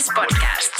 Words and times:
SBS 0.00 0.10
Podcast. 0.14 0.72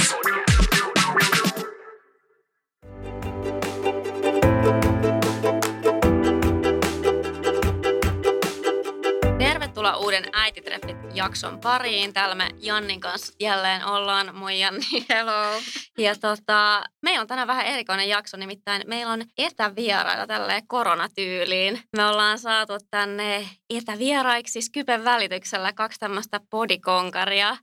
Tervetuloa 9.39 9.97
uuden 9.97 10.25
Äititreffit 10.33 10.97
jakson 11.15 11.61
pariin. 11.61 12.13
Täällä 12.13 12.35
me 12.35 12.49
Jannin 12.59 13.01
kanssa 13.01 13.33
jälleen 13.41 13.85
ollaan. 13.85 14.35
Moi 14.35 14.61
Janni. 14.61 15.07
Hello. 15.09 15.61
Ja 15.99 16.15
tota, 16.17 16.83
meillä 17.03 17.21
on 17.21 17.27
tänään 17.27 17.49
vähän 17.49 17.67
erikoinen 17.67 18.09
jakso, 18.09 18.37
nimittäin 18.37 18.83
meillä 18.87 19.13
on 19.13 19.25
etävieraita 19.39 20.27
tälleen 20.27 20.67
koronatyyliin. 20.67 21.81
Me 21.97 22.07
ollaan 22.07 22.39
saatu 22.39 22.73
tänne 22.91 23.49
etävieraiksi 23.71 24.63
Skypen 24.63 25.05
välityksellä 25.05 25.73
kaksi 25.73 26.01
tämmöistä 26.01 26.41
podikonkaria. 26.51 27.57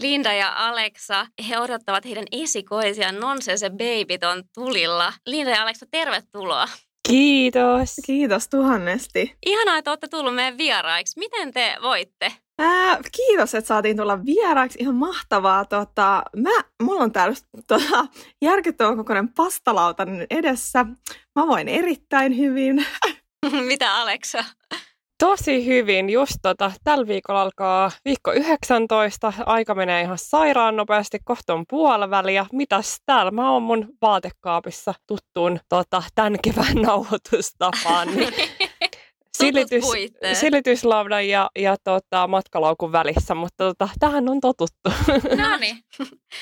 Linda 0.00 0.32
ja 0.32 0.52
Aleksa, 0.56 1.26
he 1.48 1.58
odottavat 1.58 2.04
heidän 2.04 2.24
esikoisia 2.32 3.12
Nonsense 3.12 3.70
Babyton 3.70 4.44
tulilla. 4.54 5.12
Linda 5.26 5.50
ja 5.50 5.62
Aleksa, 5.62 5.86
tervetuloa. 5.90 6.68
Kiitos. 7.08 7.96
Kiitos 8.06 8.48
tuhannesti. 8.48 9.36
Ihanaa, 9.46 9.78
että 9.78 9.90
olette 9.90 10.08
tullut 10.08 10.34
meidän 10.34 10.58
vieraiksi. 10.58 11.18
Miten 11.18 11.52
te 11.52 11.76
voitte? 11.82 12.32
Ää, 12.58 12.98
kiitos, 13.16 13.54
että 13.54 13.68
saatiin 13.68 13.96
tulla 13.96 14.24
vieraaksi. 14.24 14.78
Ihan 14.80 14.94
mahtavaa. 14.94 15.64
Tota, 15.64 16.22
mä, 16.36 16.64
mulla 16.82 17.02
on 17.02 17.12
täällä 17.12 17.36
tota, 17.68 18.06
järkyttävän 18.42 18.96
kokoinen 18.96 19.32
pastalauta 19.32 20.06
edessä. 20.30 20.84
Mä 21.36 21.46
voin 21.46 21.68
erittäin 21.68 22.36
hyvin. 22.38 22.86
Mitä 23.68 23.96
Aleksa? 23.96 24.44
Tosi 25.20 25.66
hyvin. 25.66 26.10
Just 26.10 26.36
tota, 26.42 26.72
tällä 26.84 27.06
viikolla 27.06 27.42
alkaa 27.42 27.90
viikko 28.04 28.32
19. 28.32 29.32
Aika 29.46 29.74
menee 29.74 30.02
ihan 30.02 30.18
sairaan 30.18 30.76
nopeasti. 30.76 31.18
Kohta 31.24 31.54
on 31.54 31.64
puoliväliä. 31.70 32.46
Mitäs 32.52 33.00
täällä? 33.06 33.30
Mä 33.30 33.52
oon 33.52 33.62
mun 33.62 33.88
vaatekaapissa 34.02 34.94
tuttuun 35.06 35.60
tota, 35.68 36.02
tämän 36.14 36.36
kevään 36.42 36.76
nauhoitustapaan. 36.86 38.08
Niin 38.08 38.34
silitys, 39.38 39.84
silityslaudan 40.32 41.28
ja, 41.28 41.50
ja 41.58 41.76
tota, 41.84 42.26
matkalaukun 42.26 42.92
välissä, 42.92 43.34
mutta 43.34 43.64
tota, 43.64 43.88
tähän 43.98 44.28
on 44.28 44.40
totuttu. 44.40 44.90
No 45.42 45.56
niin, 45.56 45.76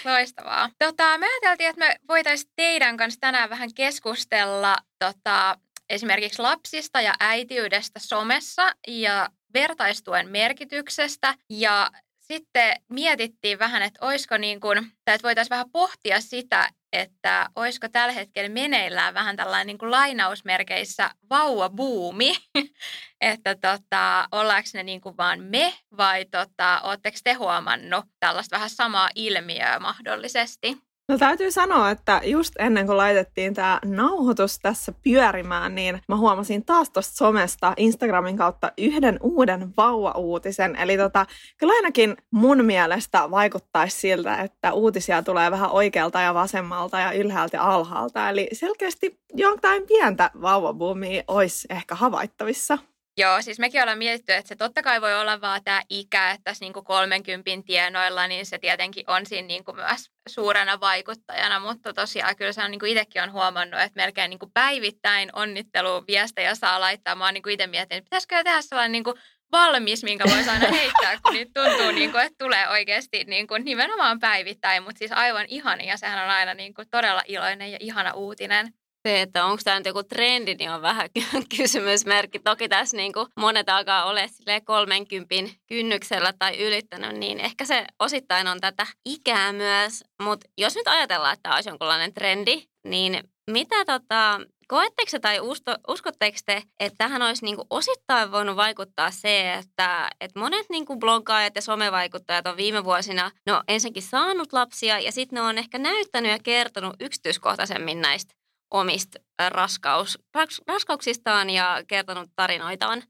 loistavaa. 0.04 0.70
Tota, 0.78 1.18
me 1.18 1.26
ajateltiin, 1.26 1.70
että 1.70 1.86
me 1.86 1.96
voitaisiin 2.08 2.52
teidän 2.56 2.96
kanssa 2.96 3.20
tänään 3.20 3.50
vähän 3.50 3.70
keskustella 3.74 4.76
tota, 4.98 5.56
esimerkiksi 5.90 6.42
lapsista 6.42 7.00
ja 7.00 7.14
äitiydestä 7.20 7.98
somessa 7.98 8.74
ja 8.88 9.28
vertaistuen 9.54 10.28
merkityksestä 10.28 11.34
ja 11.50 11.90
sitten 12.18 12.76
mietittiin 12.88 13.58
vähän, 13.58 13.82
että 13.82 14.06
olisiko 14.06 14.36
niin 14.36 14.60
kuin, 14.60 14.78
tai 15.04 15.14
että 15.14 15.26
voitaisiin 15.26 15.50
vähän 15.50 15.70
pohtia 15.72 16.20
sitä, 16.20 16.68
että 16.92 17.48
olisiko 17.56 17.88
tällä 17.88 18.12
hetkellä 18.12 18.48
meneillään 18.48 19.14
vähän 19.14 19.36
tällainen 19.36 19.66
niin 19.66 19.78
kuin 19.78 19.90
lainausmerkeissä 19.90 21.10
vauvabuumi, 21.30 22.34
että 23.20 23.54
tota, 23.54 24.28
ollaanko 24.32 24.68
ne 24.74 24.82
niin 24.82 25.00
kuin 25.00 25.16
vaan 25.16 25.42
me 25.42 25.74
vai 25.96 26.24
tota, 26.24 26.80
oletteko 26.80 27.18
te 27.24 27.32
huomannut 27.32 28.04
tällaista 28.20 28.56
vähän 28.56 28.70
samaa 28.70 29.08
ilmiöä 29.14 29.78
mahdollisesti? 29.78 30.87
No 31.08 31.18
täytyy 31.18 31.50
sanoa, 31.50 31.90
että 31.90 32.20
just 32.24 32.54
ennen 32.58 32.86
kuin 32.86 32.96
laitettiin 32.96 33.54
tämä 33.54 33.80
nauhoitus 33.84 34.58
tässä 34.58 34.92
pyörimään, 35.04 35.74
niin 35.74 36.00
mä 36.08 36.16
huomasin 36.16 36.64
taas 36.64 36.90
tuosta 36.90 37.16
somesta 37.16 37.74
Instagramin 37.76 38.36
kautta 38.36 38.72
yhden 38.78 39.18
uuden 39.22 39.76
vauva-uutisen. 39.76 40.76
Eli 40.76 40.96
tota, 40.96 41.26
kyllä 41.58 41.72
ainakin 41.72 42.16
mun 42.30 42.64
mielestä 42.64 43.30
vaikuttaisi 43.30 44.00
siltä, 44.00 44.36
että 44.36 44.72
uutisia 44.72 45.22
tulee 45.22 45.50
vähän 45.50 45.70
oikealta 45.70 46.20
ja 46.20 46.34
vasemmalta 46.34 46.98
ja 47.00 47.12
ylhäältä 47.12 47.56
ja 47.56 47.64
alhaalta. 47.64 48.28
Eli 48.28 48.48
selkeästi 48.52 49.20
jotain 49.34 49.86
pientä 49.86 50.30
vauvabuumia 50.42 51.22
olisi 51.28 51.68
ehkä 51.70 51.94
havaittavissa. 51.94 52.78
Joo, 53.18 53.42
siis 53.42 53.58
mekin 53.58 53.82
ollaan 53.82 53.98
mietitty, 53.98 54.32
että 54.32 54.48
se 54.48 54.56
totta 54.56 54.82
kai 54.82 55.00
voi 55.00 55.14
olla 55.20 55.40
vaan 55.40 55.64
tämä 55.64 55.82
ikä, 55.90 56.30
että 56.30 56.44
tässä 56.44 56.64
niin 56.64 56.72
30 56.72 57.50
tienoilla, 57.66 58.26
niin 58.26 58.46
se 58.46 58.58
tietenkin 58.58 59.10
on 59.10 59.26
siinä 59.26 59.46
niin 59.46 59.64
kuin 59.64 59.76
myös 59.76 60.10
suurena 60.28 60.80
vaikuttajana, 60.80 61.60
mutta 61.60 61.92
tosiaan 61.92 62.36
kyllä 62.36 62.52
se 62.52 62.64
on 62.64 62.70
niin 62.70 62.78
kuin 62.78 62.92
itsekin 62.92 63.22
on 63.22 63.32
huomannut, 63.32 63.80
että 63.80 64.00
melkein 64.00 64.30
niin 64.30 64.38
kuin 64.38 64.52
päivittäin 64.54 65.30
onnitteluviestejä 65.32 66.54
saa 66.54 66.80
laittaa. 66.80 67.14
Mä 67.14 67.24
oon 67.24 67.34
niin 67.34 67.42
kuin 67.42 67.52
itse 67.52 67.66
miettinyt, 67.66 67.98
että 67.98 68.06
pitäisikö 68.06 68.44
tehdä 68.44 68.62
sellainen 68.62 68.92
niin 68.92 69.04
kuin 69.04 69.16
valmis, 69.52 70.04
minkä 70.04 70.24
voisi 70.34 70.50
aina 70.50 70.68
heittää, 70.78 71.18
kun 71.22 71.32
niitä 71.32 71.62
tuntuu, 71.62 71.90
niin 71.90 72.12
kuin, 72.12 72.24
että 72.24 72.44
tulee 72.44 72.68
oikeasti 72.68 73.24
niin 73.24 73.46
kuin 73.46 73.64
nimenomaan 73.64 74.20
päivittäin, 74.20 74.82
mutta 74.82 74.98
siis 74.98 75.12
aivan 75.12 75.46
ihania. 75.48 75.96
Sehän 75.96 76.24
on 76.24 76.30
aina 76.30 76.54
niin 76.54 76.74
kuin 76.74 76.88
todella 76.90 77.22
iloinen 77.26 77.72
ja 77.72 77.78
ihana 77.80 78.12
uutinen 78.12 78.72
se, 79.02 79.22
että 79.22 79.44
onko 79.44 79.60
tämä 79.64 79.78
nyt 79.78 79.86
joku 79.86 80.02
trendi, 80.02 80.54
niin 80.54 80.70
on 80.70 80.82
vähän 80.82 81.08
kysymysmerkki. 81.56 82.38
Toki 82.38 82.68
tässä 82.68 82.96
niin 82.96 83.12
kuin 83.12 83.26
monet 83.36 83.68
alkaa 83.68 84.04
olla 84.04 84.20
30 84.64 85.34
kynnyksellä 85.66 86.32
tai 86.38 86.66
ylittänyt, 86.66 87.16
niin 87.16 87.40
ehkä 87.40 87.64
se 87.64 87.84
osittain 87.98 88.48
on 88.48 88.60
tätä 88.60 88.86
ikää 89.04 89.52
myös. 89.52 90.04
Mutta 90.22 90.48
jos 90.58 90.74
nyt 90.74 90.88
ajatellaan, 90.88 91.32
että 91.32 91.42
tämä 91.42 91.54
olisi 91.54 91.68
jonkunlainen 91.68 92.14
trendi, 92.14 92.62
niin 92.84 93.24
mitä 93.50 93.84
tota, 93.84 94.40
Koetteko 94.68 95.18
tai 95.20 95.40
usko, 95.40 95.74
uskotteko 95.88 96.38
te, 96.46 96.62
että 96.80 96.96
tähän 96.98 97.22
olisi 97.22 97.44
niinku 97.44 97.66
osittain 97.70 98.32
voinut 98.32 98.56
vaikuttaa 98.56 99.10
se, 99.10 99.54
että, 99.54 100.10
että 100.20 100.40
monet 100.40 100.66
niinku 100.70 100.96
bloggaajat 100.96 101.54
ja 101.54 101.62
somevaikuttajat 101.62 102.46
on 102.46 102.56
viime 102.56 102.84
vuosina 102.84 103.30
no 103.46 103.62
ensinnäkin 103.68 104.02
saanut 104.02 104.52
lapsia 104.52 104.98
ja 104.98 105.12
sitten 105.12 105.36
ne 105.36 105.42
on 105.42 105.58
ehkä 105.58 105.78
näyttänyt 105.78 106.32
ja 106.32 106.38
kertonut 106.42 106.96
yksityiskohtaisemmin 107.00 108.00
näistä 108.00 108.34
omista 108.70 109.18
raskaus, 109.48 110.18
raskauksistaan 110.66 111.50
ja 111.50 111.82
kertonut 111.88 112.30
tarinoitaan, 112.36 113.02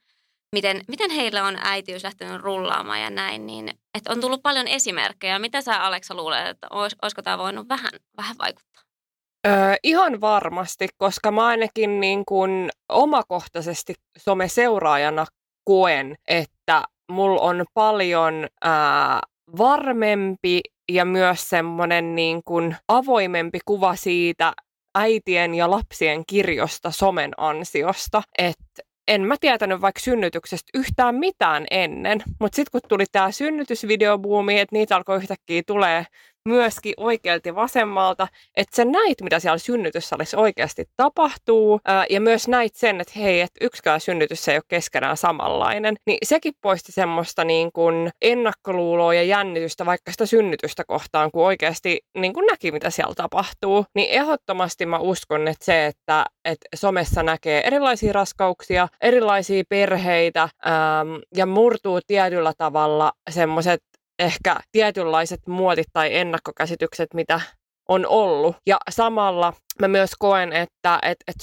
miten, 0.52 0.80
miten 0.88 1.10
heillä 1.10 1.44
on 1.44 1.58
äitiys 1.62 2.04
lähtenyt 2.04 2.40
rullaamaan 2.40 3.00
ja 3.00 3.10
näin, 3.10 3.46
niin 3.46 3.68
että 3.94 4.12
on 4.12 4.20
tullut 4.20 4.42
paljon 4.42 4.68
esimerkkejä. 4.68 5.38
Mitä 5.38 5.60
sä 5.60 5.82
Aleksa 5.82 6.14
luulet, 6.14 6.46
että 6.46 6.66
olis, 6.70 6.96
olisiko 7.02 7.22
tämä 7.22 7.38
voinut 7.38 7.68
vähän, 7.68 7.90
vähän 8.16 8.36
vaikuttaa? 8.38 8.82
Öö, 9.46 9.74
ihan 9.82 10.20
varmasti, 10.20 10.88
koska 10.98 11.30
mä 11.30 11.46
ainakin 11.46 12.00
niin 12.00 12.24
kuin 12.24 12.70
omakohtaisesti 12.88 13.94
someseuraajana 14.18 15.26
koen, 15.64 16.16
että 16.28 16.82
mulla 17.12 17.40
on 17.40 17.64
paljon 17.74 18.46
ää, 18.62 19.20
varmempi 19.58 20.60
ja 20.92 21.04
myös 21.04 21.48
semmoinen 21.48 22.14
niin 22.14 22.42
avoimempi 22.88 23.58
kuva 23.64 23.96
siitä, 23.96 24.52
äitien 24.94 25.54
ja 25.54 25.70
lapsien 25.70 26.22
kirjosta 26.26 26.90
somen 26.90 27.30
ansiosta, 27.36 28.22
että 28.38 28.82
en 29.08 29.22
mä 29.22 29.36
tietänyt 29.40 29.80
vaikka 29.80 30.00
synnytyksestä 30.00 30.70
yhtään 30.74 31.14
mitään 31.14 31.66
ennen, 31.70 32.22
mutta 32.40 32.56
sitten 32.56 32.72
kun 32.72 32.88
tuli 32.88 33.04
tämä 33.12 33.30
synnytysvideobuumi, 33.30 34.60
että 34.60 34.76
niitä 34.76 34.96
alkoi 34.96 35.16
yhtäkkiä 35.16 35.62
tulee 35.66 36.06
myöskin 36.48 36.94
oikealta 36.96 37.54
vasemmalta, 37.54 38.28
että 38.56 38.76
sä 38.76 38.84
näit, 38.84 39.22
mitä 39.22 39.38
siellä 39.40 39.58
synnytyssalissa 39.58 40.38
oikeasti 40.38 40.84
tapahtuu, 40.96 41.80
ää, 41.84 42.06
ja 42.10 42.20
myös 42.20 42.48
näit 42.48 42.74
sen, 42.74 43.00
että 43.00 43.12
hei, 43.18 43.40
että 43.40 43.64
yksikään 43.64 44.00
synnytys 44.00 44.48
ei 44.48 44.56
ole 44.56 44.62
keskenään 44.68 45.16
samanlainen, 45.16 45.96
niin 46.06 46.18
sekin 46.22 46.54
poisti 46.60 46.92
semmoista 46.92 47.44
niin 47.44 47.70
kuin 47.72 48.10
ennakkoluuloa 48.22 49.14
ja 49.14 49.22
jännitystä 49.22 49.86
vaikka 49.86 50.12
sitä 50.12 50.26
synnytystä 50.26 50.84
kohtaan, 50.84 51.30
kun 51.30 51.44
oikeasti 51.44 52.00
niin 52.18 52.32
kuin 52.32 52.46
näki, 52.46 52.72
mitä 52.72 52.90
siellä 52.90 53.14
tapahtuu. 53.14 53.84
Niin 53.94 54.10
ehdottomasti 54.10 54.86
mä 54.86 54.98
uskon, 54.98 55.48
että 55.48 55.64
se, 55.64 55.86
että, 55.86 56.26
että 56.44 56.68
somessa 56.74 57.22
näkee 57.22 57.66
erilaisia 57.66 58.12
raskauksia, 58.12 58.88
erilaisia 59.00 59.62
perheitä 59.68 60.48
ja 61.36 61.46
murtuu 61.46 62.00
tietyllä 62.06 62.52
tavalla 62.58 63.12
semmoiset 63.30 63.80
ehkä 64.18 64.56
tietynlaiset 64.72 65.40
muotit 65.46 65.86
tai 65.92 66.16
ennakkokäsitykset, 66.16 67.14
mitä 67.14 67.40
on 67.88 68.06
ollut. 68.06 68.56
Ja 68.66 68.78
samalla 68.90 69.52
mä 69.80 69.88
myös 69.88 70.10
koen, 70.18 70.52
että 70.52 70.98
et, 71.02 71.16
et 71.28 71.34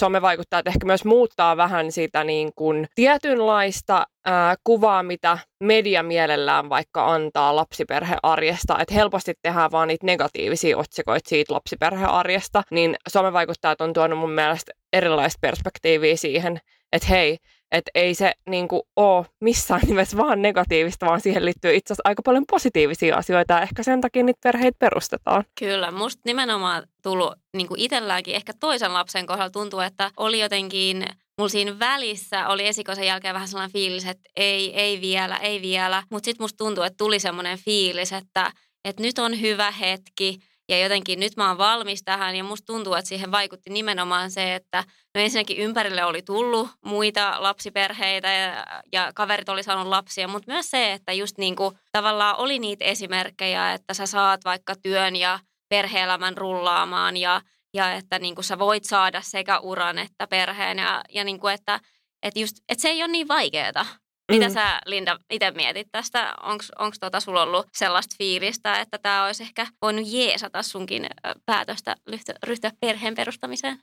että 0.42 0.70
ehkä 0.70 0.86
myös 0.86 1.06
muuttaa 1.06 1.58
vähän 1.58 1.92
sitä 1.92 2.24
niin 2.24 2.52
kuin 2.56 2.88
tietynlaista 2.96 4.06
ää, 4.26 4.56
kuvaa, 4.64 5.04
mitä 5.04 5.38
media 5.64 6.04
mielellään 6.04 6.70
vaikka 6.70 7.14
antaa 7.14 7.56
lapsiperhearjesta. 7.56 8.80
Että 8.80 8.94
helposti 8.94 9.34
tehdään 9.42 9.72
vaan 9.72 9.88
niitä 9.88 10.06
negatiivisia 10.06 10.78
otsikoita 10.78 11.30
siitä 11.30 11.54
lapsiperhearjesta, 11.54 12.64
niin 12.72 12.96
some 13.10 13.34
vaikuttaa, 13.34 13.72
että 13.72 13.84
on 13.84 13.94
tuonut 13.94 14.20
mun 14.20 14.32
mielestä 14.32 14.72
erilaista 14.94 15.38
perspektiiviä 15.42 16.16
siihen, 16.16 16.60
että 16.92 17.08
hei, 17.08 17.38
että 17.72 17.92
ei 17.96 18.16
se 18.16 18.32
niin 18.50 18.68
kuin, 18.68 18.82
ole 18.96 19.26
missään 19.42 19.82
nimessä 19.88 20.18
vaan 20.18 20.42
negatiivista, 20.42 21.06
vaan 21.06 21.22
siihen 21.22 21.46
liittyy 21.46 21.76
itse 21.76 21.94
asiassa 21.94 22.10
aika 22.10 22.22
paljon 22.22 22.44
positiivisia 22.52 23.16
asioita 23.16 23.54
ja 23.54 23.62
ehkä 23.62 23.84
sen 23.84 24.02
takia 24.02 24.24
niitä 24.24 24.40
perheitä 24.44 24.78
perustetaan. 24.80 25.44
Kyllä, 25.60 25.92
musta 25.92 26.22
nimenomaan 26.26 26.84
tullut 27.04 27.34
niin 27.58 27.68
kuin 27.68 27.80
itselläänkin 27.80 28.36
ehkä 28.36 28.54
toisen 28.60 28.94
lapsen 28.94 29.26
kohdalla 29.26 29.50
tuntuu, 29.50 29.80
että 29.80 30.12
oli 30.18 30.40
jotenkin 30.40 31.06
Mulla 31.38 31.50
siinä 31.50 31.80
välissä 31.80 32.48
oli 32.48 32.68
esikoisen 32.68 33.08
jälkeen 33.08 33.34
vähän 33.34 33.48
sellainen 33.48 33.74
fiilis, 33.74 34.06
että 34.06 34.30
ei, 34.36 34.80
ei 34.80 35.02
vielä, 35.02 35.38
ei 35.38 35.62
vielä. 35.62 36.04
Mutta 36.10 36.26
sitten 36.26 36.44
musta 36.44 36.58
tuntuu, 36.58 36.84
että 36.84 36.98
tuli 36.98 37.20
semmoinen 37.20 37.58
fiilis, 37.58 38.14
että 38.14 38.52
että 38.86 39.02
nyt 39.02 39.20
on 39.20 39.42
hyvä 39.42 39.72
hetki 39.72 40.40
ja 40.70 40.80
jotenkin 40.80 41.20
nyt 41.20 41.38
mä 41.38 41.48
oon 41.48 41.58
valmis 41.58 42.04
tähän 42.04 42.36
ja 42.36 42.44
musta 42.44 42.66
tuntuu, 42.66 42.94
että 42.94 43.10
siihen 43.10 43.32
vaikutti 43.32 43.70
nimenomaan 43.70 44.32
se, 44.32 44.56
että 44.56 44.84
no 45.16 45.22
ensinnäkin 45.22 45.58
ympärille 45.58 46.06
oli 46.06 46.22
tullut 46.22 46.70
muita 46.86 47.36
lapsiperheitä 47.40 48.32
ja, 48.32 48.66
ja 48.92 49.12
kaverit 49.16 49.50
oli 49.50 49.64
saanut 49.64 49.88
lapsia, 49.88 50.28
mutta 50.28 50.52
myös 50.52 50.72
se, 50.72 50.94
että 50.94 51.14
just 51.14 51.38
niin 51.38 51.56
kuin 51.56 51.80
tavallaan 51.92 52.38
oli 52.38 52.60
niitä 52.60 52.86
esimerkkejä, 52.86 53.74
että 53.74 53.94
sä 53.94 54.06
saat 54.06 54.46
vaikka 54.46 54.76
työn 54.76 55.16
ja 55.16 55.40
perheelämän 55.70 56.38
rullaamaan 56.38 57.18
ja, 57.18 57.42
ja 57.74 57.94
että 57.94 58.20
niin 58.20 58.36
kuin 58.36 58.46
sä 58.46 58.60
voit 58.60 58.84
saada 58.84 59.22
sekä 59.22 59.60
uran 59.60 60.00
että 60.00 60.28
perheen 60.28 60.78
ja, 60.78 61.04
ja 61.10 61.24
niin 61.24 61.40
kuin 61.40 61.54
että, 61.54 61.80
että, 62.24 62.40
just, 62.40 62.58
että 62.70 62.82
se 62.82 62.90
ei 62.90 63.04
ole 63.04 63.12
niin 63.12 63.28
vaikeaa. 63.28 63.86
Mitä 64.32 64.48
mm. 64.48 64.54
sä, 64.54 64.80
Linda, 64.86 65.20
itse 65.30 65.52
mietit 65.52 65.88
tästä? 65.92 66.34
Onko 66.80 66.96
tota 67.00 67.20
sulla 67.20 67.44
ollut 67.44 67.68
sellaista 67.74 68.16
fiilistä, 68.18 68.80
että 68.80 68.98
tämä 68.98 69.26
olisi 69.26 69.44
ehkä 69.44 69.68
voinut 69.82 70.06
jeesata 70.08 70.64
sunkin 70.64 71.06
päätöstä 71.46 71.96
ryhtyä 72.44 72.72
perheen 72.80 73.16
perustamiseen? 73.16 73.80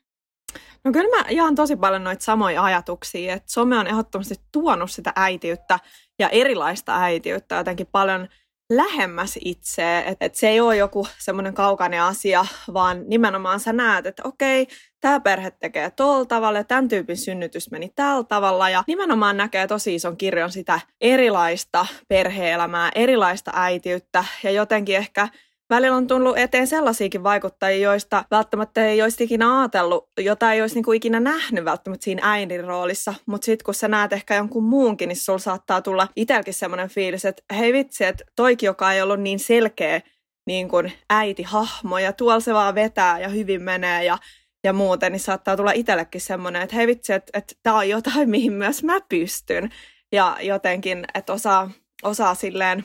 No 0.85 0.93
kyllä 0.93 1.19
mä 1.19 1.25
jaan 1.31 1.55
tosi 1.55 1.77
paljon 1.77 2.05
noita 2.05 2.25
samoja 2.25 2.63
ajatuksia, 2.63 3.35
että 3.35 3.53
some 3.53 3.79
on 3.79 3.87
ehdottomasti 3.87 4.35
tuonut 4.53 4.91
sitä 4.91 5.13
äitiyttä 5.17 5.79
ja 6.19 6.29
erilaista 6.29 7.03
äitiyttä 7.03 7.55
jotenkin 7.55 7.87
paljon– 7.87 8.29
lähemmäs 8.77 9.39
itseä, 9.45 10.03
että 10.03 10.25
et 10.25 10.35
se 10.35 10.49
ei 10.49 10.61
ole 10.61 10.77
joku 10.77 11.07
semmoinen 11.19 11.55
kaukainen 11.55 12.03
asia, 12.03 12.47
vaan 12.75 13.05
nimenomaan 13.07 13.61
sä 13.61 13.73
näet, 13.73 14.07
että 14.07 14.23
okei, 14.27 14.67
tämä 15.01 15.21
perhe 15.21 15.51
tekee 15.51 15.91
tuolla 15.91 16.25
tavalla 16.25 16.59
ja 16.59 16.65
tämän 16.65 16.89
tyypin 16.89 17.17
synnytys 17.17 17.71
meni 17.71 17.93
tällä 17.95 18.25
tavalla. 18.25 18.71
Ja 18.71 18.85
nimenomaan 18.87 19.37
näkee 19.37 19.67
tosi 19.67 19.95
ison 19.95 20.17
kirjon 20.17 20.53
sitä 20.53 20.81
erilaista 21.01 21.87
perheelämää, 22.09 22.91
erilaista 22.95 23.51
äitiyttä. 23.55 24.25
Ja 24.43 24.51
jotenkin 24.51 24.97
ehkä 24.97 25.29
välillä 25.73 25.97
on 25.97 26.07
tullut 26.07 26.39
eteen 26.39 26.67
sellaisiakin 26.67 27.23
vaikuttajia, 27.23 27.91
joista 27.91 28.25
välttämättä 28.31 28.87
ei 28.87 29.03
olisi 29.03 29.25
ikinä 29.25 29.61
ajatellut, 29.61 30.09
jota 30.21 30.53
ei 30.53 30.61
olisi 30.61 30.75
niin 30.75 30.85
kuin 30.85 30.97
ikinä 30.97 31.21
nähnyt 31.21 31.65
välttämättä 31.65 32.05
siinä 32.05 32.31
äidin 32.31 32.65
roolissa. 32.65 33.15
Mutta 33.27 33.45
sitten 33.45 33.65
kun 33.65 33.75
sä 33.75 33.89
näet 33.89 34.13
ehkä 34.13 34.35
jonkun 34.35 34.65
muunkin, 34.65 35.09
niin 35.09 35.17
sulla 35.17 35.39
saattaa 35.39 35.83
tulla 35.83 36.09
itselläkin 36.17 36.55
semmoinen 36.55 36.89
fiilis, 36.89 37.25
että 37.25 37.43
hei 37.57 37.73
vitsi, 37.73 38.05
että 38.05 38.25
toikin, 38.37 38.67
joka 38.67 38.93
ei 38.93 39.03
ollut 39.03 39.21
niin 39.21 39.39
selkeä 39.39 40.01
niin 40.47 40.69
kuin 40.69 40.93
äiti-hahmo 41.11 41.99
ja 41.99 42.13
tuolla 42.13 42.41
se 42.41 42.55
vaan 42.55 42.75
vetää 42.75 43.21
ja 43.21 43.29
hyvin 43.29 43.63
menee 43.63 44.05
ja 44.05 44.19
ja 44.65 44.73
muuten, 44.73 45.13
niin 45.13 45.21
saattaa 45.21 45.57
tulla 45.57 45.73
itsellekin 45.73 46.21
semmoinen, 46.21 46.63
että 46.63 46.77
hei 46.77 46.87
vitsi, 46.87 47.13
että, 47.13 47.39
että 47.39 47.55
tämä 47.63 47.77
on 47.77 47.89
jotain, 47.89 48.31
mihin 48.37 48.53
myös 48.53 48.85
mä 48.85 49.01
pystyn. 49.09 49.71
Ja 50.13 50.37
jotenkin, 50.41 51.05
että 51.15 51.33
osaa, 51.33 51.71
osaa 52.03 52.35
silleen 52.35 52.85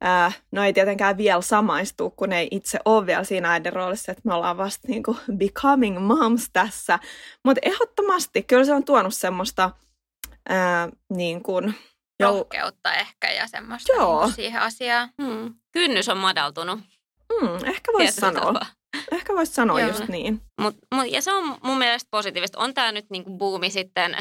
Ää, 0.00 0.32
no 0.52 0.64
ei 0.64 0.72
tietenkään 0.72 1.16
vielä 1.16 1.40
samaistu, 1.40 2.10
kun 2.10 2.32
ei 2.32 2.48
itse 2.50 2.78
ole 2.84 3.06
vielä 3.06 3.24
siinä 3.24 3.52
äidin 3.52 3.72
roolissa, 3.72 4.12
että 4.12 4.22
me 4.24 4.34
ollaan 4.34 4.56
vasta 4.56 4.88
niin 4.88 5.02
kuin 5.02 5.18
becoming 5.36 5.98
moms 5.98 6.50
tässä. 6.52 6.98
Mutta 7.44 7.60
ehdottomasti 7.62 8.42
kyllä 8.42 8.64
se 8.64 8.74
on 8.74 8.84
tuonut 8.84 9.14
semmoista 9.14 9.70
ää, 10.48 10.88
niin 11.10 11.42
kuin, 11.42 11.74
rohkeutta 12.22 12.94
ehkä 12.94 13.32
ja 13.32 13.46
semmoista 13.46 13.92
Joo. 13.96 14.24
Niin 14.24 14.34
siihen 14.34 14.60
asiaan. 14.60 15.08
Hmm. 15.22 15.54
Kynnys 15.72 16.08
on 16.08 16.18
madaltunut. 16.18 16.78
Hmm, 17.32 17.54
ehkä 17.54 17.92
voisi 17.92 18.20
sanoa. 18.20 18.52
Tapa. 18.52 18.66
Ehkä 19.12 19.34
voisi 19.34 19.52
sanoa 19.52 19.80
Joo. 19.80 19.88
just 19.88 20.08
niin. 20.08 20.42
Mut, 20.60 20.76
mut, 20.94 21.10
ja 21.10 21.22
se 21.22 21.32
on 21.32 21.58
mun 21.62 21.78
mielestä 21.78 22.08
positiivista. 22.10 22.58
On 22.58 22.74
tämä 22.74 22.92
nyt 22.92 23.10
niinku 23.10 23.38
buumi 23.38 23.70
sitten 23.70 24.16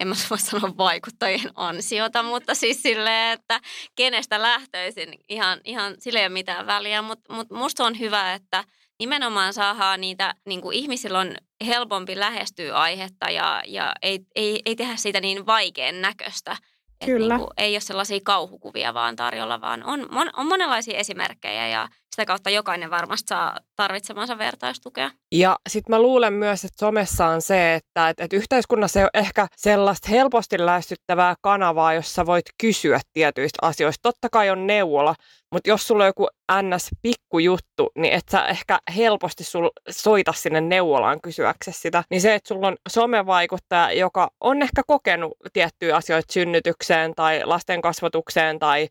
en 0.00 0.08
mä 0.08 0.14
voi 0.30 0.38
sanoa 0.38 0.76
vaikuttajien 0.76 1.50
ansiota, 1.54 2.22
mutta 2.22 2.54
siis 2.54 2.82
silleen, 2.82 3.32
että 3.32 3.60
kenestä 3.96 4.42
lähtöisin, 4.42 5.14
ihan, 5.28 5.60
ihan 5.64 5.94
sille 5.98 6.18
ei 6.18 6.26
ole 6.26 6.32
mitään 6.32 6.66
väliä, 6.66 7.02
mutta 7.02 7.32
mut 7.32 7.50
musta 7.50 7.84
on 7.84 7.98
hyvä, 7.98 8.34
että 8.34 8.64
nimenomaan 8.98 9.52
saadaan 9.52 10.00
niitä, 10.00 10.34
niin 10.46 10.60
kuin 10.60 10.76
ihmisillä 10.76 11.18
on 11.18 11.34
helpompi 11.66 12.18
lähestyä 12.18 12.76
aihetta 12.76 13.30
ja, 13.30 13.62
ja 13.66 13.92
ei, 14.02 14.20
ei, 14.34 14.60
ei 14.66 14.76
tehdä 14.76 14.96
siitä 14.96 15.20
niin 15.20 15.46
vaikean 15.46 16.00
näköistä. 16.00 16.56
Kyllä. 17.04 17.34
Niin 17.34 17.40
kuin, 17.46 17.50
ei 17.56 17.74
ole 17.74 17.80
sellaisia 17.80 18.20
kauhukuvia 18.24 18.94
vaan 18.94 19.16
tarjolla, 19.16 19.60
vaan 19.60 19.84
on, 19.84 20.16
on, 20.16 20.30
on 20.36 20.46
monenlaisia 20.46 20.98
esimerkkejä 20.98 21.68
ja 21.68 21.88
sitä 22.16 22.26
kautta 22.26 22.50
jokainen 22.50 22.90
varmasti 22.90 23.28
saa 23.28 23.56
tarvitsemansa 23.76 24.38
vertaistukea. 24.38 25.10
Ja 25.32 25.56
sitten 25.68 25.94
mä 25.96 26.02
luulen 26.02 26.32
myös, 26.32 26.64
että 26.64 26.78
somessa 26.78 27.26
on 27.26 27.42
se, 27.42 27.74
että, 27.74 28.08
että, 28.08 28.24
että 28.24 28.36
yhteiskunnassa 28.36 29.00
ei 29.00 29.04
ole 29.04 29.10
ehkä 29.14 29.46
sellaista 29.56 30.08
helposti 30.10 30.66
lähestyttävää 30.66 31.34
kanavaa, 31.40 31.94
jossa 31.94 32.26
voit 32.26 32.44
kysyä 32.60 33.00
tietyistä 33.12 33.58
asioista. 33.62 34.02
Totta 34.02 34.28
kai 34.32 34.50
on 34.50 34.66
neuvola, 34.66 35.14
mutta 35.52 35.70
jos 35.70 35.86
sulla 35.86 36.04
on 36.04 36.08
joku 36.08 36.28
ns. 36.62 36.88
pikkujuttu, 37.02 37.90
niin 37.98 38.14
et 38.14 38.28
sä 38.30 38.46
ehkä 38.46 38.78
helposti 38.96 39.44
sul 39.44 39.68
soita 39.90 40.32
sinne 40.32 40.60
neuvolaan 40.60 41.20
kysyäksesi 41.20 41.80
sitä. 41.80 42.04
Niin 42.10 42.20
se, 42.20 42.34
että 42.34 42.48
sulla 42.48 42.68
on 42.68 42.76
somevaikuttaja, 42.88 43.92
joka 43.92 44.28
on 44.40 44.62
ehkä 44.62 44.82
kokenut 44.86 45.32
tiettyjä 45.52 45.96
asioita 45.96 46.32
synnytykseen 46.32 47.14
tai 47.14 47.44
lasten 47.44 47.80
kasvatukseen 47.82 48.58
tai 48.58 48.88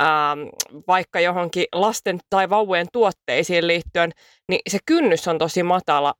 ähm, 0.00 0.40
vaikka 0.88 1.20
johonkin 1.20 1.64
lasten 1.72 2.18
tai 2.30 2.50
vauvojen 2.50 2.86
tuotteisiin 2.92 3.66
liittyen, 3.66 4.10
niin 4.48 4.60
se 4.68 4.78
kynnys 4.86 5.28
on 5.28 5.38
tosi 5.38 5.62
matala 5.62 6.14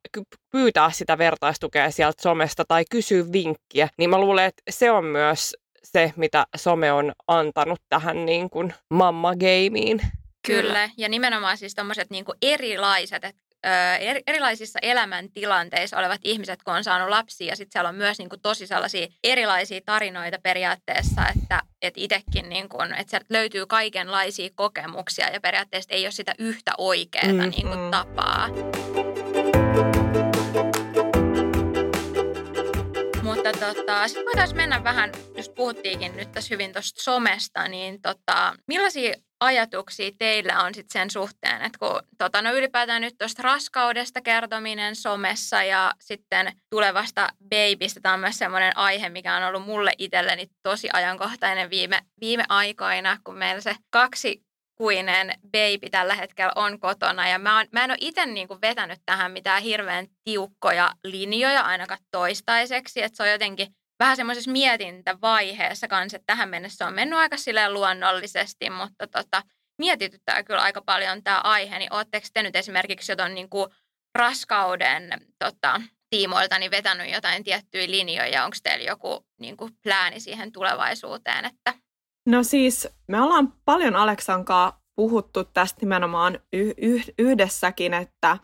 pyytää 0.51 0.91
sitä 0.91 1.17
vertaistukea 1.17 1.91
sieltä 1.91 2.21
somesta 2.21 2.63
tai 2.67 2.83
kysyä 2.91 3.23
vinkkiä. 3.31 3.89
Niin 3.97 4.09
mä 4.09 4.17
luulen, 4.17 4.45
että 4.45 4.63
se 4.69 4.91
on 4.91 5.05
myös 5.05 5.55
se, 5.83 6.13
mitä 6.15 6.45
some 6.55 6.91
on 6.91 7.11
antanut 7.27 7.79
tähän 7.89 8.25
niin 8.25 8.49
kuin 8.49 8.73
mamma-gameen. 8.89 10.01
Kyllä, 10.47 10.89
ja 10.97 11.09
nimenomaan 11.09 11.57
siis 11.57 11.75
tommoset 11.75 12.09
niin 12.09 12.25
erilaiset, 12.41 13.23
että 13.23 13.41
erilaisissa 14.27 14.79
elämäntilanteissa 14.81 15.97
olevat 15.97 16.21
ihmiset, 16.23 16.63
kun 16.63 16.73
on 16.73 16.83
saanut 16.83 17.09
lapsia. 17.09 17.47
Ja 17.47 17.55
sitten 17.55 17.71
siellä 17.71 17.89
on 17.89 17.95
myös 17.95 18.17
niin 18.17 18.29
kuin, 18.29 18.41
tosi 18.41 18.67
sellaisia 18.67 19.07
erilaisia 19.23 19.81
tarinoita 19.85 20.37
periaatteessa, 20.43 21.21
että 21.37 21.61
et 21.81 21.93
itsekin, 21.97 22.49
niin 22.49 22.69
kuin, 22.69 22.93
että 22.93 23.09
sieltä 23.11 23.25
löytyy 23.29 23.65
kaikenlaisia 23.65 24.49
kokemuksia 24.55 25.29
ja 25.29 25.41
periaatteessa 25.41 25.93
ei 25.93 26.05
ole 26.05 26.11
sitä 26.11 26.35
yhtä 26.39 26.71
oikeaa 26.77 27.33
mm, 27.33 27.39
niin 27.49 27.67
kuin, 27.67 27.79
mm. 27.79 27.91
tapaa. 27.91 28.49
Mutta 33.23 33.51
tota, 33.51 34.07
sitten 34.07 34.25
voitaisiin 34.25 34.57
mennä 34.57 34.83
vähän, 34.83 35.11
jos 35.37 35.49
puhuttiinkin 35.49 36.17
nyt 36.17 36.31
tässä 36.31 36.55
hyvin 36.55 36.73
tuosta 36.73 37.03
somesta, 37.03 37.67
niin 37.67 38.01
tota, 38.01 38.55
millaisia 38.67 39.13
ajatuksia 39.43 40.11
teillä 40.17 40.63
on 40.63 40.73
sitten 40.73 41.01
sen 41.01 41.09
suhteen, 41.09 41.61
että 41.61 41.79
kun 41.79 41.99
tota, 42.17 42.41
no 42.41 42.53
ylipäätään 42.53 43.01
nyt 43.01 43.17
tuosta 43.17 43.43
raskaudesta 43.43 44.21
kertominen 44.21 44.95
somessa 44.95 45.63
ja 45.63 45.93
sitten 46.01 46.53
tulevasta 46.69 47.29
babystä, 47.49 47.99
tämä 47.99 48.13
on 48.13 48.19
myös 48.19 48.37
semmoinen 48.37 48.77
aihe, 48.77 49.09
mikä 49.09 49.35
on 49.35 49.43
ollut 49.43 49.65
mulle 49.65 49.91
itselleni 49.97 50.47
tosi 50.63 50.89
ajankohtainen 50.93 51.69
viime, 51.69 52.01
viime 52.21 52.43
aikoina, 52.49 53.17
kun 53.23 53.35
meillä 53.35 53.61
se 53.61 53.75
kaksi 53.89 54.43
kuinen 54.75 55.33
baby 55.43 55.89
tällä 55.91 56.15
hetkellä 56.15 56.51
on 56.55 56.79
kotona. 56.79 57.27
Ja 57.29 57.39
mä, 57.39 57.59
on, 57.59 57.65
mä 57.71 57.83
en 57.83 57.91
ole 57.91 57.97
itse 58.01 58.25
niin 58.25 58.47
vetänyt 58.61 58.99
tähän 59.05 59.31
mitään 59.31 59.63
hirveän 59.63 60.07
tiukkoja 60.23 60.91
linjoja 61.03 61.61
ainakaan 61.61 61.99
toistaiseksi. 62.11 63.03
Että 63.03 63.17
se 63.17 63.23
on 63.23 63.31
jotenkin 63.31 63.67
vähän 63.99 64.15
semmoisessa 64.15 64.51
mietintävaiheessa 64.51 65.87
kanssa, 65.87 66.15
että 66.15 66.33
tähän 66.33 66.49
mennessä 66.49 66.87
on 66.87 66.93
mennyt 66.93 67.19
aika 67.19 67.37
silleen 67.37 67.73
luonnollisesti, 67.73 68.69
mutta 68.69 69.07
tota, 69.07 69.41
mietityttää 69.77 70.43
kyllä 70.43 70.61
aika 70.61 70.81
paljon 70.85 71.23
tämä 71.23 71.39
aihe. 71.39 71.79
Niin 71.79 71.93
ootteko 71.93 72.27
te 72.33 72.43
nyt 72.43 72.55
esimerkiksi 72.55 73.11
jotain 73.11 73.35
niin 73.35 73.49
kuin 73.49 73.67
raskauden 74.15 75.09
tota, 75.39 75.81
tiimoilta 76.09 76.59
niin 76.59 76.71
vetänyt 76.71 77.11
jotain 77.11 77.43
tiettyjä 77.43 77.87
linjoja? 77.87 78.45
Onko 78.45 78.57
teillä 78.63 78.85
joku 78.85 79.25
niin 79.39 79.57
kuin 79.57 79.71
plääni 79.83 80.19
siihen 80.19 80.51
tulevaisuuteen? 80.51 81.45
Että... 81.45 81.73
No 82.27 82.43
siis 82.43 82.87
me 83.07 83.21
ollaan 83.21 83.53
paljon 83.65 83.95
Aleksankaa 83.95 84.81
puhuttu 84.95 85.43
tästä 85.43 85.77
nimenomaan 85.81 86.39
y- 86.53 86.73
y- 86.77 87.13
yhdessäkin, 87.19 87.93
että, 87.93 88.37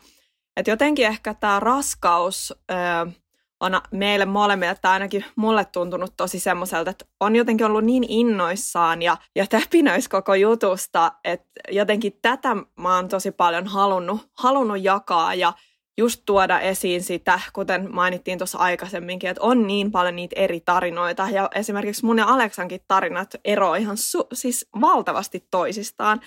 että 0.56 0.70
jotenkin 0.70 1.06
ehkä 1.06 1.34
tämä 1.34 1.60
raskaus... 1.60 2.54
Öö, 2.70 3.19
on 3.60 3.80
meille 3.90 4.24
molemmille, 4.24 4.76
tai 4.82 4.92
ainakin 4.92 5.24
mulle 5.36 5.64
tuntunut 5.64 6.14
tosi 6.16 6.38
semmoiselta, 6.38 6.90
että 6.90 7.04
on 7.20 7.36
jotenkin 7.36 7.66
ollut 7.66 7.84
niin 7.84 8.04
innoissaan 8.08 9.02
ja, 9.02 9.16
ja 9.36 9.46
täpinöis 9.46 10.08
koko 10.08 10.34
jutusta, 10.34 11.12
että 11.24 11.50
jotenkin 11.70 12.18
tätä 12.22 12.56
mä 12.76 12.96
oon 12.96 13.08
tosi 13.08 13.30
paljon 13.30 13.66
halunnut, 13.66 14.28
halunnut 14.32 14.82
jakaa 14.82 15.34
ja 15.34 15.52
just 15.98 16.22
tuoda 16.26 16.60
esiin 16.60 17.02
sitä, 17.02 17.40
kuten 17.52 17.94
mainittiin 17.94 18.38
tuossa 18.38 18.58
aikaisemminkin, 18.58 19.30
että 19.30 19.42
on 19.42 19.66
niin 19.66 19.90
paljon 19.90 20.16
niitä 20.16 20.40
eri 20.40 20.60
tarinoita 20.60 21.28
ja 21.32 21.48
esimerkiksi 21.54 22.04
mun 22.04 22.18
ja 22.18 22.26
Aleksankin 22.26 22.80
tarinat 22.88 23.34
eroavat 23.44 23.80
ihan 23.80 23.96
su- 23.96 24.28
siis 24.32 24.68
valtavasti 24.80 25.46
toisistaan, 25.50 26.20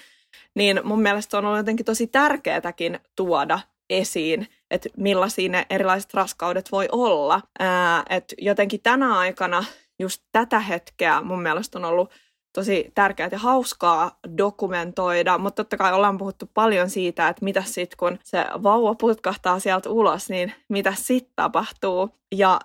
niin 0.55 0.81
mun 0.83 1.01
mielestä 1.01 1.37
on 1.37 1.45
ollut 1.45 1.59
jotenkin 1.59 1.85
tosi 1.85 2.07
tärkeätäkin 2.07 2.99
tuoda 3.15 3.59
esiin, 3.89 4.47
että 4.73 4.89
millaisia 4.97 5.49
ne 5.49 5.65
erilaiset 5.69 6.13
raskaudet 6.13 6.71
voi 6.71 6.87
olla. 6.91 7.41
Ää, 7.59 8.03
et 8.09 8.33
jotenkin 8.37 8.81
tänä 8.81 9.17
aikana 9.17 9.65
just 9.99 10.23
tätä 10.31 10.59
hetkeä 10.59 11.21
mun 11.21 11.41
mielestä 11.41 11.79
on 11.79 11.85
ollut 11.85 12.11
tosi 12.53 12.91
tärkeää 12.95 13.29
ja 13.31 13.39
hauskaa 13.39 14.19
dokumentoida, 14.37 15.37
mutta 15.37 15.63
totta 15.63 15.77
kai 15.77 15.93
ollaan 15.93 16.17
puhuttu 16.17 16.49
paljon 16.53 16.89
siitä, 16.89 17.29
että 17.29 17.45
mitä 17.45 17.63
sitten 17.65 17.97
kun 17.97 18.19
se 18.23 18.45
vauva 18.63 18.95
putkahtaa 18.95 19.59
sieltä 19.59 19.89
ulos, 19.89 20.29
niin 20.29 20.53
mitä 20.69 20.93
sitten 20.97 21.33
tapahtuu. 21.35 22.09
Ja 22.35 22.59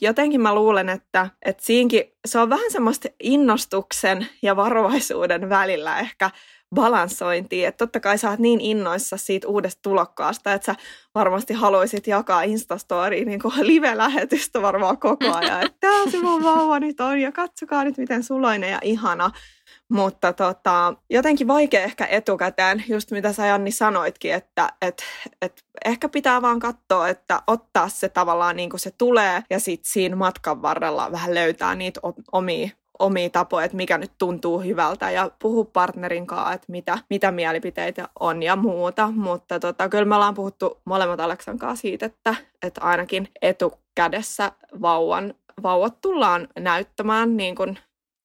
jotenkin 0.00 0.40
mä 0.40 0.54
luulen, 0.54 0.88
että, 0.88 1.30
että 1.44 1.64
siinkin 1.64 2.04
se 2.26 2.38
on 2.38 2.50
vähän 2.50 2.70
semmoista 2.70 3.08
innostuksen 3.20 4.26
ja 4.42 4.56
varovaisuuden 4.56 5.48
välillä 5.48 5.98
ehkä 5.98 6.30
balanssointia. 6.74 7.68
Että 7.68 7.78
totta 7.78 8.00
kai 8.00 8.18
sä 8.18 8.30
oot 8.30 8.38
niin 8.38 8.60
innoissa 8.60 9.16
siitä 9.16 9.48
uudesta 9.48 9.82
tulokkaasta, 9.82 10.52
että 10.52 10.66
sä 10.66 10.74
varmasti 11.14 11.54
haluaisit 11.54 12.06
jakaa 12.06 12.42
Instastoriin 12.42 13.28
niin 13.28 13.40
live-lähetystä 13.60 14.62
varmaan 14.62 14.98
koko 14.98 15.36
ajan. 15.36 15.62
Että 15.62 15.78
tää 15.80 16.10
se 16.10 16.18
mun 16.22 16.42
vauva 16.42 16.80
nyt 16.80 17.00
on 17.00 17.20
ja 17.20 17.32
katsokaa 17.32 17.84
nyt 17.84 17.98
miten 17.98 18.24
suloinen 18.24 18.70
ja 18.70 18.78
ihana. 18.82 19.30
Mutta 19.88 20.32
tota, 20.32 20.94
jotenkin 21.10 21.48
vaikea 21.48 21.82
ehkä 21.82 22.06
etukäteen, 22.06 22.84
just 22.88 23.10
mitä 23.10 23.32
sä 23.32 23.46
Janni 23.46 23.70
sanoitkin, 23.70 24.34
että 24.34 24.72
et, 24.82 25.02
et 25.42 25.64
ehkä 25.84 26.08
pitää 26.08 26.42
vaan 26.42 26.60
katsoa, 26.60 27.08
että 27.08 27.42
ottaa 27.46 27.88
se 27.88 28.08
tavallaan 28.08 28.56
niin 28.56 28.70
kuin 28.70 28.80
se 28.80 28.90
tulee 28.90 29.42
ja 29.50 29.60
sitten 29.60 29.92
siinä 29.92 30.16
matkan 30.16 30.62
varrella 30.62 31.12
vähän 31.12 31.34
löytää 31.34 31.74
niitä 31.74 32.00
omia 32.32 32.68
omia 32.98 33.30
tapoja, 33.30 33.64
että 33.64 33.76
mikä 33.76 33.98
nyt 33.98 34.12
tuntuu 34.18 34.60
hyvältä 34.60 35.10
ja 35.10 35.30
puhu 35.38 35.64
partnerin 35.64 36.26
kanssa, 36.26 36.52
että 36.52 36.66
mitä, 36.68 36.98
mitä 37.10 37.30
mielipiteitä 37.30 38.08
on 38.20 38.42
ja 38.42 38.56
muuta. 38.56 39.10
Mutta 39.10 39.60
tota, 39.60 39.88
kyllä 39.88 40.04
me 40.04 40.14
ollaan 40.14 40.34
puhuttu 40.34 40.80
molemmat 40.84 41.20
Aleksan 41.20 41.58
kanssa 41.58 41.82
siitä, 41.82 42.06
että, 42.06 42.34
että 42.62 42.80
ainakin 42.80 43.28
etukädessä 43.42 44.52
vauvan, 44.82 45.34
vauvat 45.62 46.00
tullaan 46.00 46.48
näyttämään 46.58 47.36
niin 47.36 47.54
kuin 47.54 47.78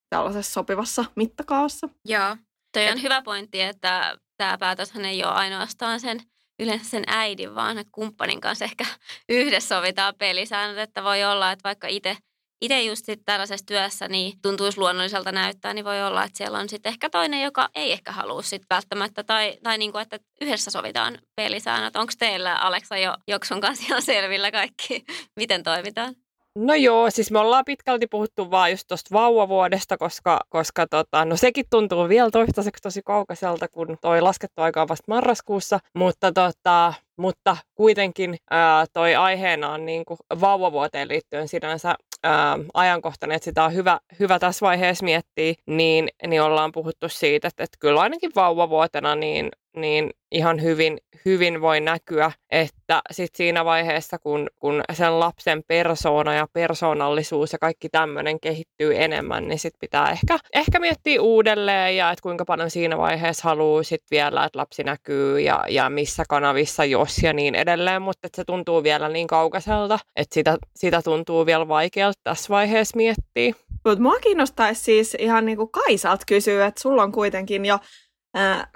tällaisessa 0.10 0.54
sopivassa 0.54 1.06
mittakaavassa. 1.16 1.90
Joo. 2.06 2.38
Toi 2.74 2.90
on 2.90 3.02
hyvä 3.02 3.22
pointti, 3.22 3.62
että 3.62 4.18
tämä 4.38 4.58
päätöshän 4.58 5.06
ei 5.06 5.24
ole 5.24 5.34
ainoastaan 5.34 6.00
sen 6.00 6.20
yleensä 6.60 6.90
sen 6.90 7.04
äidin, 7.08 7.56
vaan 7.56 7.86
kumppanin 7.92 8.42
kanssa 8.42 8.66
ehkä 8.66 8.86
yhdessä 9.30 9.76
sovitaan 9.76 10.14
pelisäännöt, 10.18 10.78
että 10.78 11.04
voi 11.04 11.24
olla, 11.24 11.52
että 11.52 11.64
vaikka 11.64 11.88
itse 11.88 12.18
itse 12.64 12.84
just 12.84 13.06
tällaisessa 13.26 13.66
työssä 13.66 14.08
niin 14.08 14.34
tuntuisi 14.42 14.78
luonnolliselta 14.78 15.32
näyttää, 15.32 15.74
niin 15.74 15.86
voi 15.86 16.04
olla, 16.04 16.24
että 16.24 16.38
siellä 16.38 16.60
on 16.60 16.70
sitten 16.70 16.90
ehkä 16.90 17.10
toinen, 17.10 17.42
joka 17.42 17.70
ei 17.76 17.92
ehkä 17.92 18.12
halua 18.12 18.42
sitten 18.42 18.68
välttämättä, 18.70 19.24
tai, 19.24 19.58
tai 19.64 19.78
niin 19.78 19.92
kuin, 19.92 20.02
että 20.02 20.20
yhdessä 20.42 20.72
sovitaan 20.72 21.18
pelisäännöt. 21.36 21.96
Onko 21.96 22.14
teillä, 22.20 22.56
Aleksa, 22.56 22.98
jo 22.98 23.18
Joksun 23.28 23.62
kanssa 23.62 23.86
ihan 23.86 24.02
selvillä 24.02 24.52
kaikki, 24.52 25.04
miten 25.40 25.64
toimitaan? 25.64 26.16
No 26.56 26.74
joo, 26.74 27.10
siis 27.10 27.32
me 27.32 27.40
ollaan 27.40 27.66
pitkälti 27.66 28.08
puhuttu 28.08 28.52
vaan 28.52 28.72
just 28.72 28.88
tuosta 28.88 29.10
vauvavuodesta, 29.14 29.98
koska, 29.98 30.40
koska 30.50 30.88
tota, 30.88 31.26
no 31.26 31.36
sekin 31.36 31.66
tuntuu 31.70 32.10
vielä 32.10 32.30
toistaiseksi 32.32 32.82
tosi 32.82 33.02
kaukaiselta, 33.06 33.68
kun 33.68 33.98
toi 34.02 34.22
laskettu 34.22 34.62
aika 34.62 34.82
on 34.82 34.88
vasta 34.88 35.04
marraskuussa, 35.08 35.80
mutta, 35.94 36.32
tota, 36.32 36.94
mutta 37.18 37.58
kuitenkin 37.76 38.38
ää, 38.52 38.86
toi 38.94 39.16
aiheena 39.16 39.70
on 39.70 39.86
niin 39.86 40.06
kuin 40.06 40.18
vauvavuoteen 40.42 41.08
liittyen 41.08 41.48
sinänsä 41.48 41.96
ää, 42.24 42.60
ajankohtainen, 42.74 43.36
että 43.36 43.46
sitä 43.46 43.64
on 43.64 43.74
hyvä, 43.74 44.00
hyvä 44.20 44.40
tässä 44.40 44.66
vaiheessa 44.66 45.06
miettiä, 45.06 45.54
niin, 45.66 46.10
niin 46.28 46.42
ollaan 46.42 46.72
puhuttu 46.72 47.10
siitä, 47.10 47.48
että, 47.48 47.64
että 47.64 47.78
kyllä 47.80 48.02
ainakin 48.02 48.32
vauvavuotena 48.36 49.16
niin 49.16 49.52
niin 49.76 50.10
ihan 50.32 50.62
hyvin, 50.62 50.98
hyvin 51.26 51.62
voi 51.62 51.80
näkyä, 51.82 52.32
että 52.52 53.02
sit 53.12 53.36
siinä 53.36 53.66
vaiheessa, 53.66 54.20
kun, 54.20 54.50
kun 54.60 54.82
sen 54.94 55.20
lapsen 55.20 55.64
persoona 55.68 56.34
ja 56.34 56.48
persoonallisuus 56.54 57.54
ja 57.54 57.60
kaikki 57.60 57.90
tämmöinen 57.90 58.40
kehittyy 58.40 59.04
enemmän, 59.04 59.48
niin 59.48 59.60
sit 59.60 59.74
pitää 59.80 60.12
ehkä, 60.12 60.38
ehkä 60.54 60.80
miettiä 60.80 61.22
uudelleen 61.22 61.98
ja 61.98 62.12
että 62.12 62.24
kuinka 62.24 62.46
paljon 62.46 62.70
siinä 62.70 62.98
vaiheessa 62.98 63.44
haluaa 63.44 63.84
sit 63.84 64.04
vielä, 64.12 64.46
että 64.46 64.60
lapsi 64.60 64.84
näkyy 64.84 65.40
ja, 65.40 65.66
ja 65.70 65.90
missä 65.90 66.24
kanavissa 66.30 66.86
jos 66.86 67.18
ja 67.18 67.34
niin 67.34 67.56
edelleen, 67.56 68.02
mutta 68.02 68.28
se 68.36 68.44
tuntuu 68.44 68.84
vielä 68.84 69.10
niin 69.10 69.28
kaukaiselta, 69.28 70.00
että 70.16 70.34
sitä, 70.34 70.58
sitä 70.76 71.02
tuntuu 71.02 71.46
vielä 71.46 71.68
vaikealta 71.68 72.20
tässä 72.24 72.50
vaiheessa 72.50 72.98
miettiä. 72.98 73.54
Mutta 73.86 74.02
mua 74.02 74.20
kiinnostaisi 74.20 74.84
siis 74.84 75.16
ihan 75.20 75.46
niin 75.46 75.58
kuin 75.58 75.72
Kaisalt 75.72 76.22
kysyä, 76.28 76.66
että 76.66 76.82
sulla 76.82 77.04
on 77.04 77.12
kuitenkin 77.12 77.66
jo 77.66 77.80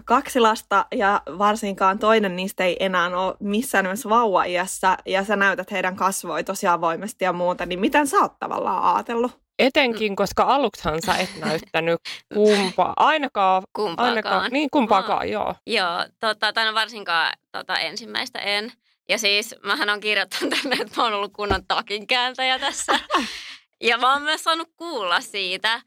kaksi 0.06 0.40
lasta 0.40 0.86
ja 0.96 1.22
varsinkaan 1.38 2.00
toinen 2.00 2.36
niistä 2.36 2.64
ei 2.64 2.78
enää 2.80 3.18
ole 3.18 3.36
missään 3.40 3.86
nimessä 3.86 4.10
vauva-iässä 4.10 4.98
ja 5.06 5.24
sä 5.24 5.36
näytät 5.36 5.72
heidän 5.72 5.96
kasvoi 5.96 6.44
tosi 6.44 6.68
avoimesti 6.68 7.26
ja 7.26 7.34
muuta, 7.34 7.66
niin 7.66 7.80
miten 7.80 8.08
sä 8.08 8.18
oot 8.18 8.40
tavallaan 8.40 8.96
ajatellut? 8.96 9.32
Etenkin, 9.60 10.16
koska 10.16 10.44
aluksihan 10.44 11.02
sä 11.02 11.16
et 11.16 11.30
näyttänyt 11.40 12.02
kumpaa, 12.34 12.94
ainakaan, 12.98 13.64
kumpaakaan. 13.74 14.10
ainakaan 14.10 14.52
niin 14.52 14.70
kumpaakaan, 14.70 15.30
joo. 15.30 15.56
Joo, 15.66 16.06
tota, 16.20 16.54
tai 16.54 16.66
no 16.66 16.74
varsinkaan 16.74 17.34
tota, 17.52 17.80
ensimmäistä 17.80 18.40
en. 18.40 18.72
Ja 19.10 19.18
siis 19.18 19.56
mähän 19.64 19.90
on 19.90 20.00
kirjoittanut 20.00 20.54
tänne, 20.62 20.76
että 20.82 20.94
mä 20.98 21.04
oon 21.04 21.14
ollut 21.14 21.34
kunnon 21.34 21.66
takinkääntäjä 21.68 22.60
tässä. 22.60 23.00
ja 23.90 23.98
mä 23.98 24.14
oon 24.14 24.22
myös 24.22 24.44
saanut 24.44 24.70
kuulla 24.78 25.22
siitä. 25.22 25.82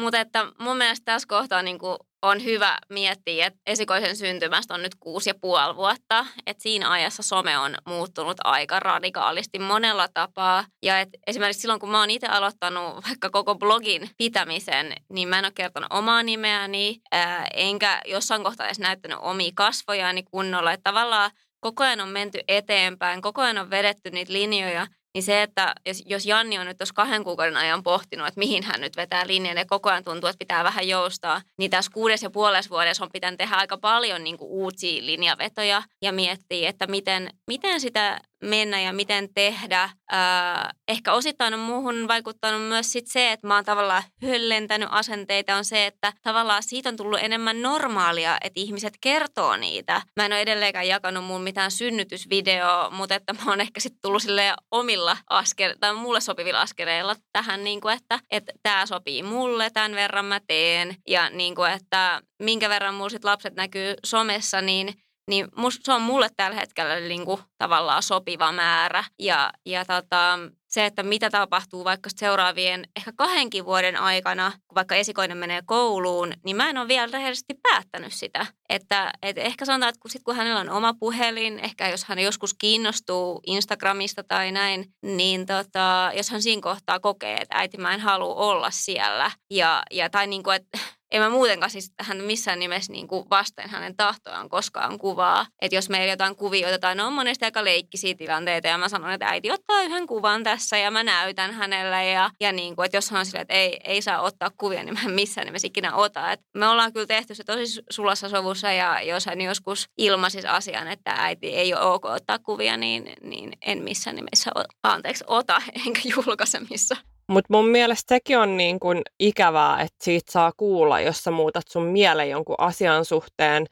Mutta 0.00 0.20
että 0.20 0.46
mun 0.58 0.76
mielestä 0.76 1.04
tässä 1.04 1.28
kohtaa 1.28 1.62
niin 1.62 1.78
kuin 1.78 1.98
on 2.24 2.44
hyvä 2.44 2.78
miettiä, 2.88 3.46
että 3.46 3.60
esikoisen 3.66 4.16
syntymästä 4.16 4.74
on 4.74 4.82
nyt 4.82 4.94
kuusi 4.94 5.30
ja 5.30 5.34
puoli 5.40 5.76
vuotta. 5.76 6.26
Että 6.46 6.62
siinä 6.62 6.90
ajassa 6.90 7.22
some 7.22 7.58
on 7.58 7.74
muuttunut 7.86 8.36
aika 8.44 8.80
radikaalisti 8.80 9.58
monella 9.58 10.08
tapaa. 10.14 10.64
Ja 10.82 11.00
et 11.00 11.08
esimerkiksi 11.26 11.60
silloin, 11.60 11.80
kun 11.80 11.90
mä 11.90 12.00
oon 12.00 12.10
itse 12.10 12.26
aloittanut 12.26 13.04
vaikka 13.08 13.30
koko 13.30 13.54
blogin 13.54 14.10
pitämisen, 14.16 14.92
niin 15.12 15.28
mä 15.28 15.38
en 15.38 15.44
ole 15.44 15.52
kertonut 15.54 15.92
omaa 15.92 16.22
nimeäni, 16.22 17.00
ää, 17.12 17.46
enkä 17.54 18.00
jossain 18.06 18.44
kohtaa 18.44 18.66
edes 18.66 18.78
näyttänyt 18.78 19.18
omia 19.20 19.52
kasvojani 19.54 20.22
kunnolla. 20.22 20.72
Että 20.72 20.90
tavallaan 20.90 21.30
koko 21.60 21.84
ajan 21.84 22.00
on 22.00 22.08
menty 22.08 22.40
eteenpäin, 22.48 23.22
koko 23.22 23.42
ajan 23.42 23.58
on 23.58 23.70
vedetty 23.70 24.10
niitä 24.10 24.32
linjoja, 24.32 24.86
niin 25.14 25.22
se, 25.22 25.42
että 25.42 25.74
jos, 25.86 26.02
jos 26.06 26.26
Janni 26.26 26.58
on 26.58 26.66
nyt 26.66 26.78
tuossa 26.78 26.94
kahden 26.94 27.24
kuukauden 27.24 27.56
ajan 27.56 27.82
pohtinut, 27.82 28.26
että 28.28 28.38
mihin 28.38 28.62
hän 28.62 28.80
nyt 28.80 28.96
vetää 28.96 29.26
linjan 29.26 29.56
ja 29.56 29.64
koko 29.66 29.90
ajan 29.90 30.04
tuntuu, 30.04 30.28
että 30.28 30.38
pitää 30.38 30.64
vähän 30.64 30.88
joustaa, 30.88 31.42
niin 31.58 31.70
tässä 31.70 31.90
kuudes 31.94 32.22
ja 32.22 32.30
puolessa 32.30 32.70
vuodessa 32.70 33.04
on 33.04 33.10
pitänyt 33.12 33.38
tehdä 33.38 33.56
aika 33.56 33.78
paljon 33.78 34.24
niin 34.24 34.38
kuin 34.38 34.50
uusia 34.50 35.06
linjavetoja 35.06 35.82
ja 36.02 36.12
miettiä, 36.12 36.68
että 36.68 36.86
miten, 36.86 37.30
miten 37.46 37.80
sitä 37.80 38.20
mennä 38.44 38.80
ja 38.80 38.92
miten 38.92 39.28
tehdä. 39.34 39.82
Äh, 39.82 40.68
ehkä 40.88 41.12
osittain 41.12 41.54
on 41.54 41.60
muuhun 41.60 42.08
vaikuttanut 42.08 42.68
myös 42.68 42.92
sit 42.92 43.06
se, 43.06 43.32
että 43.32 43.46
mä 43.46 43.54
oon 43.54 43.64
tavallaan 43.64 44.02
höllentänyt 44.22 44.88
asenteita, 44.92 45.56
on 45.56 45.64
se, 45.64 45.86
että 45.86 46.12
tavallaan 46.22 46.62
siitä 46.62 46.88
on 46.88 46.96
tullut 46.96 47.20
enemmän 47.22 47.62
normaalia, 47.62 48.38
että 48.40 48.60
ihmiset 48.60 48.94
kertoo 49.00 49.56
niitä. 49.56 50.02
Mä 50.16 50.26
en 50.26 50.32
ole 50.32 50.40
edelleenkään 50.40 50.88
jakanut 50.88 51.24
mun 51.24 51.42
mitään 51.42 51.70
synnytysvideoa, 51.70 52.90
mutta 52.90 53.14
että 53.14 53.32
mä 53.32 53.50
oon 53.50 53.60
ehkä 53.60 53.80
sitten 53.80 54.02
tullut 54.02 54.22
sille 54.22 54.54
omilla 54.70 55.16
asker, 55.30 55.76
tai 55.80 55.94
mulle 55.94 56.20
sopivilla 56.20 56.60
askereilla 56.60 57.16
tähän, 57.32 57.64
niin 57.64 57.80
kuin, 57.80 57.94
että 58.30 58.52
tämä 58.62 58.86
sopii 58.86 59.22
mulle, 59.22 59.70
tämän 59.70 59.94
verran 59.94 60.24
mä 60.24 60.40
teen. 60.46 60.96
Ja 61.08 61.30
niin 61.30 61.54
kuin, 61.54 61.70
että 61.70 62.22
minkä 62.42 62.68
verran 62.68 62.94
mulla 62.94 63.10
sit 63.10 63.24
lapset 63.24 63.54
näkyy 63.54 63.94
somessa, 64.04 64.60
niin 64.60 64.94
niin 65.28 65.48
must, 65.56 65.80
se 65.84 65.92
on 65.92 66.02
mulle 66.02 66.28
tällä 66.36 66.56
hetkellä 66.56 67.00
niin 67.00 67.24
kuin, 67.24 67.40
tavallaan 67.58 68.02
sopiva 68.02 68.52
määrä. 68.52 69.04
Ja, 69.18 69.52
ja 69.66 69.84
tota, 69.84 70.38
se, 70.74 70.86
että 70.86 71.02
mitä 71.02 71.30
tapahtuu 71.30 71.84
vaikka 71.84 72.10
seuraavien 72.16 72.84
ehkä 72.96 73.12
kahdenkin 73.16 73.64
vuoden 73.64 73.96
aikana, 73.96 74.50
kun 74.50 74.74
vaikka 74.74 74.94
esikoinen 74.94 75.36
menee 75.36 75.62
kouluun, 75.66 76.32
niin 76.44 76.56
mä 76.56 76.70
en 76.70 76.78
ole 76.78 76.88
vielä 76.88 77.08
rehellisesti 77.12 77.54
päättänyt 77.62 78.12
sitä. 78.12 78.46
Että 78.68 79.12
et 79.22 79.38
ehkä 79.38 79.64
sanotaan, 79.64 79.88
että 79.88 80.00
kun, 80.00 80.10
sit, 80.10 80.22
kun 80.24 80.36
hänellä 80.36 80.60
on 80.60 80.70
oma 80.70 80.94
puhelin, 81.00 81.58
ehkä 81.58 81.88
jos 81.88 82.04
hän 82.04 82.18
joskus 82.18 82.54
kiinnostuu 82.54 83.40
Instagramista 83.46 84.24
tai 84.24 84.52
näin, 84.52 84.84
niin 85.02 85.46
tota, 85.46 86.10
jos 86.16 86.30
hän 86.30 86.42
siinä 86.42 86.62
kohtaa 86.62 87.00
kokee, 87.00 87.36
että 87.36 87.58
äiti 87.58 87.76
mä 87.76 87.94
en 87.94 88.00
halua 88.00 88.34
olla 88.34 88.70
siellä. 88.70 89.30
Ja, 89.50 89.82
ja 89.90 90.10
tai 90.10 90.26
niin 90.26 90.42
kuin, 90.42 90.56
että 90.56 90.78
en 91.14 91.22
mä 91.22 91.30
muutenkaan 91.30 91.70
siis 91.70 91.92
hän 92.00 92.24
missään 92.24 92.58
nimessä 92.58 92.92
niin 92.92 93.08
kuin 93.08 93.30
vasten 93.30 93.70
hänen 93.70 93.96
tahtoaan 93.96 94.48
koskaan 94.48 94.98
kuvaa. 94.98 95.46
Että 95.62 95.76
jos 95.76 95.88
meillä 95.88 96.12
jotain 96.12 96.36
kuvia 96.36 96.68
otetaan, 96.68 96.96
ne 96.96 97.02
on 97.02 97.12
monesti 97.12 97.44
aika 97.44 97.64
leikkisiä 97.64 98.14
tilanteita 98.14 98.68
ja 98.68 98.78
mä 98.78 98.88
sanon, 98.88 99.10
että 99.10 99.26
äiti 99.26 99.50
ottaa 99.50 99.82
yhden 99.82 100.06
kuvan 100.06 100.42
tässä 100.42 100.78
ja 100.78 100.90
mä 100.90 101.04
näytän 101.04 101.54
hänelle. 101.54 102.08
Ja, 102.08 102.30
ja 102.40 102.52
niin 102.52 102.76
kuin, 102.76 102.86
että 102.86 102.96
jos 102.96 103.10
hän 103.10 103.18
on 103.18 103.26
silleen, 103.26 103.42
että 103.42 103.54
ei, 103.54 103.80
ei 103.84 104.02
saa 104.02 104.20
ottaa 104.20 104.50
kuvia, 104.56 104.82
niin 104.82 104.94
mä 104.94 105.00
en 105.04 105.10
missään 105.10 105.44
nimessä 105.44 105.66
ikinä 105.66 105.94
ota. 105.94 106.32
Et 106.32 106.40
me 106.54 106.68
ollaan 106.68 106.92
kyllä 106.92 107.06
tehty 107.06 107.34
se 107.34 107.44
tosi 107.44 107.82
sulassa 107.90 108.28
sovussa 108.28 108.72
ja 108.72 109.02
jos 109.02 109.26
hän 109.26 109.40
joskus 109.40 109.88
ilmaisisi 109.98 110.46
asian, 110.46 110.88
että 110.88 111.14
äiti 111.18 111.46
ei 111.46 111.74
ole 111.74 111.82
ok 111.82 112.04
ottaa 112.04 112.38
kuvia, 112.38 112.76
niin, 112.76 113.12
niin 113.22 113.52
en 113.66 113.82
missään 113.82 114.16
nimessä, 114.16 114.50
anteeksi, 114.82 115.24
ota 115.26 115.62
enkä 115.86 116.00
julkaise 116.04 116.60
missä. 116.70 116.96
Mutta 117.28 117.54
mun 117.54 117.68
mielestä 117.68 118.14
sekin 118.14 118.38
on 118.38 118.56
niin 118.56 118.80
kun 118.80 119.02
ikävää, 119.18 119.80
että 119.80 120.04
siitä 120.04 120.32
saa 120.32 120.52
kuulla, 120.56 121.00
jos 121.00 121.24
sä 121.24 121.30
muutat 121.30 121.68
sun 121.68 121.82
mieleen 121.86 122.30
jonkun 122.30 122.54
asian 122.58 123.04
suhteen. 123.04 123.66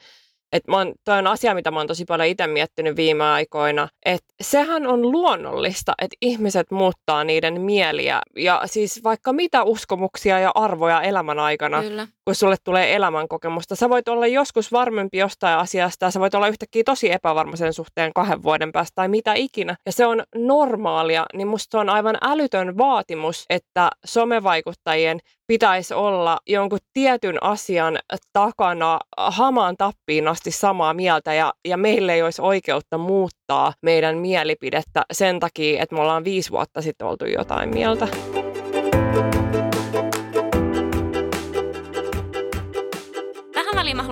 Että 0.52 0.72
toi 1.04 1.18
on 1.18 1.26
asia, 1.26 1.54
mitä 1.54 1.70
mä 1.70 1.78
oon 1.78 1.86
tosi 1.86 2.04
paljon 2.04 2.28
itse 2.28 2.46
miettinyt 2.46 2.96
viime 2.96 3.24
aikoina, 3.24 3.88
että 4.04 4.34
sehän 4.40 4.86
on 4.86 5.12
luonnollista, 5.12 5.92
että 6.02 6.16
ihmiset 6.22 6.70
muuttaa 6.70 7.24
niiden 7.24 7.60
mieliä 7.60 8.22
ja 8.36 8.62
siis 8.66 9.04
vaikka 9.04 9.32
mitä 9.32 9.62
uskomuksia 9.62 10.38
ja 10.38 10.52
arvoja 10.54 11.02
elämän 11.02 11.38
aikana, 11.38 11.82
Kyllä. 11.82 12.08
kun 12.24 12.34
sulle 12.34 12.56
tulee 12.64 12.94
elämänkokemusta. 12.94 13.76
Sä 13.76 13.88
voit 13.88 14.08
olla 14.08 14.26
joskus 14.26 14.72
varmempi 14.72 15.18
jostain 15.18 15.58
asiasta 15.58 16.04
ja 16.04 16.10
sä 16.10 16.20
voit 16.20 16.34
olla 16.34 16.48
yhtäkkiä 16.48 16.82
tosi 16.84 17.12
epävarma 17.12 17.56
sen 17.56 17.72
suhteen 17.72 18.12
kahden 18.14 18.42
vuoden 18.42 18.72
päästä 18.72 18.92
tai 18.94 19.08
mitä 19.08 19.34
ikinä. 19.34 19.76
Ja 19.86 19.92
se 19.92 20.06
on 20.06 20.22
normaalia, 20.34 21.26
niin 21.34 21.48
musta 21.48 21.80
on 21.80 21.88
aivan 21.88 22.18
älytön 22.22 22.78
vaatimus, 22.78 23.44
että 23.50 23.90
somevaikuttajien 24.04 25.20
pitäisi 25.46 25.94
olla 25.94 26.38
jonkun 26.48 26.78
tietyn 26.92 27.42
asian 27.42 27.98
takana 28.32 28.98
hamaan 29.16 29.76
tappiin 29.76 30.28
asti 30.28 30.50
samaa 30.50 30.94
mieltä 30.94 31.34
ja, 31.34 31.52
ja 31.64 31.76
meille 31.76 32.14
ei 32.14 32.22
olisi 32.22 32.42
oikeutta 32.42 32.98
muuttaa 32.98 33.72
meidän 33.82 34.18
mielipidettä 34.18 35.04
sen 35.12 35.40
takia, 35.40 35.82
että 35.82 35.94
me 35.94 36.00
ollaan 36.00 36.24
viisi 36.24 36.50
vuotta 36.50 36.82
sitten 36.82 37.06
oltu 37.06 37.24
jotain 37.26 37.68
mieltä. 37.68 38.08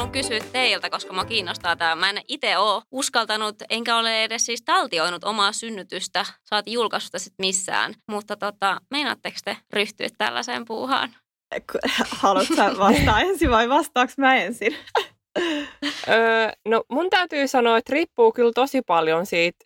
Haluan 0.01 0.13
kysyä 0.13 0.41
teiltä, 0.53 0.91
koska 0.91 1.13
mä 1.13 1.25
kiinnostaa 1.25 1.77
tämä. 1.77 1.95
Mä 1.95 2.11
en 2.11 2.23
itse 2.29 2.59
ole 2.59 2.83
uskaltanut, 2.91 3.57
enkä 3.71 3.97
ole 3.97 4.25
edes 4.25 4.47
siis 4.47 4.63
taltioinut 4.63 5.25
omaa 5.25 5.53
synnytystä, 5.53 6.27
saati 6.45 6.73
julkaisusta 6.73 7.19
sit 7.19 7.33
missään. 7.39 7.95
Mutta 8.11 8.37
tota, 8.37 8.81
meinaatteko 8.91 9.37
te 9.45 9.57
ryhtyä 9.73 10.09
tällaiseen 10.19 10.65
puuhaan? 10.65 11.15
Haluatko 12.11 12.55
vastaa 12.79 13.21
ensin 13.29 13.51
vai 13.51 13.69
vastaaks 13.69 14.19
mä 14.19 14.37
ensin? 14.37 14.77
öö, 16.09 16.51
no 16.69 16.85
mun 16.91 17.11
täytyy 17.11 17.49
sanoa, 17.49 17.79
että 17.79 17.93
riippuu 17.93 18.33
kyllä 18.33 18.53
tosi 18.55 18.83
paljon 18.83 19.27
siitä 19.27 19.65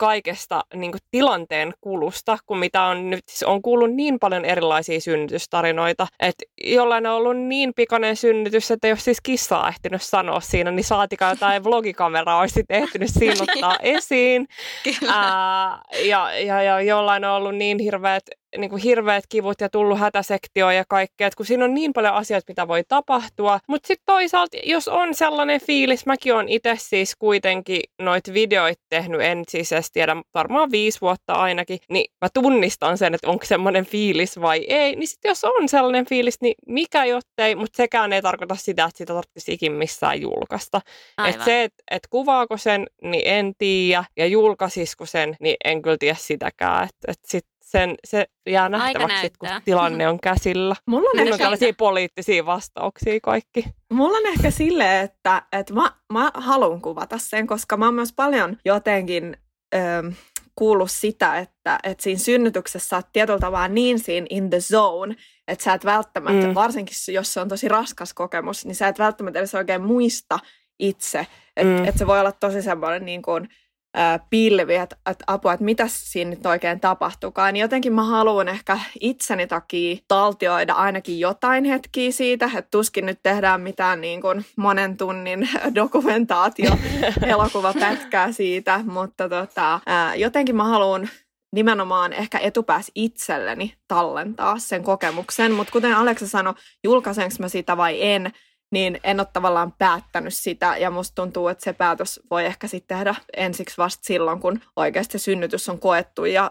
kaikesta 0.00 0.64
niin 0.74 0.92
kuin 0.92 1.00
tilanteen 1.10 1.74
kulusta, 1.80 2.38
kun 2.46 2.58
mitä 2.58 2.82
on 2.82 3.10
nyt, 3.10 3.24
siis 3.28 3.42
on 3.42 3.62
kuullut 3.62 3.94
niin 3.94 4.18
paljon 4.18 4.44
erilaisia 4.44 5.00
synnytystarinoita, 5.00 6.06
että 6.20 6.44
jollain 6.64 7.06
on 7.06 7.14
ollut 7.14 7.36
niin 7.36 7.72
pikainen 7.76 8.16
synnytys, 8.16 8.70
että 8.70 8.88
jos 8.88 9.04
siis 9.04 9.20
kissaa 9.20 9.68
ehtinyt 9.68 10.02
sanoa 10.02 10.40
siinä, 10.40 10.70
niin 10.70 10.84
saatikaan 10.84 11.32
jotain 11.32 11.64
vlogikameraa 11.70 12.40
olisi 12.40 12.64
ehtinyt 12.68 13.10
siinä 13.12 13.42
ottaa 13.42 13.76
esiin. 13.96 14.46
Ää, 15.08 15.82
ja, 16.04 16.38
ja, 16.38 16.62
ja 16.62 16.80
jollain 16.80 17.24
on 17.24 17.32
ollut 17.32 17.54
niin 17.54 17.78
hirveät 17.78 18.22
niin 18.58 18.70
kuin 18.70 18.82
hirveät 18.82 19.24
kivut 19.28 19.60
ja 19.60 19.68
tullut 19.68 19.98
hätäsektio 19.98 20.70
ja 20.70 20.84
kaikkea, 20.88 21.26
että 21.26 21.36
kun 21.36 21.46
siinä 21.46 21.64
on 21.64 21.74
niin 21.74 21.92
paljon 21.92 22.14
asioita, 22.14 22.44
mitä 22.48 22.68
voi 22.68 22.82
tapahtua. 22.88 23.60
Mutta 23.66 23.86
sitten 23.86 24.04
toisaalta, 24.06 24.56
jos 24.64 24.88
on 24.88 25.14
sellainen 25.14 25.60
fiilis, 25.60 26.06
mäkin 26.06 26.34
olen 26.34 26.48
itse 26.48 26.74
siis 26.78 27.16
kuitenkin 27.16 27.80
noit 28.02 28.32
videoita 28.34 28.82
tehnyt, 28.88 29.20
en 29.20 29.44
siis 29.48 29.72
edes 29.72 29.92
tiedä, 29.92 30.16
varmaan 30.34 30.70
viisi 30.70 31.00
vuotta 31.00 31.32
ainakin, 31.32 31.78
niin 31.88 32.12
mä 32.20 32.28
tunnistan 32.34 32.98
sen, 32.98 33.14
että 33.14 33.28
onko 33.30 33.44
semmoinen 33.44 33.86
fiilis 33.86 34.40
vai 34.40 34.64
ei. 34.68 34.96
Niin 34.96 35.08
sitten 35.08 35.28
jos 35.28 35.44
on 35.44 35.68
sellainen 35.68 36.06
fiilis, 36.06 36.40
niin 36.40 36.54
mikä 36.66 37.04
jottei, 37.04 37.54
mutta 37.54 37.76
sekään 37.76 38.12
ei 38.12 38.22
tarkoita 38.22 38.54
sitä, 38.54 38.84
että 38.84 38.98
sitä 38.98 39.14
tarvitsisi 39.14 39.52
ikin 39.52 39.72
missään 39.72 40.20
julkaista. 40.20 40.80
Että 41.28 41.44
se, 41.44 41.62
että 41.62 41.82
et 41.90 42.06
kuvaako 42.10 42.56
sen, 42.56 42.86
niin 43.02 43.22
en 43.24 43.52
tiedä, 43.58 44.04
ja 44.16 44.26
julkaisisiko 44.26 45.06
sen, 45.06 45.36
niin 45.40 45.56
en 45.64 45.82
kyllä 45.82 45.96
tiedä 45.98 46.16
sitäkään. 46.18 46.84
Että 46.84 47.12
et 47.12 47.18
sit 47.26 47.46
sen, 47.70 47.94
se 48.04 48.26
jää 48.46 48.68
nähtäväksi, 48.68 49.32
kun 49.38 49.48
tilanne 49.64 50.08
on 50.08 50.20
käsillä. 50.20 50.76
Mulla 50.86 51.10
on, 51.10 51.18
ehkä... 51.18 51.34
on 51.34 51.38
tällaisia 51.38 51.72
poliittisia 51.78 52.46
vastauksia 52.46 53.20
kaikki. 53.22 53.64
Mulla 53.92 54.18
on 54.18 54.26
ehkä 54.26 54.50
silleen, 54.50 55.04
että, 55.04 55.42
että 55.52 55.74
mä, 55.74 55.92
mä 56.12 56.30
haluan 56.34 56.80
kuvata 56.80 57.18
sen, 57.18 57.46
koska 57.46 57.76
mä 57.76 57.84
oon 57.84 57.94
myös 57.94 58.12
paljon 58.12 58.56
jotenkin 58.64 59.36
ö, 59.74 59.78
kuullut 60.56 60.90
sitä, 60.90 61.38
että, 61.38 61.78
että 61.82 62.02
siinä 62.02 62.18
synnytyksessä 62.18 62.96
oot 62.96 63.06
tietyllä 63.12 63.38
tavalla 63.38 63.68
niin 63.68 63.98
siinä 63.98 64.26
in 64.30 64.50
the 64.50 64.60
zone, 64.60 65.16
että 65.48 65.64
sä 65.64 65.72
et 65.72 65.84
välttämättä, 65.84 66.46
mm. 66.46 66.54
varsinkin 66.54 66.94
jos 67.14 67.34
se 67.34 67.40
on 67.40 67.48
tosi 67.48 67.68
raskas 67.68 68.14
kokemus, 68.14 68.66
niin 68.66 68.74
sä 68.74 68.88
et 68.88 68.98
välttämättä 68.98 69.38
edes 69.38 69.54
oikein 69.54 69.82
muista 69.82 70.38
itse. 70.78 71.26
Että 71.56 71.82
mm. 71.82 71.88
et 71.88 71.98
se 71.98 72.06
voi 72.06 72.20
olla 72.20 72.32
tosi 72.32 72.62
semmoinen 72.62 73.04
niin 73.04 73.22
kuin, 73.22 73.48
pilvi, 74.30 74.74
että, 74.74 74.96
että 75.10 75.24
apua, 75.26 75.52
että 75.52 75.64
mitä 75.64 75.84
siinä 75.88 76.30
nyt 76.30 76.46
oikein 76.46 76.80
tapahtukaan. 76.80 77.54
Niin 77.54 77.60
jotenkin 77.60 77.92
mä 77.92 78.04
haluan 78.04 78.48
ehkä 78.48 78.78
itseni 79.00 79.46
takia 79.46 79.96
taltioida 80.08 80.74
ainakin 80.74 81.20
jotain 81.20 81.64
hetkiä 81.64 82.10
siitä, 82.10 82.46
että 82.46 82.70
tuskin 82.70 83.06
nyt 83.06 83.18
tehdään 83.22 83.60
mitään 83.60 84.00
niin 84.00 84.20
kuin 84.20 84.44
monen 84.56 84.96
tunnin 84.96 85.48
dokumentaatio 85.74 86.70
elokuvapätkää 87.26 88.32
siitä, 88.32 88.80
mutta 88.84 89.28
tota, 89.28 89.80
jotenkin 90.16 90.56
mä 90.56 90.64
haluan 90.64 91.08
nimenomaan 91.54 92.12
ehkä 92.12 92.38
etupäässä 92.38 92.92
itselleni 92.94 93.74
tallentaa 93.88 94.58
sen 94.58 94.82
kokemuksen, 94.82 95.52
mutta 95.52 95.72
kuten 95.72 95.96
Aleksa 95.96 96.28
sanoi, 96.28 96.54
julkaisenko 96.84 97.34
mä 97.38 97.48
sitä 97.48 97.76
vai 97.76 98.02
en, 98.02 98.32
niin 98.70 99.00
en 99.04 99.20
ole 99.20 99.26
tavallaan 99.32 99.72
päättänyt 99.72 100.34
sitä 100.34 100.76
ja 100.76 100.90
musta 100.90 101.14
tuntuu, 101.14 101.48
että 101.48 101.64
se 101.64 101.72
päätös 101.72 102.20
voi 102.30 102.46
ehkä 102.46 102.66
sitten 102.66 102.98
tehdä 102.98 103.14
ensiksi 103.36 103.78
vasta 103.78 104.04
silloin, 104.04 104.40
kun 104.40 104.60
oikeasti 104.76 105.18
synnytys 105.18 105.68
on 105.68 105.78
koettu 105.78 106.24
ja 106.24 106.50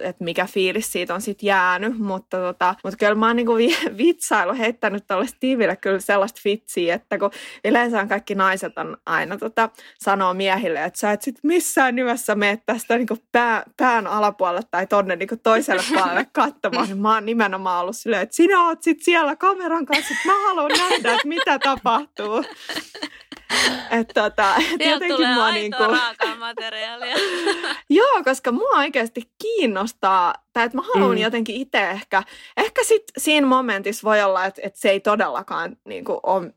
että 0.00 0.24
mikä 0.24 0.46
fiilis 0.46 0.92
siitä 0.92 1.14
on 1.14 1.20
sitten 1.20 1.46
jäänyt, 1.46 1.98
mutta, 1.98 2.36
tota, 2.36 2.74
mutta 2.84 2.96
kyllä 2.96 3.14
mä 3.14 3.26
oon 3.26 3.36
niinku 3.36 3.54
vitsailu 3.98 4.54
heittänyt 4.54 5.06
tuolle 5.06 5.26
Steveille 5.26 5.76
kyllä 5.76 6.00
sellaista 6.00 6.40
fitsiä, 6.42 6.94
että 6.94 7.18
kun 7.18 7.30
yleensä 7.64 8.06
kaikki 8.06 8.34
naiset 8.34 8.78
on 8.78 8.96
aina 9.06 9.38
tota, 9.38 9.68
sanoo 9.98 10.34
miehille, 10.34 10.84
että 10.84 10.98
sä 10.98 11.12
et 11.12 11.22
sit 11.22 11.38
missään 11.42 11.96
nimessä 11.96 12.34
mene 12.34 12.62
tästä 12.66 12.96
niinku 12.96 13.18
pää, 13.32 13.62
pään 13.76 14.06
alapuolelle 14.06 14.62
tai 14.70 14.86
tonne 14.86 15.16
niinku 15.16 15.36
toiselle 15.36 15.82
puolelle 15.88 16.26
katsomaan, 16.32 16.86
niin 16.86 16.98
mä 16.98 17.14
oon 17.14 17.26
nimenomaan 17.26 17.80
ollut 17.80 17.96
silleen, 17.96 18.22
että 18.22 18.36
sinä 18.36 18.66
oot 18.66 18.82
sit 18.82 19.02
siellä 19.02 19.36
kameran 19.36 19.86
kanssa, 19.86 20.14
että 20.14 20.28
mä 20.28 20.46
haluan 20.46 20.70
nähdä, 20.78 21.12
että 21.12 21.28
mitä 21.28 21.51
tapahtuu. 21.58 22.44
Että 23.90 24.22
tota, 24.22 24.54
et 24.56 24.90
jotenkin 24.90 25.16
tulee 25.16 25.34
mua 25.34 25.52
niinku... 25.52 25.82
raakaa 25.82 26.36
materiaalia. 26.36 27.14
Joo, 27.90 28.24
koska 28.24 28.52
mua 28.52 28.78
oikeasti 28.78 29.30
kiinnostaa, 29.42 30.34
tai 30.52 30.64
että 30.64 30.78
mä 30.78 30.82
haluan 30.94 31.16
mm. 31.16 31.22
jotenkin 31.22 31.56
itse 31.56 31.90
ehkä, 31.90 32.22
ehkä 32.56 32.84
sit 32.84 33.02
siinä 33.18 33.46
momentissa 33.46 34.04
voi 34.04 34.22
olla, 34.22 34.44
että, 34.44 34.60
että 34.64 34.80
se 34.80 34.90
ei 34.90 35.00
todellakaan 35.00 35.76
niinku 35.84 36.20
ole 36.22 36.52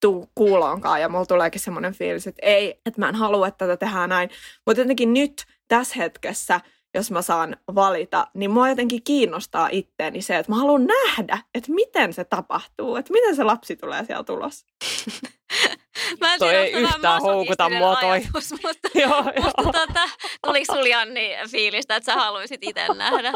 tuu 0.00 0.28
kuuloonkaan 0.34 1.00
ja 1.00 1.08
mulla 1.08 1.26
tuleekin 1.26 1.60
semmoinen 1.60 1.94
fiilis, 1.94 2.26
että 2.26 2.46
ei, 2.46 2.80
että 2.86 3.00
mä 3.00 3.08
en 3.08 3.14
halua, 3.14 3.48
että 3.48 3.66
tätä 3.66 3.86
tehdään 3.86 4.08
näin. 4.08 4.30
Mutta 4.66 4.80
jotenkin 4.80 5.14
nyt 5.14 5.44
tässä 5.68 5.94
hetkessä 5.96 6.60
jos 6.94 7.10
mä 7.10 7.22
saan 7.22 7.56
valita, 7.74 8.26
niin 8.34 8.50
mua 8.50 8.68
jotenkin 8.68 9.02
kiinnostaa 9.02 9.68
itteeni 9.72 10.22
se, 10.22 10.36
että 10.38 10.52
mä 10.52 10.58
haluan 10.58 10.86
nähdä, 10.86 11.38
että 11.54 11.72
miten 11.72 12.12
se 12.12 12.24
tapahtuu, 12.24 12.96
että 12.96 13.12
miten 13.12 13.36
se 13.36 13.44
lapsi 13.44 13.76
tulee 13.76 14.04
siellä 14.04 14.24
tulos. 14.24 14.66
Mä 16.20 16.32
en 16.32 16.38
toi 16.38 16.54
ei 16.54 16.72
yhtään 16.72 17.22
houkuta 17.22 17.68
mua 17.68 17.96
toi. 17.96 18.10
Ajatus, 18.10 18.50
mutta, 18.50 18.88
joo, 19.00 19.22
mutta 19.22 19.62
joo. 19.62 19.72
Tota, 19.72 20.08
tuliko 20.46 20.74
sulla 20.74 20.88
Janni 20.88 21.30
fiilistä, 21.50 21.96
että 21.96 22.12
sä 22.12 22.20
haluaisit 22.20 22.60
itse 22.62 22.86
nähdä? 22.94 23.32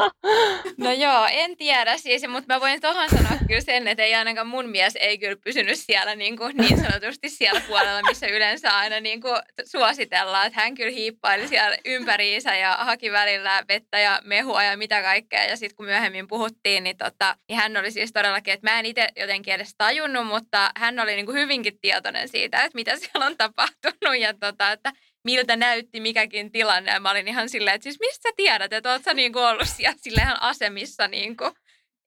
No 0.77 0.91
joo, 0.91 1.27
en 1.31 1.57
tiedä 1.57 1.97
siis, 1.97 2.27
mutta 2.27 2.53
mä 2.53 2.61
voin 2.61 2.81
tuohon 2.81 3.09
sanoa 3.09 3.37
kyllä 3.47 3.61
sen, 3.61 3.87
että 3.87 4.03
ei 4.03 4.15
ainakaan 4.15 4.47
mun 4.47 4.69
mies 4.69 4.93
ei 4.95 5.17
kyllä 5.17 5.35
pysynyt 5.43 5.79
siellä 5.79 6.15
niin, 6.15 6.37
kuin, 6.37 6.57
niin 6.57 6.77
sanotusti 6.77 7.29
siellä 7.29 7.61
puolella, 7.67 8.01
missä 8.01 8.27
yleensä 8.27 8.77
aina 8.77 8.99
niin 8.99 9.21
kuin 9.21 9.35
suositellaan. 9.65 10.47
Että 10.47 10.61
hän 10.61 10.75
kyllä 10.75 10.91
hiippaili 10.91 11.47
siellä 11.47 11.77
ympäriinsä 11.85 12.55
ja 12.55 12.77
haki 12.79 13.11
välillä 13.11 13.63
vettä 13.67 13.99
ja 13.99 14.21
mehua 14.23 14.63
ja 14.63 14.77
mitä 14.77 15.01
kaikkea. 15.01 15.43
Ja 15.43 15.57
sitten 15.57 15.75
kun 15.75 15.85
myöhemmin 15.85 16.27
puhuttiin, 16.27 16.83
niin, 16.83 16.97
tota, 16.97 17.35
niin 17.49 17.57
hän 17.57 17.77
oli 17.77 17.91
siis 17.91 18.13
todellakin, 18.13 18.53
että 18.53 18.71
mä 18.71 18.79
en 18.79 18.85
itse 18.85 19.07
jotenkin 19.15 19.53
edes 19.53 19.75
tajunnut, 19.77 20.27
mutta 20.27 20.71
hän 20.77 20.99
oli 20.99 21.15
niin 21.15 21.25
kuin 21.25 21.37
hyvinkin 21.37 21.79
tietoinen 21.81 22.27
siitä, 22.27 22.56
siitä, 22.57 22.65
että 22.65 22.75
mitä 22.75 22.95
siellä 22.99 23.25
on 23.25 23.37
tapahtunut 23.37 24.19
ja 24.19 24.33
tota, 24.33 24.71
että 24.71 24.91
miltä 25.23 25.55
näytti 25.55 25.99
mikäkin 25.99 26.51
tilanne. 26.51 26.91
Ja 26.91 26.99
mä 26.99 27.11
olin 27.11 27.27
ihan 27.27 27.49
silleen, 27.49 27.75
että 27.75 27.83
siis 27.83 27.99
mistä 27.99 28.29
sä 28.29 28.33
tiedät, 28.35 28.73
että 28.73 28.91
oot 28.91 29.03
sä 29.03 29.13
niin 29.13 29.33
kuin 29.33 29.45
ollut 29.45 29.67
siellä 29.67 30.21
ihan 30.23 30.41
asemissa. 30.41 31.07
Niin 31.07 31.37
kuin, 31.37 31.51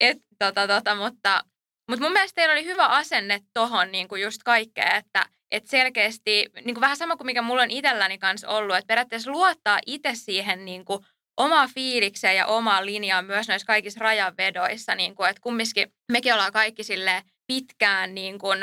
et, 0.00 0.18
tota, 0.38 0.66
tota, 0.66 0.94
mutta, 0.94 1.44
mutta 1.88 2.04
mun 2.04 2.12
mielestä 2.12 2.34
teillä 2.34 2.52
oli 2.52 2.64
hyvä 2.64 2.86
asenne 2.86 3.40
tohon 3.54 3.92
niin 3.92 4.08
just 4.22 4.42
kaikkea, 4.44 4.94
että 4.94 5.26
et 5.50 5.66
selkeästi 5.66 6.46
niin 6.64 6.74
kuin 6.74 6.80
vähän 6.80 6.96
sama 6.96 7.16
kuin 7.16 7.26
mikä 7.26 7.42
mulla 7.42 7.62
on 7.62 7.70
itselläni 7.70 8.18
kanssa 8.18 8.48
ollut, 8.48 8.76
että 8.76 8.86
periaatteessa 8.86 9.30
luottaa 9.30 9.78
itse 9.86 10.10
siihen 10.14 10.64
niin 10.64 10.84
kuin 10.84 11.04
omaa 11.36 11.68
fiilikseen 11.74 12.36
ja 12.36 12.46
omaa 12.46 12.86
linjaan 12.86 13.24
myös 13.24 13.48
noissa 13.48 13.66
kaikissa 13.66 14.00
rajanvedoissa, 14.00 14.94
niin 14.94 15.14
kuin, 15.14 15.30
että 15.30 15.40
kumminkin 15.40 15.92
mekin 16.12 16.34
ollaan 16.34 16.52
kaikki 16.52 16.84
sille 16.84 17.22
pitkään 17.50 18.14
niin 18.14 18.38
kuin 18.38 18.58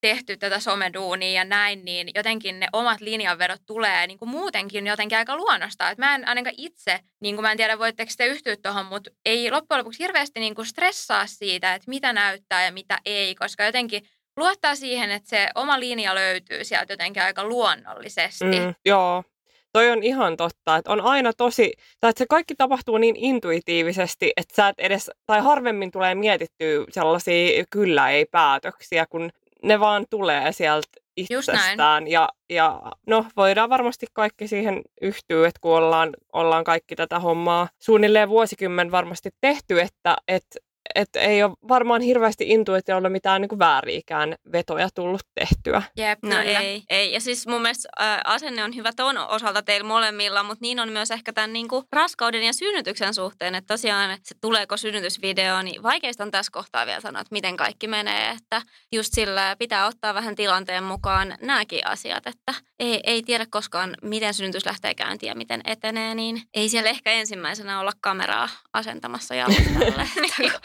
tehty 0.00 0.36
tätä 0.36 0.60
someduunia 0.60 1.32
ja 1.32 1.44
näin, 1.44 1.84
niin 1.84 2.10
jotenkin 2.14 2.60
ne 2.60 2.68
omat 2.72 3.00
linjanvedot 3.00 3.60
tulee 3.66 4.06
niin 4.06 4.18
kuin 4.18 4.28
muutenkin 4.28 4.86
jotenkin 4.86 5.18
aika 5.18 5.36
luonnosta. 5.36 5.90
Et 5.90 5.98
mä 5.98 6.14
en 6.14 6.28
ainakaan 6.28 6.54
itse, 6.58 7.00
niin 7.20 7.34
kuin 7.34 7.42
mä 7.42 7.50
en 7.50 7.56
tiedä 7.56 7.78
voitteko 7.78 8.12
te 8.16 8.26
yhtyä 8.26 8.56
tuohon, 8.62 8.86
mutta 8.86 9.10
ei 9.24 9.50
loppujen 9.50 9.78
lopuksi 9.78 10.02
hirveästi 10.02 10.40
niin 10.40 10.54
kuin 10.54 10.66
stressaa 10.66 11.26
siitä, 11.26 11.74
että 11.74 11.90
mitä 11.90 12.12
näyttää 12.12 12.64
ja 12.64 12.72
mitä 12.72 12.98
ei, 13.04 13.34
koska 13.34 13.64
jotenkin 13.64 14.02
luottaa 14.36 14.74
siihen, 14.74 15.10
että 15.10 15.28
se 15.28 15.48
oma 15.54 15.80
linja 15.80 16.14
löytyy 16.14 16.64
sieltä 16.64 16.92
jotenkin 16.92 17.22
aika 17.22 17.44
luonnollisesti. 17.44 18.44
Mm, 18.44 18.74
joo, 18.84 19.24
toi 19.72 19.90
on 19.90 20.02
ihan 20.02 20.36
totta, 20.36 20.76
että 20.76 20.92
on 20.92 21.00
aina 21.00 21.32
tosi, 21.32 21.72
tai 22.00 22.10
että 22.10 22.18
se 22.18 22.26
kaikki 22.28 22.54
tapahtuu 22.54 22.98
niin 22.98 23.16
intuitiivisesti, 23.16 24.32
että 24.36 24.54
sä 24.54 24.68
et 24.68 24.78
edes, 24.78 25.10
tai 25.26 25.40
harvemmin 25.40 25.90
tulee 25.90 26.14
mietittyä 26.14 26.84
sellaisia 26.90 27.64
kyllä 27.70 28.10
ei 28.10 28.26
päätöksiä, 28.30 29.06
kun 29.06 29.30
ne 29.62 29.80
vaan 29.80 30.04
tulee 30.10 30.52
sieltä 30.52 30.88
itsestään. 31.16 32.08
Ja, 32.08 32.28
ja 32.50 32.82
no, 33.06 33.24
voidaan 33.36 33.70
varmasti 33.70 34.06
kaikki 34.12 34.48
siihen 34.48 34.82
yhtyä, 35.00 35.48
että 35.48 35.60
kun 35.60 35.76
ollaan, 35.76 36.10
ollaan 36.32 36.64
kaikki 36.64 36.96
tätä 36.96 37.18
hommaa 37.18 37.68
suunnilleen 37.78 38.28
vuosikymmen 38.28 38.90
varmasti 38.90 39.30
tehty, 39.40 39.80
että, 39.80 40.16
että 40.28 40.58
että 40.94 41.20
ei 41.20 41.42
ole 41.42 41.52
varmaan 41.68 42.00
hirveästi 42.00 42.44
intuitiolla 42.48 43.08
mitään 43.08 43.40
niin 43.40 43.48
kuin 43.48 43.58
vääriikään 43.58 44.34
vetoja 44.52 44.88
tullut 44.94 45.20
tehtyä. 45.34 45.82
Jep, 45.96 46.18
no 46.22 46.38
ei, 46.38 46.82
ei. 46.90 47.12
Ja 47.12 47.20
siis 47.20 47.46
mun 47.46 47.62
mielestä 47.62 47.88
ä, 48.00 48.20
asenne 48.24 48.64
on 48.64 48.76
hyvä 48.76 48.90
ton 48.96 49.18
osalta 49.18 49.62
teillä 49.62 49.88
molemmilla, 49.88 50.42
mutta 50.42 50.62
niin 50.62 50.80
on 50.80 50.92
myös 50.92 51.10
ehkä 51.10 51.32
tämän 51.32 51.52
niin 51.52 51.68
kuin 51.68 51.84
raskauden 51.92 52.42
ja 52.42 52.52
synnytyksen 52.52 53.14
suhteen, 53.14 53.54
että 53.54 53.74
tosiaan 53.74 54.18
se 54.22 54.34
tuleeko 54.40 54.76
synnytysvideo, 54.76 55.62
niin 55.62 55.82
vaikeista 55.82 56.24
on 56.24 56.30
tässä 56.30 56.52
kohtaa 56.52 56.86
vielä 56.86 57.00
sanoa, 57.00 57.20
että 57.20 57.32
miten 57.32 57.56
kaikki 57.56 57.88
menee, 57.88 58.30
että 58.30 58.62
just 58.92 59.12
sillä 59.14 59.56
pitää 59.58 59.86
ottaa 59.86 60.14
vähän 60.14 60.34
tilanteen 60.34 60.84
mukaan 60.84 61.34
nämäkin 61.40 61.86
asiat, 61.86 62.26
että 62.26 62.54
ei, 62.78 63.00
ei 63.04 63.22
tiedä 63.22 63.46
koskaan, 63.50 63.96
miten 64.02 64.34
synnytys 64.34 64.66
lähtee 64.66 64.94
käyntiin 64.94 65.28
ja 65.28 65.34
miten 65.34 65.60
etenee, 65.64 66.14
niin 66.14 66.42
ei 66.54 66.68
siellä 66.68 66.90
ehkä 66.90 67.12
ensimmäisenä 67.12 67.80
olla 67.80 67.92
kameraa 68.00 68.48
asentamassa 68.72 69.34
jalustalle. 69.34 70.08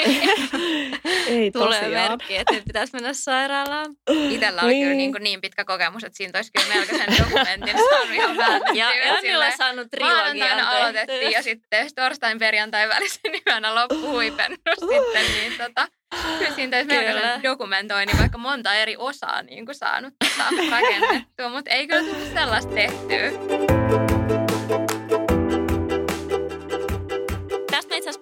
Ei 1.28 1.52
Tulee 1.52 1.82
tosiaan. 1.82 2.12
merkki, 2.12 2.38
että 2.38 2.54
nyt 2.54 2.66
pitäisi 2.66 2.94
mennä 2.94 3.14
sairaalaan. 3.14 3.96
Itellä 4.30 4.62
oli 4.62 4.72
niin. 4.72 4.84
kyllä 4.86 4.98
niin, 4.98 5.12
kuin 5.12 5.24
niin 5.24 5.42
pitkä 5.42 5.66
kokemus, 5.66 6.04
että 6.04 6.18
siinä 6.18 6.32
olisi 6.36 6.52
kyllä 6.52 6.76
melkoisen 6.76 7.18
dokumentin 7.20 7.76
saanut 7.90 8.14
ihan 8.14 8.38
väännettyä. 8.38 8.74
Ja 8.84 9.06
Jannilla 9.06 9.52
saanut 9.52 9.88
trilogian 9.92 10.60
aloitettiin 10.60 11.32
ja 11.32 11.44
sitten 11.44 11.90
torstain 11.96 12.40
perjantai 12.40 12.90
välisen 12.90 13.32
yönä 13.48 13.76
loppuhuipennus 13.76 14.80
sitten. 14.80 15.26
Niin 15.40 15.54
tota, 15.58 15.88
kyllä 16.40 16.52
siinä 16.52 16.72
täytyy 16.72 16.98
melkoisen 16.98 17.44
dokumentoinnin 17.44 18.20
vaikka 18.20 18.38
monta 18.38 18.74
eri 18.74 18.96
osaa 18.98 19.42
niin 19.42 19.66
kuin 19.66 19.76
saanut 19.76 20.14
tota, 20.20 20.50
rakennettua, 20.72 21.50
mutta 21.50 21.72
ei 21.72 21.88
kyllä 21.88 22.02
tullut 22.04 22.34
sellaista 22.34 22.74
tehtyä. 22.74 24.03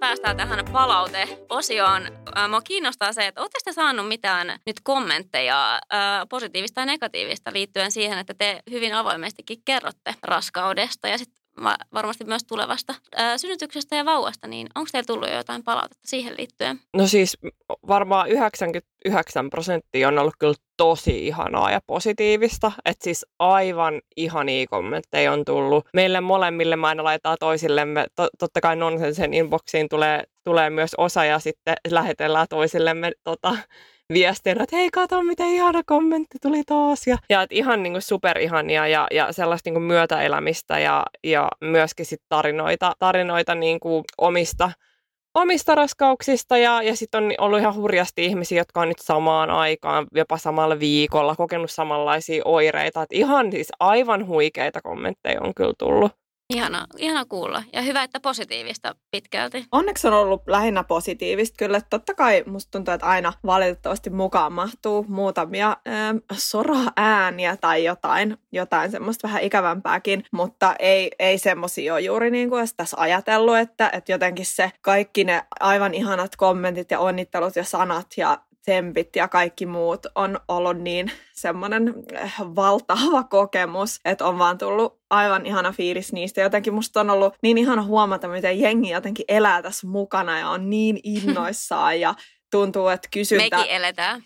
Päästään 0.02 0.38
tähän 0.38 0.66
palauteosioon. 0.72 2.02
Mua 2.50 2.62
kiinnostaa 2.62 3.14
se, 3.14 3.28
että 3.28 3.42
oletteko 3.42 3.62
te 3.66 3.74
saanut 3.74 4.08
mitään 4.08 4.60
nyt 4.66 4.76
kommentteja, 4.84 5.82
positiivista 6.30 6.82
ja 6.82 6.86
negatiivista 6.86 7.54
liittyen 7.54 7.92
siihen, 7.92 8.18
että 8.18 8.34
te 8.34 8.60
hyvin 8.72 8.94
avoimestikin 8.94 9.62
kerrotte 9.66 10.16
raskaudesta 10.24 11.08
ja 11.08 11.18
sitten 11.18 11.41
varmasti 11.94 12.24
myös 12.24 12.44
tulevasta 12.44 12.96
ää, 13.16 13.38
synnytyksestä 13.38 13.96
ja 13.96 14.06
vauvasta, 14.06 14.48
niin 14.48 14.68
onko 14.76 14.90
teillä 14.92 15.06
tullut 15.06 15.30
jo 15.30 15.36
jotain 15.36 15.64
palautetta 15.64 16.08
siihen 16.08 16.34
liittyen? 16.38 16.80
No 16.94 17.08
siis 17.08 17.38
varmaan 17.88 18.30
99 18.30 19.50
prosenttia 19.50 20.08
on 20.08 20.20
ollut 20.20 20.34
kyllä 20.40 20.54
tosi 20.78 21.28
ihanaa 21.28 21.72
ja 21.72 21.80
positiivista. 21.88 22.72
Että 22.86 23.04
siis 23.04 23.26
aivan 23.40 24.02
ihania 24.18 24.66
kommentteja 24.70 25.32
on 25.32 25.46
tullut. 25.46 25.86
Meille 25.94 26.22
molemmille 26.22 26.76
mä 26.76 26.88
aina 26.88 27.04
laitetaan 27.04 27.38
toisillemme, 27.40 28.08
to, 28.16 28.28
totta 28.40 28.62
kai 28.62 28.76
nonsensen 28.76 29.34
inboxiin 29.34 29.90
tulee, 29.90 30.24
tulee 30.44 30.70
myös 30.70 30.92
osa 30.98 31.26
ja 31.26 31.40
sitten 31.40 31.76
lähetellään 31.90 32.48
toisillemme 32.50 33.12
tota, 33.24 33.58
viestinä, 34.14 34.64
että 34.64 34.76
hei 34.76 34.90
kato 34.92 35.24
miten 35.24 35.48
ihana 35.48 35.82
kommentti 35.86 36.38
tuli 36.42 36.64
taas. 36.64 37.08
Ja, 37.08 37.18
ja 37.30 37.42
että 37.42 37.56
ihan 37.56 37.84
niin 37.84 37.94
kuin 37.94 38.02
superihania 38.02 38.88
ja, 38.88 39.08
ja 39.12 39.32
sellaista 39.32 39.68
niin 39.68 39.76
kuin 39.76 39.84
myötäelämistä 39.84 40.80
ja, 40.80 41.06
ja 41.24 41.50
myöskin 41.62 42.06
sit 42.06 42.22
tarinoita, 42.30 42.94
tarinoita 43.00 43.56
niin 43.56 43.80
kuin 43.80 44.04
omista 44.18 44.72
omista 45.34 45.76
raskauksista 45.76 46.58
ja, 46.58 46.82
ja 46.82 46.96
sitten 46.96 47.24
on 47.24 47.34
ollut 47.38 47.60
ihan 47.60 47.76
hurjasti 47.76 48.26
ihmisiä, 48.26 48.58
jotka 48.58 48.82
on 48.82 48.88
nyt 48.88 49.00
samaan 49.00 49.50
aikaan, 49.50 50.08
jopa 50.16 50.38
samalla 50.38 50.80
viikolla 50.80 51.36
kokenut 51.36 51.72
samanlaisia 51.72 52.42
oireita. 52.46 53.04
Et 53.04 53.12
ihan 53.12 53.52
siis 53.52 53.68
aivan 53.80 54.28
huikeita 54.28 54.82
kommentteja 54.82 55.42
on 55.42 55.54
kyllä 55.54 55.74
tullut. 55.78 56.12
Ihana, 56.56 56.88
ihana 56.98 57.26
kuulla 57.26 57.64
ja 57.74 57.82
hyvä, 57.82 58.04
että 58.04 58.20
positiivista 58.20 58.96
pitkälti. 59.12 59.66
Onneksi 59.72 60.08
on 60.08 60.14
ollut 60.14 60.42
lähinnä 60.48 60.84
positiivista 60.84 61.56
kyllä. 61.58 61.82
Totta 61.90 62.14
kai 62.14 62.44
musta 62.48 62.72
tuntuu, 62.72 62.94
että 62.94 63.08
aina 63.08 63.34
valitettavasti 63.46 64.10
mukaan 64.10 64.54
mahtuu 64.54 65.06
muutamia 65.08 65.78
ähm, 65.88 66.18
sora-ääniä 66.34 67.58
tai 67.58 67.84
jotain, 67.84 68.38
jotain 68.52 68.92
semmoista 68.92 69.28
vähän 69.28 69.44
ikävämpääkin, 69.44 70.24
mutta 70.32 70.76
ei, 70.80 71.12
ei 71.20 71.38
semmoisia 71.38 71.94
ole 71.94 72.02
juuri 72.02 72.32
niin 72.32 72.50
kuin 72.50 72.68
tässä 72.78 72.98
ajatellut, 73.00 73.58
että, 73.58 73.90
että 73.94 74.12
jotenkin 74.12 74.46
se 74.46 74.72
kaikki 74.82 75.24
ne 75.24 75.44
aivan 75.60 75.94
ihanat 75.94 76.36
kommentit 76.36 76.92
ja 76.92 77.00
onnittelut 77.00 77.56
ja 77.56 77.64
sanat 77.64 78.08
ja 78.18 78.38
tsempit 78.62 79.16
ja 79.16 79.28
kaikki 79.28 79.66
muut 79.66 80.06
on 80.16 80.40
ollut 80.48 80.78
niin 80.78 81.12
semmoinen 81.34 81.94
eh, 82.14 82.34
valtava 82.40 83.24
kokemus, 83.24 84.00
että 84.06 84.26
on 84.26 84.38
vaan 84.38 84.58
tullut 84.58 85.02
aivan 85.10 85.46
ihana 85.46 85.72
fiilis 85.72 86.14
niistä. 86.14 86.42
Jotenkin 86.42 86.74
musta 86.74 87.00
on 87.00 87.10
ollut 87.10 87.34
niin 87.44 87.58
ihana 87.58 87.84
huomata, 87.84 88.28
miten 88.28 88.60
jengi 88.60 88.90
jotenkin 88.90 89.26
elää 89.28 89.62
tässä 89.62 89.88
mukana 89.88 90.40
ja 90.40 90.50
on 90.50 90.70
niin 90.70 91.00
innoissaan 91.16 92.00
ja 92.00 92.16
tuntuu, 92.52 92.88
että 92.88 93.08
kysyntä... 93.12 93.58
Mekin 93.58 93.72
eletään. 93.72 94.24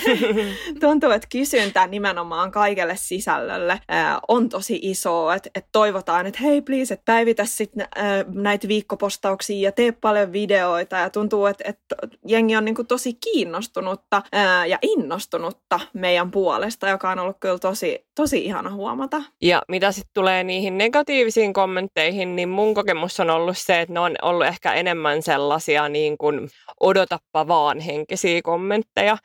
tuntuu, 0.80 1.10
että 1.10 1.28
kysyntä 1.32 1.86
nimenomaan 1.86 2.50
kaikelle 2.50 2.96
sisällölle 2.96 3.80
ää, 3.88 4.20
on 4.28 4.48
tosi 4.48 4.78
iso, 4.82 5.32
että, 5.32 5.50
että 5.54 5.68
toivotaan, 5.72 6.26
että 6.26 6.40
hei 6.42 6.62
please, 6.62 6.94
että 6.94 7.04
päivitä 7.04 7.44
sitten 7.44 7.88
näitä 8.34 8.68
viikkopostauksia 8.68 9.68
ja 9.68 9.72
tee 9.72 9.92
paljon 9.92 10.32
videoita 10.32 10.96
ja 10.96 11.10
tuntuu, 11.10 11.46
että, 11.46 11.64
että 11.66 11.96
jengi 12.26 12.56
on 12.56 12.64
niinku 12.64 12.84
tosi 12.84 13.14
kiinnostunutta 13.14 14.22
ää, 14.32 14.66
ja 14.66 14.78
innostunutta 14.82 15.80
meidän 15.92 16.30
puolesta, 16.30 16.88
joka 16.88 17.10
on 17.10 17.18
ollut 17.18 17.36
kyllä 17.40 17.58
tosi, 17.58 18.06
tosi 18.14 18.44
ihana 18.44 18.70
huomata. 18.70 19.22
Ja 19.42 19.62
mitä 19.68 19.92
sitten 19.92 20.14
tulee 20.14 20.44
niihin 20.44 20.78
negatiivisiin 20.78 21.52
kommentteihin, 21.52 22.36
niin 22.36 22.48
mun 22.48 22.74
kokemus 22.74 23.20
on 23.20 23.30
ollut 23.30 23.58
se, 23.58 23.80
että 23.80 23.92
ne 23.92 24.00
on 24.00 24.14
ollut 24.22 24.46
ehkä 24.46 24.72
enemmän 24.72 25.22
sellaisia 25.22 25.88
niin 25.88 26.18
kuin 26.18 26.48
odotappa 26.80 27.48
vaan 27.50 27.80
henkisiä 27.80 28.40
kommentteja. 28.42 29.16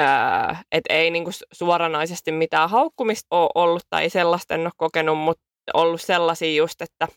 Öö, 0.00 0.06
että 0.72 0.94
ei 0.94 1.10
niinku 1.10 1.30
suoranaisesti 1.52 2.32
mitään 2.32 2.70
haukkumista 2.70 3.26
ole 3.30 3.50
ollut 3.54 3.82
tai 3.90 4.10
sellaista 4.10 4.54
en 4.54 4.60
ole 4.60 4.70
kokenut, 4.76 5.18
mutta 5.18 5.44
ollut 5.74 6.00
sellaisia 6.00 6.54
just, 6.54 6.82
että 6.82 7.08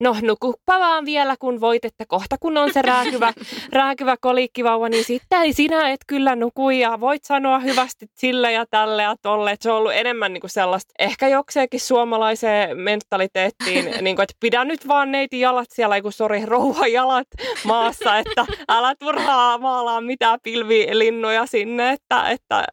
no 0.00 0.16
nukuppa 0.22 0.78
vaan 0.80 1.04
vielä 1.04 1.36
kun 1.38 1.60
voit, 1.60 1.84
että 1.84 2.04
kohta 2.08 2.36
kun 2.40 2.56
on 2.56 2.72
se 2.72 2.82
rääkyvä, 2.82 3.32
rääkyvä 3.72 4.16
kolikkivauva, 4.20 4.88
niin 4.88 5.04
sitten 5.04 5.54
sinä 5.54 5.90
et 5.90 6.00
kyllä 6.06 6.36
nuku 6.36 6.70
ja 6.70 7.00
voit 7.00 7.24
sanoa 7.24 7.58
hyvästi 7.58 8.06
sille 8.14 8.52
ja 8.52 8.66
tälle 8.70 9.02
ja 9.02 9.16
tolle. 9.22 9.50
Et 9.50 9.62
se 9.62 9.70
on 9.70 9.78
ollut 9.78 9.92
enemmän 9.92 10.32
niin 10.32 10.40
kuin 10.40 10.50
sellaista, 10.50 10.92
ehkä 10.98 11.28
jokseenkin 11.28 11.80
suomalaiseen 11.80 12.78
mentaliteettiin, 12.78 13.84
niin 14.04 14.16
kuin, 14.16 14.22
että 14.22 14.36
pidä 14.40 14.64
nyt 14.64 14.88
vaan 14.88 15.12
neiti 15.12 15.40
jalat 15.40 15.68
siellä, 15.70 15.96
ei 15.96 16.02
kun 16.02 16.12
sori, 16.12 16.46
rouha 16.46 16.86
jalat 16.86 17.28
maassa, 17.64 18.18
että 18.18 18.46
älä 18.68 18.94
turhaa 18.98 19.58
maalaa 19.58 20.00
mitään 20.00 20.38
pilvilinnoja 20.42 21.46
sinne, 21.46 21.92
että, 21.92 22.30
että, 22.30 22.64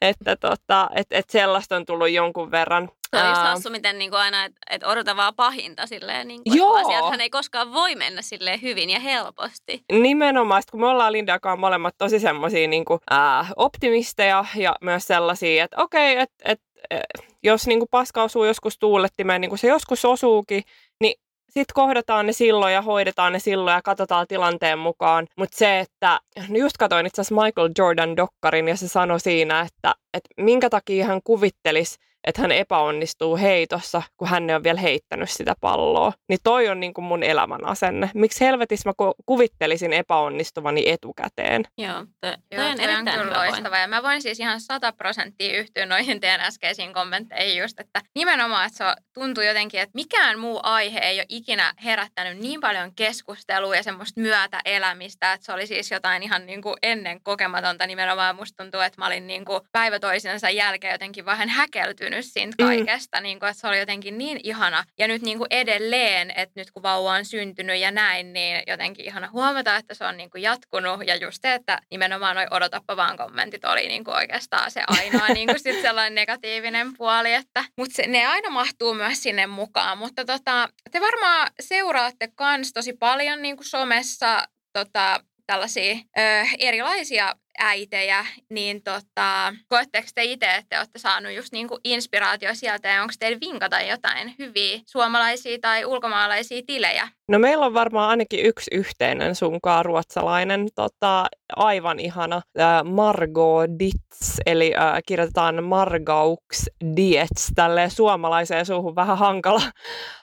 että, 0.00 0.36
tota, 0.36 0.90
että, 0.94 1.18
että 1.18 1.32
sellaista 1.32 1.76
on 1.76 1.86
tullut 1.86 2.10
jonkun 2.10 2.50
verran. 2.50 2.88
Se 3.14 3.22
on 3.22 3.28
just 3.28 3.42
hassu, 3.42 3.70
miten 3.70 3.98
niin 3.98 4.10
kuin 4.10 4.20
aina, 4.20 4.44
että 4.44 4.60
et 4.70 4.84
odota 4.84 5.16
vaan 5.16 5.34
pahinta 5.34 5.86
silleen, 5.86 6.28
niin 6.28 6.42
kuin, 6.44 6.58
Joo. 6.58 6.74
asiathan 6.74 7.20
ei 7.20 7.30
koskaan 7.30 7.72
voi 7.72 7.94
mennä 7.94 8.22
silleen 8.22 8.62
hyvin 8.62 8.90
ja 8.90 9.00
helposti. 9.00 9.84
Nimenomaan, 9.92 10.62
kun 10.70 10.80
me 10.80 10.86
ollaan 10.86 11.12
Lindakaan 11.12 11.60
molemmat 11.60 11.94
tosi 11.98 12.20
semmoisia 12.20 12.68
niin 12.68 12.84
kuin, 12.84 13.00
äh, 13.12 13.52
optimisteja 13.56 14.44
ja 14.54 14.76
myös 14.80 15.06
sellaisia, 15.06 15.64
että 15.64 15.82
okei, 15.82 16.12
okay, 16.12 16.22
että 16.22 16.36
et, 16.44 16.60
et, 16.90 17.04
jos 17.42 17.66
niin 17.66 17.78
kuin 17.78 17.88
paska 17.90 18.22
osuu 18.22 18.44
joskus 18.44 18.78
tuulettimeen, 18.78 19.40
niin 19.40 19.48
kuin 19.48 19.58
se 19.58 19.68
joskus 19.68 20.04
osuukin, 20.04 20.62
niin 21.00 21.14
sitten 21.54 21.74
kohdataan 21.74 22.26
ne 22.26 22.32
silloin 22.32 22.74
ja 22.74 22.82
hoidetaan 22.82 23.32
ne 23.32 23.38
silloin 23.38 23.74
ja 23.74 23.82
katsotaan 23.82 24.26
tilanteen 24.26 24.78
mukaan. 24.78 25.26
Mutta 25.36 25.58
se, 25.58 25.78
että 25.78 26.20
no 26.48 26.58
just 26.58 26.76
katsoin 26.76 27.06
itse 27.06 27.20
asiassa 27.20 27.42
Michael 27.42 27.70
Jordan 27.78 28.16
Dokkarin 28.16 28.68
ja 28.68 28.76
se 28.76 28.88
sanoi 28.88 29.20
siinä, 29.20 29.60
että, 29.60 29.94
että 30.14 30.28
minkä 30.36 30.70
takia 30.70 31.06
hän 31.06 31.20
kuvittelisi, 31.24 31.96
että 32.26 32.42
hän 32.42 32.52
epäonnistuu 32.52 33.36
heitossa, 33.36 34.02
kun 34.16 34.28
hän 34.28 34.50
ei 34.50 34.56
ole 34.56 34.64
vielä 34.64 34.80
heittänyt 34.80 35.30
sitä 35.30 35.54
palloa. 35.60 36.12
Niin 36.28 36.38
toi 36.42 36.68
on 36.68 36.80
niin 36.80 36.94
kuin 36.94 37.04
mun 37.04 37.22
elämän 37.22 37.64
asenne. 37.64 38.10
Miksi 38.14 38.44
helvetissä 38.44 38.88
mä 38.88 38.92
kuvittelisin 39.26 39.92
epäonnistuvani 39.92 40.88
etukäteen? 40.88 41.64
Joo, 41.78 41.94
to, 41.94 42.06
toi 42.20 42.36
Joo, 42.50 42.68
on 42.68 42.76
toi 42.76 42.84
erittäin 42.84 43.20
on 43.20 43.26
kyllä 43.26 43.38
loistava. 43.38 43.78
Ja 43.78 43.88
mä 43.88 44.02
voin 44.02 44.22
siis 44.22 44.40
ihan 44.40 44.60
sata 44.60 44.92
prosenttia 44.92 45.58
yhtyä 45.58 45.86
noihin 45.86 46.20
teidän 46.20 46.40
äskeisiin 46.40 46.94
kommentteihin 46.94 47.62
just, 47.62 47.80
että 47.80 48.00
nimenomaan, 48.14 48.66
että 48.66 48.76
se 48.76 49.02
tuntuu 49.14 49.44
jotenkin, 49.44 49.80
että 49.80 49.94
mikään 49.94 50.38
muu 50.38 50.60
aihe 50.62 50.98
ei 50.98 51.18
ole 51.18 51.26
ikinä 51.28 51.72
herättänyt 51.84 52.38
niin 52.38 52.60
paljon 52.60 52.94
keskustelua 52.94 53.76
ja 53.76 53.82
semmoista 53.82 54.20
myötäelämistä, 54.20 55.32
että 55.32 55.46
se 55.46 55.52
oli 55.52 55.66
siis 55.66 55.90
jotain 55.90 56.22
ihan 56.22 56.46
niin 56.46 56.62
kuin 56.62 56.76
ennen 56.82 57.20
kokematonta 57.22 57.86
nimenomaan. 57.86 58.36
Musta 58.36 58.62
tuntuu, 58.62 58.80
että 58.80 59.00
mä 59.00 59.06
olin 59.06 59.26
niin 59.26 59.44
kuin 59.44 59.60
päivä 59.72 59.98
toisensa 59.98 60.50
jälkeen 60.50 60.92
jotenkin 60.92 61.24
vähän 61.24 61.48
häkeltynyt 61.48 62.13
siitä 62.22 62.54
Mm. 62.58 62.66
kaikesta, 62.66 63.20
mm. 63.20 63.22
niin 63.22 63.40
kuin, 63.40 63.50
että 63.50 63.60
se 63.60 63.68
oli 63.68 63.78
jotenkin 63.78 64.18
niin 64.18 64.40
ihana. 64.42 64.84
Ja 64.98 65.08
nyt 65.08 65.22
niin 65.22 65.38
kuin 65.38 65.48
edelleen, 65.50 66.30
että 66.30 66.60
nyt 66.60 66.70
kun 66.70 66.82
vauva 66.82 67.12
on 67.12 67.24
syntynyt 67.24 67.80
ja 67.80 67.90
näin, 67.90 68.32
niin 68.32 68.62
jotenkin 68.66 69.06
ihana 69.06 69.28
huomata, 69.32 69.76
että 69.76 69.94
se 69.94 70.04
on 70.04 70.16
niin 70.16 70.30
kuin 70.30 70.42
jatkunut. 70.42 71.06
Ja 71.06 71.16
just 71.16 71.42
se, 71.42 71.54
että 71.54 71.78
nimenomaan 71.90 72.36
noi 72.36 72.46
odotappa 72.50 72.96
vaan 72.96 73.16
kommentit 73.16 73.64
oli 73.64 73.88
niin 73.88 74.04
kuin 74.04 74.16
oikeastaan 74.16 74.70
se 74.70 74.82
ainoa 74.86 75.28
niin 75.34 75.48
kuin 75.48 75.60
sit 75.60 75.82
sellainen 75.82 76.14
negatiivinen 76.14 76.96
puoli. 76.96 77.34
Että, 77.34 77.64
mutta 77.76 77.96
se, 77.96 78.06
ne 78.06 78.26
aina 78.26 78.50
mahtuu 78.50 78.94
myös 78.94 79.22
sinne 79.22 79.46
mukaan. 79.46 79.98
Mutta 79.98 80.24
tota, 80.24 80.68
te 80.90 81.00
varmaan 81.00 81.50
seuraatte 81.60 82.28
kans 82.34 82.72
tosi 82.72 82.92
paljon 82.92 83.42
niin 83.42 83.56
kuin 83.56 83.66
somessa 83.66 84.48
tota, 84.72 85.20
tällaisia 85.46 85.94
ö, 86.18 86.20
erilaisia 86.58 87.34
äitejä, 87.58 88.26
niin 88.50 88.82
tota, 88.82 89.54
koetteko 89.68 90.08
te 90.14 90.24
itse, 90.24 90.54
että 90.54 90.78
olette 90.78 90.98
saanut 90.98 91.32
just 91.32 91.52
niinku 91.52 91.78
inspiraatio 91.84 92.50
sieltä 92.54 92.88
ja 92.88 93.02
onko 93.02 93.14
teillä 93.18 93.38
vinkata 93.40 93.80
jotain 93.80 94.34
hyviä 94.38 94.80
suomalaisia 94.86 95.58
tai 95.60 95.84
ulkomaalaisia 95.84 96.62
tilejä? 96.66 97.08
No 97.28 97.38
meillä 97.38 97.66
on 97.66 97.74
varmaan 97.74 98.10
ainakin 98.10 98.46
yksi 98.46 98.70
yhteinen 98.74 99.34
sunkaan 99.34 99.84
ruotsalainen, 99.84 100.68
tota, 100.74 101.26
aivan 101.56 102.00
ihana 102.00 102.42
Margot 102.84 103.70
Ditz, 103.78 104.38
eli 104.46 104.74
äh, 104.76 105.00
kirjoitetaan 105.06 105.64
Margaux 105.64 106.70
Dietz, 106.96 107.50
tälleen 107.54 107.90
suomalaiseen 107.90 108.66
suuhun 108.66 108.94
vähän 108.94 109.18
hankala, 109.18 109.62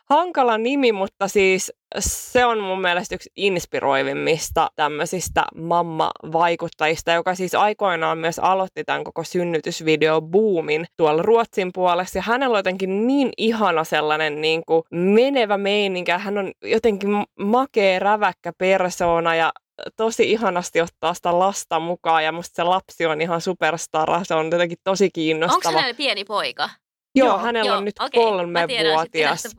hankala 0.10 0.58
nimi, 0.58 0.92
mutta 0.92 1.28
siis 1.28 1.74
se 2.00 2.46
on 2.46 2.60
mun 2.60 2.82
mielestä 2.82 3.16
yksi 3.16 3.30
inspiroivimmista 3.36 4.72
tämmöisistä 4.76 5.44
mamma-vaikuttajista, 5.56 7.14
joka 7.22 7.36
siis 7.36 7.56
aikoinaan 7.56 8.18
myös 8.18 8.40
aloitti 8.40 8.84
tämän 8.84 9.04
koko 9.04 9.24
synnytysvideo 9.24 10.22
boomin 10.22 10.86
tuolla 10.98 11.22
Ruotsin 11.22 11.70
puolessa. 11.74 12.18
Ja 12.18 12.24
hänellä 12.24 12.54
on 12.54 12.60
jotenkin 12.60 13.08
niin 13.08 13.30
ihana 13.38 13.84
sellainen 13.84 14.42
niin 14.42 14.64
kuin 14.68 14.84
menevä 14.92 15.58
meininkä. 15.58 16.18
Hän 16.18 16.38
on 16.38 16.52
jotenkin 16.64 17.10
makea, 17.40 18.00
räväkkä 18.00 18.54
persoona 18.58 19.36
ja 19.36 19.52
tosi 19.98 20.32
ihanasti 20.32 20.82
ottaa 20.82 21.14
sitä 21.14 21.40
lasta 21.40 21.80
mukaan 21.80 22.24
ja 22.24 22.32
musta 22.32 22.56
se 22.56 22.64
lapsi 22.64 23.06
on 23.06 23.22
ihan 23.22 23.42
superstara. 23.42 24.24
Se 24.24 24.34
on 24.34 24.50
jotenkin 24.52 24.78
tosi 24.84 25.10
kiinnostava. 25.14 25.70
Onko 25.70 25.80
hänellä 25.80 25.98
pieni 25.98 26.24
poika? 26.24 26.70
Joo, 27.16 27.28
Joo 27.28 27.38
hänellä 27.38 27.70
Joo, 27.70 27.78
on 27.78 27.86
nyt 27.86 28.00
okei, 28.00 28.24
kolmevuotias. 28.24 29.56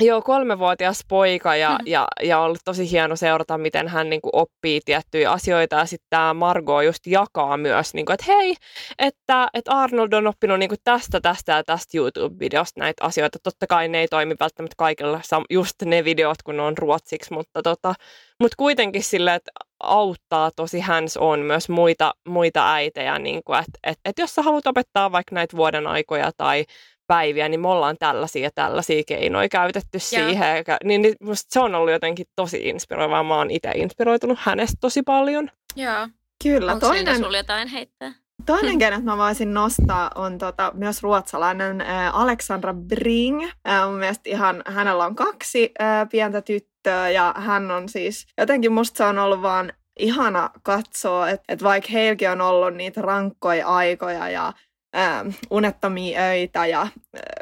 Joo, 0.00 0.22
kolmevuotias 0.22 1.04
poika 1.08 1.56
ja, 1.56 1.70
mm. 1.70 1.86
ja, 1.86 2.08
ja 2.22 2.40
ollut 2.40 2.58
tosi 2.64 2.90
hieno 2.90 3.16
seurata, 3.16 3.58
miten 3.58 3.88
hän 3.88 4.10
niin 4.10 4.20
kuin, 4.20 4.30
oppii 4.32 4.80
tiettyjä 4.84 5.30
asioita. 5.30 5.76
Ja 5.76 5.86
sitten 5.86 6.06
tämä 6.10 6.34
Margot 6.34 6.84
just 6.84 7.06
jakaa 7.06 7.56
myös, 7.56 7.94
niin 7.94 8.06
kuin, 8.06 8.14
että 8.14 8.32
hei, 8.32 8.54
että, 8.98 9.48
että 9.54 9.72
Arnold 9.72 10.12
on 10.12 10.26
oppinut 10.26 10.58
niin 10.58 10.68
kuin, 10.68 10.78
tästä, 10.84 11.20
tästä 11.20 11.52
ja 11.52 11.64
tästä 11.64 11.96
YouTube-videosta 11.96 12.80
näitä 12.80 13.04
asioita. 13.04 13.38
Totta 13.42 13.66
kai 13.66 13.88
ne 13.88 14.00
ei 14.00 14.08
toimi 14.08 14.34
välttämättä 14.40 14.74
kaikilla 14.78 15.20
just 15.50 15.82
ne 15.84 16.04
videot, 16.04 16.42
kun 16.42 16.56
ne 16.56 16.62
on 16.62 16.78
ruotsiksi, 16.78 17.32
mutta 17.32 17.62
tota, 17.62 17.94
mut 18.40 18.54
kuitenkin 18.54 19.02
sille, 19.02 19.34
että 19.34 19.50
auttaa 19.80 20.50
tosi 20.56 20.80
hands 20.80 21.16
on 21.16 21.40
myös 21.40 21.68
muita, 21.68 22.14
muita 22.28 22.72
äitejä, 22.74 23.18
niin 23.18 23.44
kuin, 23.44 23.58
että, 23.58 23.78
että, 23.82 24.00
että 24.04 24.22
jos 24.22 24.34
sä 24.34 24.42
haluat 24.42 24.66
opettaa 24.66 25.12
vaikka 25.12 25.34
näitä 25.34 25.56
vuoden 25.56 25.86
aikoja 25.86 26.30
tai 26.36 26.64
päiviä, 27.06 27.48
niin 27.48 27.60
me 27.60 27.68
ollaan 27.68 27.96
tällaisia 27.98 28.42
ja 28.42 28.50
tällaisia 28.54 29.02
keinoja 29.06 29.48
käytetty 29.48 29.98
Joo. 30.12 30.26
siihen. 30.26 30.64
Niin, 30.84 31.02
niin 31.02 31.14
musta 31.22 31.46
se 31.50 31.60
on 31.60 31.74
ollut 31.74 31.92
jotenkin 31.92 32.26
tosi 32.36 32.68
inspiroivaa. 32.68 33.22
Mä 33.22 33.34
oon 33.34 33.50
itse 33.50 33.70
inspiroitunut 33.74 34.38
hänestä 34.40 34.76
tosi 34.80 35.02
paljon. 35.02 35.50
Joo. 35.76 36.08
Kyllä, 36.42 36.72
Onko 36.72 36.86
toinen, 36.86 37.18
sulla 37.18 37.36
jotain 37.36 37.68
heittää? 37.68 38.12
toinen 38.46 38.78
kenet 38.78 39.04
mä 39.04 39.16
voisin 39.16 39.54
nostaa 39.54 40.10
on 40.14 40.38
tota, 40.38 40.72
myös 40.74 41.02
ruotsalainen 41.02 41.80
äh, 41.80 42.16
Alexandra 42.20 42.74
Bring. 42.74 43.44
Äh, 43.68 43.88
mun 43.88 43.98
mielestä 43.98 44.30
ihan, 44.30 44.62
hänellä 44.66 45.04
on 45.04 45.14
kaksi 45.14 45.72
äh, 45.80 46.08
pientä 46.10 46.42
tyttöä 46.42 47.10
ja 47.10 47.34
hän 47.36 47.70
on 47.70 47.88
siis, 47.88 48.26
jotenkin 48.38 48.72
musta 48.72 48.98
se 48.98 49.04
on 49.04 49.18
ollut 49.18 49.42
vaan 49.42 49.72
ihana 49.98 50.50
katsoa, 50.62 51.30
että 51.30 51.44
et 51.48 51.62
vaikka 51.62 51.88
heilläkin 51.92 52.30
on 52.30 52.40
ollut 52.40 52.74
niitä 52.74 53.02
rankkoja 53.02 53.66
aikoja 53.68 54.28
ja 54.28 54.52
äh, 54.96 55.26
unettomia 55.50 56.20
öitä 56.20 56.66
ja 56.66 56.88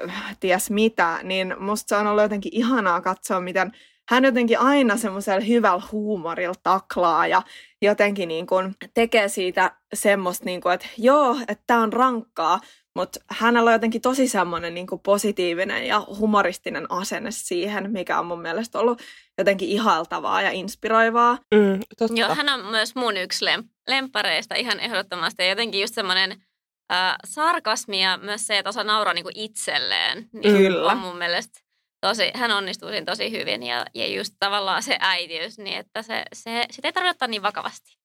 äh, 0.08 0.36
ties 0.40 0.70
mitä, 0.70 1.18
niin 1.22 1.54
musta 1.58 1.88
se 1.88 1.96
on 1.96 2.06
ollut 2.06 2.22
jotenkin 2.22 2.54
ihanaa 2.54 3.00
katsoa, 3.00 3.40
miten 3.40 3.72
hän 4.08 4.24
jotenkin 4.24 4.58
aina 4.58 4.96
semmoisella 4.96 5.40
hyvällä 5.40 5.82
huumorilla 5.92 6.54
taklaa 6.62 7.26
ja 7.26 7.42
jotenkin 7.82 8.28
niin 8.28 8.46
kuin 8.46 8.74
tekee 8.94 9.28
siitä 9.28 9.72
semmoista, 9.94 10.44
niin 10.44 10.60
kuin, 10.60 10.74
että 10.74 10.86
joo, 10.98 11.36
että 11.48 11.64
tämä 11.66 11.82
on 11.82 11.92
rankkaa, 11.92 12.60
mutta 12.96 13.20
hänellä 13.30 13.68
on 13.68 13.74
jotenkin 13.74 14.00
tosi 14.00 14.28
semmoinen 14.28 14.74
niin 14.74 14.86
kuin 14.86 15.00
positiivinen 15.00 15.86
ja 15.86 16.06
humoristinen 16.18 16.86
asenne 16.92 17.30
siihen, 17.30 17.90
mikä 17.90 18.18
on 18.18 18.26
mun 18.26 18.40
mielestä 18.40 18.78
ollut 18.78 19.02
jotenkin 19.38 19.68
ihailtavaa 19.68 20.42
ja 20.42 20.50
inspiroivaa. 20.50 21.38
Mm, 21.54 21.80
totta. 21.98 22.20
Joo, 22.20 22.34
hän 22.34 22.48
on 22.48 22.64
myös 22.64 22.94
mun 22.94 23.16
yksi 23.16 23.44
lem- 23.44 23.68
lempareista 23.86 24.54
ihan 24.54 24.80
ehdottomasti. 24.80 25.42
Ja 25.42 25.48
jotenkin 25.48 25.80
just 25.80 25.94
semmoinen 25.94 26.43
äh, 26.92 27.16
sarkasmi 27.26 28.02
ja 28.02 28.16
myös 28.16 28.46
se, 28.46 28.58
että 28.58 28.68
osaa 28.68 28.84
nauraa 28.84 29.14
niinku 29.14 29.30
itselleen. 29.34 30.28
Niin 30.32 30.56
Kyllä. 30.56 30.92
On 30.92 30.98
mun 30.98 31.16
mielestä 31.16 31.60
tosi, 32.00 32.30
hän 32.34 32.50
onnistuu 32.50 32.88
siinä 32.88 33.04
tosi 33.04 33.30
hyvin. 33.30 33.62
Ja, 33.62 33.86
ja 33.94 34.06
just 34.06 34.34
tavallaan 34.38 34.82
se 34.82 34.96
äitiys, 35.00 35.58
niin 35.58 35.78
että 35.78 36.02
se, 36.02 36.24
se, 36.32 36.66
sitä 36.70 36.88
ei 36.88 36.92
tarvitse 36.92 37.10
ottaa 37.10 37.28
niin 37.28 37.42
vakavasti. 37.42 37.98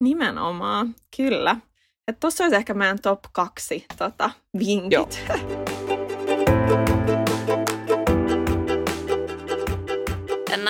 Nimenomaan, 0.00 0.94
kyllä. 1.16 1.56
Että 2.08 2.20
tossa 2.20 2.44
olisi 2.44 2.56
ehkä 2.56 2.74
meidän 2.74 2.98
top 3.02 3.20
kaksi 3.32 3.86
tota, 3.98 4.30
vinkit. 4.58 4.92
Joo. 4.92 5.08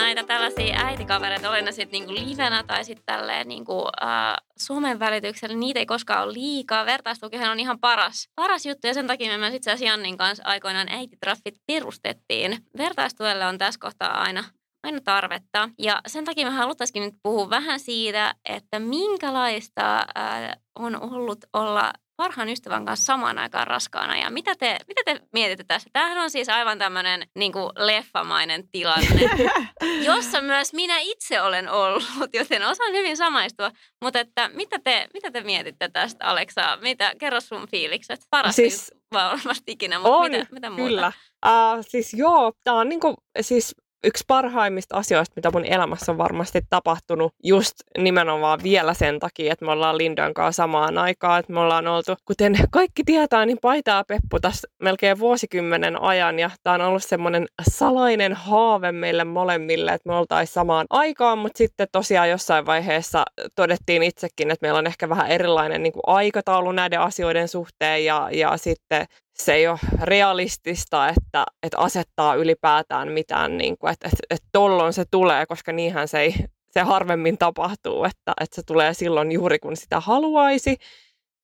näitä 0.00 0.24
tällaisia 0.24 0.76
äitikavereita, 0.76 1.50
oli 1.50 1.62
ne 1.62 1.72
sitten 1.72 1.92
niinku 1.92 2.14
livenä 2.14 2.64
tai 2.66 2.84
sitten 2.84 3.06
tälleen 3.06 3.48
niinku, 3.48 3.84
äh, 4.02 4.36
somen 4.58 4.98
välityksellä, 4.98 5.56
niitä 5.56 5.80
ei 5.80 5.86
koskaan 5.86 6.24
ole 6.24 6.32
liikaa. 6.32 6.86
Vertaistukihan 6.86 7.50
on 7.50 7.60
ihan 7.60 7.80
paras, 7.80 8.28
paras 8.34 8.66
juttu 8.66 8.86
ja 8.86 8.94
sen 8.94 9.06
takia 9.06 9.32
me 9.32 9.38
myös 9.38 9.54
itse 9.54 9.70
asiassa 9.70 9.90
Jannin 9.90 10.16
kanssa 10.16 10.44
aikoinaan 10.46 10.88
äititraffit 10.88 11.54
perustettiin. 11.66 12.58
Vertaistuelle 12.78 13.46
on 13.46 13.58
tässä 13.58 13.80
kohtaa 13.80 14.22
aina 14.22 14.44
aina 14.82 15.00
tarvetta. 15.04 15.68
Ja 15.78 16.00
sen 16.06 16.24
takia 16.24 16.46
me 16.46 16.52
haluttaisikin 16.52 17.02
nyt 17.02 17.14
puhua 17.22 17.50
vähän 17.50 17.80
siitä, 17.80 18.34
että 18.44 18.78
minkälaista 18.78 19.98
äh, 19.98 20.56
on 20.78 21.02
ollut 21.02 21.38
olla 21.52 21.92
parhaan 22.16 22.48
ystävän 22.48 22.84
kanssa 22.84 23.04
samaan 23.04 23.38
aikaan 23.38 23.66
raskaana. 23.66 24.16
Ja 24.18 24.30
mitä 24.30 24.54
te, 24.54 24.78
mitä 24.88 25.02
te 25.04 25.20
mietitte 25.32 25.64
tässä? 25.64 25.90
Tämähän 25.92 26.18
on 26.18 26.30
siis 26.30 26.48
aivan 26.48 26.78
tämmöinen 26.78 27.28
niin 27.34 27.52
leffamainen 27.78 28.68
tilanne, 28.68 29.20
jossa 30.08 30.40
myös 30.40 30.72
minä 30.72 30.98
itse 30.98 31.42
olen 31.42 31.68
ollut, 31.68 32.04
joten 32.32 32.66
osaan 32.66 32.92
hyvin 32.92 33.16
samaistua. 33.16 33.70
Mutta 34.02 34.20
että 34.20 34.48
mitä 34.48 34.78
te, 34.84 35.08
mitä 35.14 35.30
te 35.30 35.40
mietitte 35.40 35.88
tästä, 35.88 36.26
Aleksa? 36.26 36.78
Mitä, 36.80 37.12
kerro 37.18 37.40
sun 37.40 37.68
fiilikset. 37.70 38.20
Paras 38.30 38.56
Siis- 38.56 38.94
varmasti 39.12 39.72
ikinä, 39.72 39.98
mutta 39.98 40.16
On, 40.16 40.30
mitä, 40.30 40.46
mitä 40.50 40.70
muuta? 40.70 40.88
Kyllä. 40.88 41.12
Uh, 41.46 41.84
siis 41.88 42.14
joo, 42.14 42.52
tämä 42.64 42.76
on 42.76 42.88
niinku, 42.88 43.14
siis 43.40 43.74
yksi 44.04 44.24
parhaimmista 44.26 44.96
asioista, 44.96 45.32
mitä 45.36 45.50
mun 45.50 45.64
elämässä 45.64 46.12
on 46.12 46.18
varmasti 46.18 46.60
tapahtunut 46.70 47.32
just 47.44 47.72
nimenomaan 47.98 48.60
vielä 48.62 48.94
sen 48.94 49.18
takia, 49.18 49.52
että 49.52 49.64
me 49.64 49.72
ollaan 49.72 49.98
Lindan 49.98 50.34
kanssa 50.34 50.62
samaan 50.62 50.98
aikaan, 50.98 51.40
että 51.40 51.52
me 51.52 51.60
ollaan 51.60 51.86
oltu, 51.86 52.14
kuten 52.24 52.56
kaikki 52.70 53.02
tietää, 53.04 53.46
niin 53.46 53.58
paitaa 53.62 54.04
Peppu 54.04 54.40
tässä 54.40 54.68
melkein 54.82 55.18
vuosikymmenen 55.18 56.02
ajan 56.02 56.38
ja 56.38 56.50
tämä 56.62 56.74
on 56.74 56.80
ollut 56.80 57.04
semmoinen 57.04 57.46
salainen 57.70 58.32
haave 58.32 58.92
meille 58.92 59.24
molemmille, 59.24 59.92
että 59.92 60.08
me 60.08 60.14
oltaisiin 60.14 60.54
samaan 60.54 60.86
aikaan, 60.90 61.38
mutta 61.38 61.58
sitten 61.58 61.88
tosiaan 61.92 62.30
jossain 62.30 62.66
vaiheessa 62.66 63.24
todettiin 63.54 64.02
itsekin, 64.02 64.50
että 64.50 64.64
meillä 64.66 64.78
on 64.78 64.86
ehkä 64.86 65.08
vähän 65.08 65.30
erilainen 65.30 65.82
niin 65.82 65.92
kuin 65.92 66.02
aikataulu 66.06 66.72
näiden 66.72 67.00
asioiden 67.00 67.48
suhteen 67.48 68.04
ja, 68.04 68.28
ja 68.32 68.56
sitten 68.56 69.06
se 69.36 69.54
ei 69.54 69.68
ole 69.68 69.78
realistista, 70.02 71.08
että, 71.08 71.46
että 71.62 71.78
asettaa 71.78 72.34
ylipäätään 72.34 73.12
mitään, 73.12 73.58
niin 73.58 73.78
kuin, 73.78 73.92
että, 73.92 74.08
että, 74.08 74.22
että 74.30 74.48
tollon 74.52 74.92
se 74.92 75.04
tulee, 75.10 75.46
koska 75.46 75.72
niinhän 75.72 76.08
se, 76.08 76.20
ei, 76.20 76.34
se 76.70 76.80
harvemmin 76.80 77.38
tapahtuu, 77.38 78.04
että, 78.04 78.32
että 78.40 78.56
se 78.56 78.62
tulee 78.62 78.94
silloin 78.94 79.32
juuri 79.32 79.58
kun 79.58 79.76
sitä 79.76 80.00
haluaisi. 80.00 80.76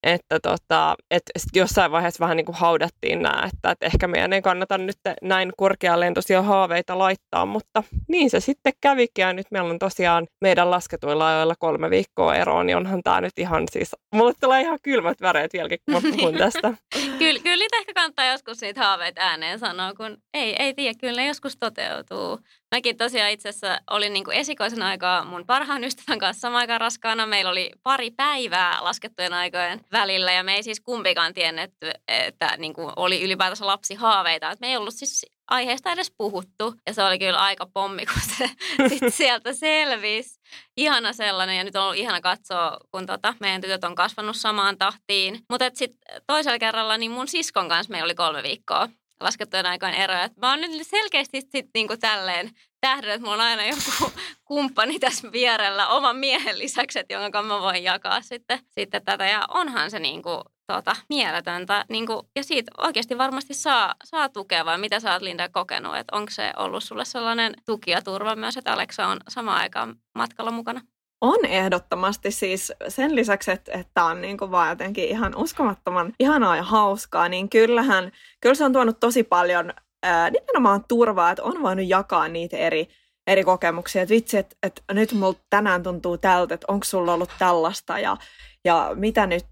Että 0.03 0.41
tota, 0.41 0.95
et 1.11 1.23
jossain 1.55 1.93
vaiheessa 1.93 2.21
vähän 2.21 2.37
niin 2.37 2.45
kuin 2.45 2.57
haudattiin 2.57 3.23
nämä, 3.23 3.51
että, 3.55 3.71
että 3.71 3.87
ehkä 3.87 4.09
meidän 4.09 4.33
ei 4.33 4.43
kannata 4.43 4.79
nyt 4.79 4.97
näin 5.23 5.53
korkealentoisia 5.57 6.43
haaveita 6.43 6.99
laittaa, 6.99 7.47
mutta 7.47 7.83
niin 8.09 8.31
se 8.31 8.41
sitten 8.41 8.73
kävikin 8.81 9.23
ja 9.23 9.33
nyt 9.33 9.47
meillä 9.51 9.71
on 9.71 9.79
tosiaan 9.79 10.27
meidän 10.41 10.71
lasketuilla 10.71 11.29
ajoilla 11.29 11.55
kolme 11.59 11.91
viikkoa 11.91 12.37
eroon, 12.37 12.67
niin 12.67 12.77
onhan 12.77 13.03
tämä 13.03 13.21
nyt 13.21 13.39
ihan 13.39 13.65
siis, 13.71 13.97
mulle 14.15 14.33
tulee 14.41 14.61
ihan 14.61 14.79
kylmät 14.83 15.21
väreet 15.21 15.53
vieläkin, 15.53 15.79
kun 15.85 15.95
mä 15.95 16.11
puhun 16.17 16.35
tästä. 16.35 16.75
kyllä, 17.19 17.41
kyllä 17.41 17.57
niitä 17.57 17.77
ehkä 17.77 17.93
kannattaa 17.95 18.33
joskus 18.33 18.61
niitä 18.61 18.81
haaveita 18.81 19.21
ääneen 19.21 19.59
sanoa, 19.59 19.95
kun 19.95 20.17
ei, 20.35 20.57
ei 20.59 20.75
tiedä, 20.75 20.99
kyllä 21.01 21.23
ne 21.23 21.27
joskus 21.27 21.57
toteutuu. 21.57 22.39
Mäkin 22.73 22.97
tosiaan 22.97 23.31
itse 23.31 23.49
asiassa 23.49 23.81
olin 23.91 24.13
niin 24.13 24.25
kuin 24.25 24.37
esikoisen 24.37 24.83
aikaa 24.83 25.25
mun 25.25 25.47
parhaan 25.47 25.85
ystävän 25.85 26.19
kanssa 26.19 26.41
samaan 26.41 26.61
aikaan 26.61 26.81
raskaana. 26.81 27.27
Meillä 27.27 27.51
oli 27.51 27.71
pari 27.83 28.11
päivää 28.11 28.85
laskettujen 28.85 29.33
aikojen 29.33 29.81
välillä 29.93 30.33
ja 30.33 30.43
me 30.43 30.55
ei 30.55 30.63
siis 30.63 30.81
kumpikaan 30.81 31.35
tiennyt, 31.35 31.71
että 32.09 32.57
niin 32.57 32.75
kuin 32.75 32.93
oli 32.97 33.23
ylipäätänsä 33.23 33.67
lapsihaaveita. 33.67 34.55
Me 34.61 34.69
ei 34.69 34.77
ollut 34.77 34.95
siis 34.95 35.27
aiheesta 35.51 35.93
edes 35.93 36.13
puhuttu 36.19 36.75
ja 36.87 36.95
se 36.95 37.03
oli 37.03 37.19
kyllä 37.19 37.39
aika 37.39 37.67
pommi, 37.75 38.07
kun 38.07 38.23
se 38.39 38.51
sit 38.99 39.15
sieltä 39.15 39.53
selvisi. 39.53 40.41
Ihana 40.77 41.13
sellainen 41.13 41.57
ja 41.57 41.65
nyt 41.65 41.77
on 41.77 41.83
ollut 41.83 41.97
ihana 41.97 42.21
katsoa, 42.21 42.79
kun 42.91 43.07
tota, 43.07 43.35
meidän 43.41 43.61
tytöt 43.61 43.85
on 43.85 43.95
kasvanut 43.95 44.37
samaan 44.37 44.79
tahtiin. 44.79 45.41
Mutta 45.51 45.71
sitten 45.75 45.99
toisella 46.27 46.59
kerralla 46.59 46.97
niin 46.97 47.11
mun 47.11 47.29
siskon 47.29 47.69
kanssa 47.69 47.91
meillä 47.91 48.05
oli 48.05 48.15
kolme 48.15 48.43
viikkoa 48.43 48.89
laskettujen 49.23 49.67
aikojen 49.67 49.95
eroja. 49.95 50.29
Mä 50.37 50.51
oon 50.51 50.61
nyt 50.61 50.87
selkeästi 50.87 51.41
sitten 51.41 51.71
niinku 51.75 51.97
tälleen 51.97 52.51
tähden, 52.81 53.11
että 53.11 53.29
mulla 53.29 53.43
on 53.43 53.49
aina 53.49 53.67
joku 53.67 54.13
kumppani 54.45 54.99
tässä 54.99 55.33
vierellä 55.33 55.89
oman 55.89 56.17
miehen 56.17 56.59
lisäksi, 56.59 56.99
että 56.99 57.15
jonka 57.15 57.43
mä 57.43 57.61
voin 57.61 57.85
jakaa 57.85 58.23
sitten, 58.23 58.59
sitten 58.69 59.05
tätä. 59.05 59.27
Ja 59.27 59.45
onhan 59.49 59.91
se 59.91 59.99
niinku, 59.99 60.43
tota, 60.67 60.97
mieletöntä. 61.09 61.85
Niinku, 61.89 62.29
ja 62.37 62.45
siitä 62.45 62.73
oikeasti 62.79 63.19
varmasti 63.19 63.55
saa, 63.55 63.95
saa 64.05 64.29
tukea, 64.29 64.65
vai 64.65 64.79
mitä 64.79 65.01
sä 65.01 65.13
oot 65.13 65.23
Linda 65.23 65.49
kokenut? 65.49 65.97
Että 65.97 66.17
onko 66.17 66.31
se 66.31 66.53
ollut 66.57 66.85
sulle 66.85 67.05
sellainen 67.05 67.55
tuki 67.67 67.91
ja 67.91 68.03
turva 68.03 68.37
myös, 68.37 68.57
että 68.57 68.73
Aleksa 68.73 69.07
on 69.07 69.21
samaan 69.29 69.61
aikaan 69.61 69.97
matkalla 70.15 70.51
mukana? 70.51 70.81
On 71.23 71.45
ehdottomasti 71.45 72.31
siis 72.31 72.73
sen 72.89 73.17
lisäksi, 73.17 73.51
että, 73.51 73.73
että 73.73 74.05
on 74.05 74.21
niin 74.21 74.39
kuin 74.39 74.51
vaan 74.51 74.69
jotenkin 74.69 75.09
ihan 75.09 75.37
uskomattoman 75.37 76.13
ihanaa 76.21 76.57
ja 76.57 76.63
hauskaa, 76.63 77.29
niin 77.29 77.49
kyllähän, 77.49 78.13
kyllä 78.41 78.55
se 78.55 78.65
on 78.65 78.73
tuonut 78.73 79.01
tosi 79.01 79.23
paljon 79.23 79.73
ää, 80.03 80.31
nimenomaan 80.31 80.85
turvaa, 80.89 81.31
että 81.31 81.43
on 81.43 81.63
voinut 81.63 81.89
jakaa 81.89 82.29
niitä 82.29 82.57
eri, 82.57 82.89
eri 83.27 83.45
kokemuksia. 83.45 84.03
Että 84.03 84.15
vitsi, 84.15 84.39
että, 84.39 84.57
että 84.63 84.83
nyt 84.93 85.13
mulla 85.13 85.39
tänään 85.51 85.83
tuntuu 85.83 86.19
tältä, 86.19 86.55
että 86.55 86.67
onko 86.69 86.85
sulla 86.85 87.15
ollut 87.15 87.31
tällaista 87.39 87.99
ja, 87.99 88.17
ja 88.65 88.91
mitä 88.95 89.27
nyt, 89.27 89.47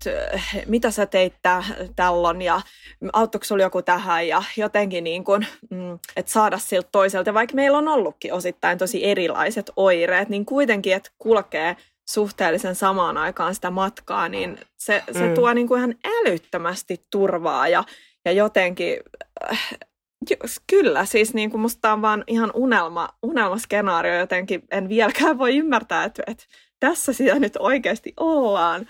mitä 0.66 0.90
sä 0.90 1.06
teit 1.06 1.34
tällon 1.96 2.42
ja 2.42 2.60
auttoiko 3.12 3.44
sulla 3.44 3.62
joku 3.62 3.82
tähän 3.82 4.28
ja 4.28 4.42
jotenkin 4.56 5.04
niin 5.04 5.24
kuin, 5.24 5.46
mm, 5.70 5.98
että 6.16 6.32
saada 6.32 6.58
siltä 6.58 6.88
toiselta. 6.92 7.34
Vaikka 7.34 7.54
meillä 7.54 7.78
on 7.78 7.88
ollutkin 7.88 8.32
osittain 8.32 8.78
tosi 8.78 9.06
erilaiset 9.06 9.70
oireet, 9.76 10.28
niin 10.28 10.46
kuitenkin, 10.46 10.94
että 10.94 11.10
kulkee 11.18 11.76
suhteellisen 12.10 12.74
samaan 12.74 13.16
aikaan 13.16 13.54
sitä 13.54 13.70
matkaa, 13.70 14.28
niin 14.28 14.58
se, 14.76 15.02
se 15.12 15.28
mm. 15.28 15.34
tuo 15.34 15.52
niin 15.52 15.68
kuin 15.68 15.78
ihan 15.78 15.94
älyttömästi 16.04 17.06
turvaa 17.10 17.68
ja, 17.68 17.84
ja 18.24 18.32
jotenkin 18.32 18.98
äh, 19.50 19.78
Kyllä, 20.66 21.04
siis 21.04 21.34
niin 21.34 21.50
kuin 21.50 21.60
musta 21.60 21.92
on 21.92 22.02
vaan 22.02 22.24
ihan 22.26 22.50
unelma, 22.54 23.08
unelmaskenaario 23.22 24.18
jotenkin. 24.18 24.62
En 24.70 24.88
vieläkään 24.88 25.38
voi 25.38 25.56
ymmärtää, 25.56 26.04
että, 26.04 26.22
että 26.26 26.44
tässä 26.80 27.12
sitä 27.12 27.38
nyt 27.38 27.56
oikeasti 27.58 28.12
ollaan. 28.16 28.86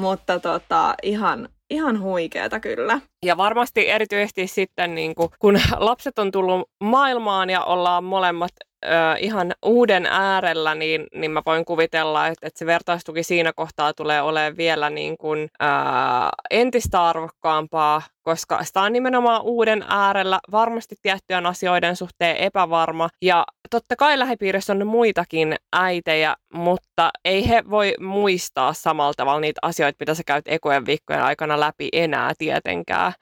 Mutta 0.00 0.40
tota, 0.40 0.94
ihan, 1.02 1.48
ihan 1.70 2.00
huikeeta 2.00 2.60
kyllä. 2.60 3.00
Ja 3.24 3.36
varmasti 3.36 3.88
erityisesti 3.88 4.46
sitten, 4.46 4.94
niin 4.94 5.14
kuin, 5.14 5.28
kun 5.38 5.60
lapset 5.76 6.18
on 6.18 6.30
tullut 6.30 6.70
maailmaan 6.84 7.50
ja 7.50 7.64
ollaan 7.64 8.04
molemmat 8.04 8.50
ö, 8.84 9.16
ihan 9.18 9.54
uuden 9.64 10.06
äärellä, 10.06 10.74
niin, 10.74 11.06
niin 11.14 11.30
mä 11.30 11.42
voin 11.46 11.64
kuvitella, 11.64 12.26
että, 12.26 12.46
että 12.46 12.58
se 12.58 12.66
vertaistuki 12.66 13.22
siinä 13.22 13.52
kohtaa 13.52 13.92
tulee 13.92 14.22
olemaan 14.22 14.56
vielä 14.56 14.90
niin 14.90 15.16
kuin, 15.18 15.40
ö, 15.62 15.66
entistä 16.50 17.08
arvokkaampaa, 17.08 18.02
koska 18.22 18.64
sitä 18.64 18.80
on 18.80 18.92
nimenomaan 18.92 19.42
uuden 19.42 19.84
äärellä 19.88 20.40
varmasti 20.52 20.94
tiettyjen 21.02 21.46
asioiden 21.46 21.96
suhteen 21.96 22.36
epävarma. 22.36 23.08
Ja 23.22 23.44
totta 23.70 23.96
kai 23.96 24.18
lähipiirissä 24.18 24.72
on 24.72 24.86
muitakin 24.86 25.56
äitejä, 25.72 26.36
mutta 26.52 27.10
ei 27.24 27.48
he 27.48 27.64
voi 27.70 27.94
muistaa 28.00 28.72
samalla 28.72 29.12
tavalla 29.16 29.40
niitä 29.40 29.58
asioita, 29.62 29.96
mitä 30.00 30.14
sä 30.14 30.22
käyt 30.26 30.48
ekojen 30.48 30.86
viikkojen 30.86 31.22
aikana 31.22 31.60
läpi 31.60 31.88
enää 31.92 32.32
tietenkään 32.38 33.12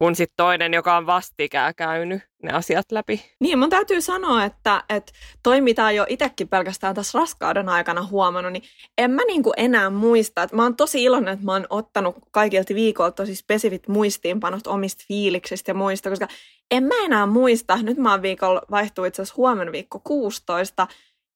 kuin 0.00 0.14
sitten 0.14 0.36
toinen, 0.36 0.74
joka 0.74 0.96
on 0.96 1.06
vastikään 1.06 1.74
käynyt 1.74 2.22
ne 2.42 2.52
asiat 2.52 2.92
läpi. 2.92 3.22
Niin, 3.40 3.58
mun 3.58 3.70
täytyy 3.70 4.00
sanoa, 4.00 4.44
että, 4.44 4.84
että 4.88 5.12
toi 5.42 5.60
mitä 5.60 5.90
jo 5.90 6.06
itsekin 6.08 6.48
pelkästään 6.48 6.94
tässä 6.94 7.18
raskauden 7.18 7.68
aikana 7.68 8.06
huomannut, 8.06 8.52
niin 8.52 8.62
en 8.98 9.10
mä 9.10 9.22
niinku 9.26 9.52
enää 9.56 9.90
muista. 9.90 10.42
Että 10.42 10.56
mä 10.56 10.62
oon 10.62 10.76
tosi 10.76 11.04
iloinen, 11.04 11.34
että 11.34 11.44
mä 11.44 11.52
oon 11.52 11.66
ottanut 11.70 12.16
kaikilta 12.30 12.74
viikolta 12.74 13.16
tosi 13.16 13.34
spesifit 13.34 13.88
muistiinpanot 13.88 14.66
omista 14.66 15.04
fiiliksistä 15.08 15.70
ja 15.70 15.74
muista, 15.74 16.10
koska 16.10 16.28
en 16.70 16.84
mä 16.84 16.94
enää 17.04 17.26
muista. 17.26 17.82
Nyt 17.82 17.98
mä 17.98 18.10
oon 18.10 18.22
viikolla 18.22 18.62
vaihtuu 18.70 19.04
itse 19.04 19.22
asiassa 19.22 19.36
huomenna 19.36 19.72
viikko 19.72 20.00
16, 20.04 20.86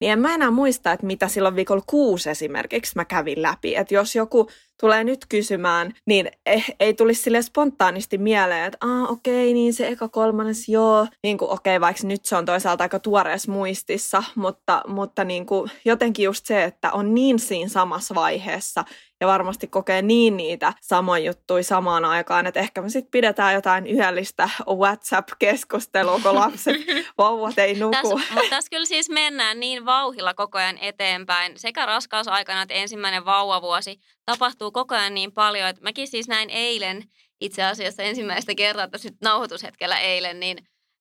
niin 0.04 0.12
en 0.12 0.18
mä 0.18 0.34
enää 0.34 0.50
muista, 0.50 0.92
että 0.92 1.06
mitä 1.06 1.28
silloin 1.28 1.56
viikolla 1.56 1.82
kuusi 1.86 2.30
esimerkiksi 2.30 2.92
mä 2.96 3.04
kävin 3.04 3.42
läpi. 3.42 3.76
Että 3.76 3.94
jos 3.94 4.14
joku 4.14 4.50
tulee 4.80 5.04
nyt 5.04 5.26
kysymään, 5.28 5.94
niin 6.06 6.30
eh, 6.46 6.74
ei 6.80 6.94
tulisi 6.94 7.22
sille 7.22 7.42
spontaanisti 7.42 8.18
mieleen, 8.18 8.64
että 8.64 8.78
ah, 8.80 9.10
okei, 9.10 9.44
okay, 9.44 9.54
niin 9.54 9.74
se 9.74 9.88
eka 9.88 10.08
kolmannes, 10.08 10.68
joo. 10.68 11.06
Niin 11.22 11.38
kuin, 11.38 11.50
okei, 11.50 11.76
okay, 11.76 11.80
vaikka 11.80 12.06
nyt 12.06 12.24
se 12.24 12.36
on 12.36 12.44
toisaalta 12.44 12.84
aika 12.84 12.98
tuoreessa 12.98 13.52
muistissa, 13.52 14.22
mutta, 14.34 14.82
mutta 14.86 15.24
niin 15.24 15.46
kuin, 15.46 15.70
jotenkin 15.84 16.24
just 16.24 16.46
se, 16.46 16.64
että 16.64 16.92
on 16.92 17.14
niin 17.14 17.38
siinä 17.38 17.68
samassa 17.68 18.14
vaiheessa 18.14 18.84
ja 19.24 19.28
varmasti 19.28 19.66
kokee 19.66 20.02
niin 20.02 20.36
niitä 20.36 20.72
samoja 20.80 21.24
juttuja 21.24 21.64
samaan 21.64 22.04
aikaan, 22.04 22.46
että 22.46 22.60
ehkä 22.60 22.82
me 22.82 22.88
sitten 22.88 23.10
pidetään 23.10 23.54
jotain 23.54 23.86
yhdellistä 23.86 24.50
WhatsApp-keskustelua, 24.68 26.20
kun 26.22 26.34
lapset, 26.34 26.76
vauvat 27.18 27.58
ei 27.58 27.74
nuku. 27.74 27.92
Tässä, 27.92 28.50
tässä 28.50 28.70
kyllä 28.70 28.86
siis 28.86 29.08
mennään 29.08 29.60
niin 29.60 29.84
vauhilla 29.84 30.34
koko 30.34 30.58
ajan 30.58 30.78
eteenpäin, 30.78 31.52
sekä 31.58 31.86
raskausaikana 31.86 32.62
että 32.62 32.74
ensimmäinen 32.74 33.24
vauvavuosi 33.24 34.00
tapahtuu 34.24 34.72
koko 34.72 34.94
ajan 34.94 35.14
niin 35.14 35.32
paljon, 35.32 35.68
että 35.68 35.82
mäkin 35.82 36.08
siis 36.08 36.28
näin 36.28 36.50
eilen 36.50 37.02
itse 37.40 37.62
asiassa 37.62 38.02
ensimmäistä 38.02 38.54
kertaa 38.54 38.88
tässä 38.88 39.08
nyt 39.08 39.18
nauhoitushetkellä 39.22 39.98
eilen, 39.98 40.40
niin 40.40 40.58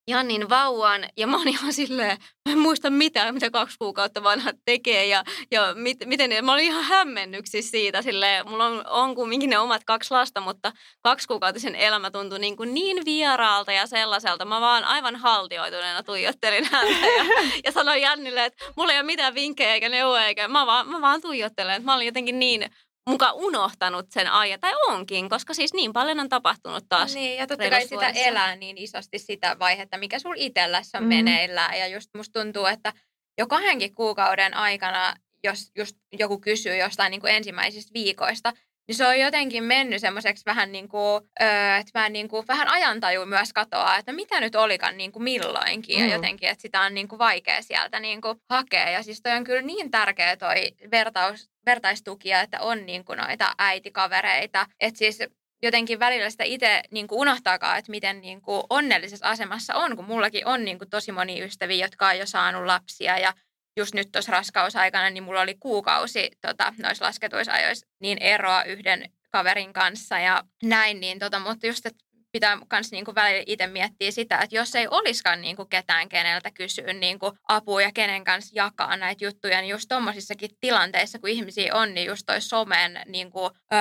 Jannin 0.08 0.50
vauvan 0.50 1.06
ja 1.18 1.28
mä 1.28 1.38
oon 1.38 1.48
ihan 1.48 1.74
silleen, 1.74 2.18
mä 2.46 2.52
en 2.52 2.60
muista 2.60 2.90
mitään, 2.90 3.34
mitä 3.34 3.52
kaksi 3.52 3.78
kuukautta 3.78 4.24
vanhat 4.24 4.56
tekee 4.66 5.06
ja, 5.06 5.24
ja 5.52 5.74
mit, 5.76 5.98
miten 6.06 6.46
mä 6.46 6.54
olin 6.54 6.66
ihan 6.66 6.84
hämmennyksi 6.84 7.62
siitä 7.62 8.02
silleen, 8.02 8.50
mulla 8.50 8.66
on, 8.66 8.88
on 8.88 9.16
kumminkin 9.16 9.50
ne 9.50 9.60
omat 9.60 9.84
kaksi 9.84 10.14
lasta, 10.14 10.42
mutta 10.42 10.72
kaksikuukautisen 11.02 11.76
elämä 11.76 12.12
tuntui 12.12 12.40
niin, 12.40 12.58
kuin 12.58 12.74
niin 12.74 13.06
vieraalta 13.06 13.72
ja 13.72 13.88
sellaiselta. 13.88 14.46
Mä 14.46 14.62
vaan 14.62 14.84
aivan 14.84 15.16
haltioituneena 15.16 16.04
tuijottelin 16.04 16.68
häntä 16.72 17.08
ja, 17.08 17.24
ja 17.64 17.72
sanoin 17.72 18.02
Jannille, 18.02 18.46
että 18.46 18.66
mulla 18.78 18.94
ei 18.94 19.00
ole 19.00 19.06
mitään 19.06 19.36
vinkkejä 19.36 19.74
eikä 19.74 19.90
neuvoja, 19.90 20.26
eikä 20.26 20.48
mä 20.48 20.66
vaan, 20.66 20.88
mä 20.88 21.02
vaan 21.02 21.22
tuijottelen, 21.22 21.76
että 21.76 21.86
mä 21.86 21.96
olin 21.96 22.06
jotenkin 22.06 22.40
niin 22.40 22.70
muka 23.10 23.32
unohtanut 23.32 24.06
sen 24.10 24.32
ajan, 24.32 24.60
tai 24.60 24.74
onkin, 24.88 25.30
koska 25.30 25.54
siis 25.54 25.74
niin 25.74 25.94
paljon 25.94 26.20
on 26.20 26.30
tapahtunut 26.30 26.86
taas. 26.90 27.14
Niin, 27.14 27.38
ja 27.38 27.48
totta 27.48 27.70
kai 27.70 27.88
sitä 27.88 28.10
elää 28.10 28.56
niin 28.56 28.78
isosti 28.78 29.20
sitä 29.20 29.60
vaihetta, 29.60 29.98
mikä 29.98 30.20
sul 30.20 30.34
itsellässä 30.38 30.98
on 30.98 31.04
mm. 31.04 31.08
meneillään. 31.08 31.80
Ja 31.80 31.88
just 31.88 32.10
musta 32.18 32.42
tuntuu, 32.42 32.66
että 32.66 32.94
jo 33.38 33.48
kahdenkin 33.48 33.96
kuukauden 33.96 34.54
aikana, 34.54 35.16
jos 35.44 35.72
just 35.78 35.96
joku 36.20 36.40
kysyy 36.40 36.76
jostain 36.76 37.12
niin 37.12 37.22
kuin 37.22 37.36
ensimmäisistä 37.36 37.94
viikoista, 37.94 38.54
niin 38.88 38.96
se 38.96 39.08
on 39.08 39.20
jotenkin 39.20 39.64
mennyt 39.64 40.02
semmoiseksi 40.02 40.46
vähän 40.46 40.72
niin 40.72 40.90
kuin, 40.90 41.24
öö, 41.42 41.76
että 41.76 42.00
mä 42.00 42.10
niin 42.10 42.30
kuin, 42.30 42.48
vähän 42.48 42.68
ajantaju 42.68 43.26
myös 43.26 43.54
katoaa, 43.54 43.98
että 43.98 44.14
mitä 44.14 44.40
nyt 44.40 44.56
olikaan 44.56 44.98
niin 44.98 45.12
kuin 45.12 45.24
milloinkin 45.24 46.00
mm. 46.00 46.08
ja 46.08 46.16
jotenkin, 46.16 46.50
että 46.50 46.62
sitä 46.62 46.82
on 46.82 46.94
niin 46.94 47.08
kuin 47.08 47.20
vaikea 47.20 47.62
sieltä 47.62 48.00
niin 48.00 48.22
kuin 48.22 48.38
hakea. 48.50 48.90
Ja 48.90 49.04
siis 49.04 49.22
toi 49.22 49.32
on 49.32 49.44
kyllä 49.44 49.62
niin 49.62 49.92
tärkeä 49.92 50.38
toi 50.38 50.72
vertaus, 50.92 51.50
vertaistukia, 51.66 52.42
että 52.42 52.62
on 52.62 52.86
niin 52.86 53.06
kuin 53.06 53.18
noita 53.18 53.54
äitikavereita. 53.58 54.66
Että 54.80 54.98
siis 54.98 55.20
jotenkin 55.64 56.00
välillä 56.00 56.30
sitä 56.30 56.44
itse 56.44 56.82
niin 56.92 57.08
kuin 57.08 57.20
unohtaakaan, 57.20 57.78
että 57.78 57.92
miten 57.92 58.22
niin 58.22 58.42
kuin 58.42 58.64
onnellisessa 58.70 59.28
asemassa 59.28 59.76
on, 59.76 59.96
kun 59.96 60.06
mullakin 60.06 60.48
on 60.48 60.66
niin 60.66 60.78
kuin 60.78 60.90
tosi 60.90 61.12
moni 61.12 61.42
ystäviä, 61.42 61.86
jotka 61.86 62.08
on 62.08 62.18
jo 62.18 62.26
saanut 62.26 62.66
lapsia 62.66 63.18
ja 63.18 63.34
just 63.78 63.94
nyt 63.94 64.12
tuossa 64.12 64.32
raskausaikana, 64.32 65.10
niin 65.10 65.24
mulla 65.24 65.42
oli 65.42 65.56
kuukausi 65.56 66.32
tota, 66.42 66.74
noissa 66.82 67.06
lasketuissa 67.06 67.54
ajoissa 67.54 67.88
niin 68.00 68.18
eroa 68.18 68.64
yhden 68.64 69.12
kaverin 69.32 69.74
kanssa 69.74 70.20
ja 70.20 70.44
näin, 70.64 71.00
niin 71.00 71.20
tota, 71.20 71.40
mutta 71.40 71.68
just, 71.68 71.86
että 71.86 72.03
pitää 72.34 72.58
myös 72.72 72.92
niinku 72.92 73.16
välillä 73.16 73.44
itse 73.48 73.68
miettiä 73.68 74.12
sitä, 74.12 74.38
että 74.38 74.56
jos 74.56 74.76
ei 74.76 74.88
olisikaan 74.92 75.42
niinku 75.42 75.66
ketään 75.66 76.10
keneltä 76.10 76.52
kysyä 76.52 76.94
niinku 76.94 77.32
apua 77.48 77.82
ja 77.82 77.92
kenen 77.94 78.24
kanssa 78.24 78.52
jakaa 78.56 78.98
näitä 78.98 79.26
juttuja, 79.26 79.62
niin 79.62 79.72
just 79.72 79.86
tommosissakin 79.90 80.50
tilanteissa, 80.62 81.20
kun 81.20 81.30
ihmisiä 81.30 81.76
on, 81.76 81.94
niin 81.94 82.08
just 82.08 82.24
toi 82.26 82.42
somen 82.42 83.00
niinku, 83.06 83.46
öö, 83.74 83.80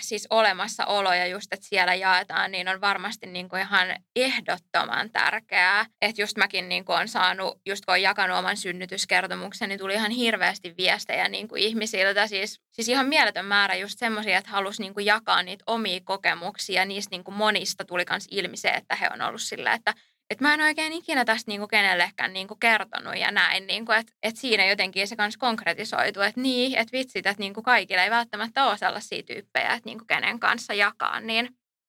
siis 0.00 0.26
olemassaolo 0.30 1.12
ja 1.14 1.26
just, 1.26 1.52
että 1.52 1.66
siellä 1.68 1.94
jaetaan, 1.94 2.50
niin 2.50 2.68
on 2.68 2.80
varmasti 2.80 3.26
niinku 3.26 3.56
ihan 3.56 3.96
ehdottoman 4.16 5.10
tärkeää. 5.10 5.86
Että 6.02 6.22
just 6.22 6.36
mäkin 6.36 6.68
niinku 6.68 6.92
on 6.92 7.08
saanut, 7.08 7.60
just 7.66 7.84
kun 7.84 7.92
on 7.92 8.02
jakanut 8.02 8.38
oman 8.38 8.56
synnytyskertomuksen, 8.56 9.68
niin 9.68 9.78
tuli 9.78 9.94
ihan 9.94 10.10
hirveästi 10.10 10.74
viestejä 10.76 11.28
niinku 11.28 11.54
ihmisiltä. 11.56 12.26
Siis, 12.26 12.60
siis 12.72 12.88
ihan 12.88 13.06
mieletön 13.06 13.44
määrä 13.44 13.74
just 13.74 13.98
semmoisia, 13.98 14.38
että 14.38 14.50
halusi 14.50 14.82
niinku 14.82 15.00
jakaa 15.00 15.42
niitä 15.42 15.64
omia 15.66 16.00
kokemuksia. 16.04 16.84
Niistä 16.84 17.10
niinku 17.10 17.30
monista 17.30 17.84
tuli 17.94 18.04
myös 18.10 18.28
ilmi 18.30 18.56
se, 18.56 18.68
että 18.68 18.96
he 18.96 19.08
on 19.14 19.22
ollut 19.22 19.42
sillä, 19.42 19.72
että 19.72 19.94
et 20.30 20.40
mä 20.40 20.54
en 20.54 20.60
oikein 20.60 20.92
ikinä 20.92 21.24
tästä 21.24 21.50
niinku 21.50 21.66
kenellekään 21.66 22.32
niinku 22.32 22.56
kertonut 22.56 23.16
ja 23.16 23.30
näin, 23.30 23.66
niinku, 23.66 23.92
että 23.92 24.12
et 24.22 24.36
siinä 24.36 24.66
jotenkin 24.66 25.08
se 25.08 25.16
kanssa 25.16 25.40
konkretisoitu, 25.40 26.20
että 26.20 26.40
niin, 26.40 26.78
että 26.78 26.92
vitsit, 26.92 27.26
että 27.26 27.40
niinku 27.40 27.62
kaikille 27.62 28.04
ei 28.04 28.10
välttämättä 28.10 28.64
ole 28.64 28.78
sellaisia 28.78 29.22
tyyppejä, 29.22 29.72
että 29.72 29.88
niinku 29.88 30.04
kenen 30.04 30.40
kanssa 30.40 30.74
jakaa, 30.74 31.20
niin 31.20 31.48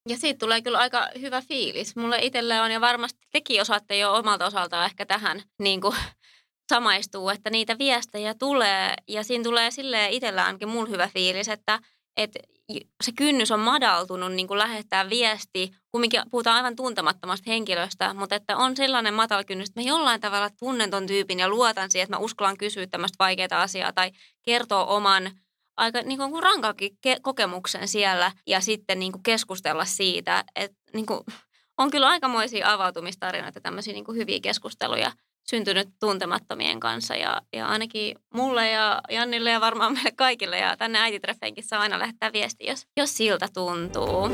ja 0.10 0.18
siitä 0.18 0.40
tulee 0.40 0.62
kyllä 0.62 0.78
aika 0.78 1.08
hyvä 1.22 1.42
fiilis. 1.42 1.96
Mulle 1.96 2.20
itselle 2.22 2.62
on 2.62 2.72
ja 2.72 2.82
varmasti 2.82 3.20
tekin 3.32 3.62
osaatte 3.62 3.98
jo 3.98 4.14
omalta 4.14 4.46
osaltaan 4.46 4.86
ehkä 4.86 5.06
tähän 5.06 5.42
niin 5.60 5.82
kuin, 5.82 5.96
samaistuu, 6.70 7.30
että 7.30 7.50
niitä 7.50 7.78
viestejä 7.78 8.34
tulee 8.34 8.94
ja 9.08 9.24
siinä 9.24 9.44
tulee 9.44 9.72
sille 9.72 10.10
itsellä 10.10 10.46
ainakin 10.46 10.70
mulla 10.70 10.90
hyvä 10.90 11.08
fiilis, 11.08 11.48
että, 11.48 11.80
että 12.18 12.40
se 13.04 13.12
kynnys 13.18 13.52
on 13.52 13.60
madaltunut 13.60 14.32
niin 14.32 14.48
kuin 14.48 14.58
lähettää 14.58 15.10
viesti, 15.10 15.72
kumminkin 15.92 16.22
puhutaan 16.32 16.56
aivan 16.56 16.76
tuntemattomasta 16.76 17.44
henkilöstä, 17.52 18.14
mutta 18.14 18.36
että 18.36 18.58
on 18.58 18.78
sellainen 18.78 19.14
matala 19.14 19.44
kynnys, 19.44 19.70
että 19.70 19.82
mä 19.82 19.88
jollain 19.88 20.22
tavalla 20.22 20.50
tunnen 20.60 20.92
ton 20.92 21.08
tyypin 21.08 21.40
ja 21.40 21.50
luotan 21.50 21.92
siihen, 21.92 22.04
että 22.04 22.16
mä 22.16 22.24
uskallan 22.24 22.58
kysyä 22.58 22.88
tämmöistä 22.88 23.16
vaikeaa 23.20 23.62
asiaa 23.62 23.94
tai 23.94 24.12
kertoa 24.42 24.86
oman 24.86 25.32
aika 25.78 26.02
niin 26.02 26.18
kuin 26.18 26.44
rankakin 26.44 26.92
ke- 27.08 27.20
kokemuksen 27.22 27.88
siellä 27.88 28.32
ja 28.48 28.62
sitten 28.62 29.00
niin 29.00 29.12
kuin 29.12 29.24
keskustella 29.24 29.86
siitä, 29.86 30.44
että 30.56 30.78
niin 30.94 31.06
kuin, 31.06 31.20
on 31.78 31.92
kyllä 31.92 32.08
aikamoisia 32.08 32.74
avautumistarinoita, 32.74 33.62
tämmöisiä 33.62 33.94
niin 33.94 34.06
kuin 34.06 34.18
hyviä 34.18 34.40
keskusteluja 34.40 35.12
syntynyt 35.50 35.90
tuntemattomien 36.00 36.80
kanssa. 36.80 37.16
Ja, 37.16 37.42
ja 37.54 37.68
ainakin 37.68 38.16
mulle 38.34 38.70
ja 38.70 39.02
Jannille 39.10 39.52
ja 39.52 39.62
varmaan 39.62 39.94
meille 39.94 40.12
kaikille. 40.12 40.58
Ja 40.58 40.78
tänne 40.78 41.00
äititreffeinkin 41.00 41.64
saa 41.64 41.82
aina 41.82 42.00
lähettää 42.00 42.34
viesti, 42.34 42.66
jos, 42.66 42.88
jos 42.98 43.18
siltä 43.18 43.48
tuntuu. 43.54 44.30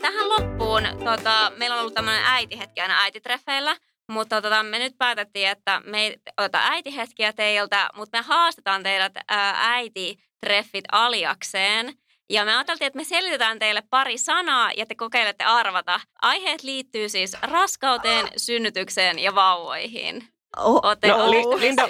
Tähän 0.00 0.28
loppuun 0.28 0.82
tota, 1.04 1.52
meillä 1.56 1.74
on 1.74 1.80
ollut 1.80 1.94
tämmöinen 1.94 2.22
äitihetki 2.24 2.80
aina 2.80 3.00
äititreffeillä, 3.00 3.76
mutta 4.08 4.42
tota, 4.42 4.62
me 4.62 4.78
nyt 4.78 4.98
päätettiin, 4.98 5.48
että 5.48 5.82
me 5.84 6.00
ei 6.00 6.16
oteta 6.36 6.58
äitihetkiä 6.62 7.32
teiltä, 7.32 7.88
mutta 7.96 8.18
me 8.18 8.24
haastetaan 8.24 8.82
teidät 8.82 9.12
ää, 9.28 9.72
äititreffit 9.72 10.84
aliakseen– 10.92 11.92
ja 12.30 12.44
me 12.44 12.54
ajateltiin, 12.54 12.86
että 12.86 12.96
me 12.96 13.04
selitetään 13.04 13.58
teille 13.58 13.82
pari 13.90 14.18
sanaa 14.18 14.70
ja 14.76 14.86
te 14.86 14.94
kokeilette 14.94 15.44
arvata. 15.44 16.00
Aiheet 16.22 16.62
liittyy 16.62 17.08
siis 17.08 17.36
raskauteen, 17.42 18.28
synnytykseen 18.36 19.18
ja 19.18 19.34
vauvoihin. 19.34 20.28
Oh, 20.56 20.80
Ootte 20.82 21.08
no, 21.08 21.24
olleet 21.24 21.60
Linda? 21.60 21.88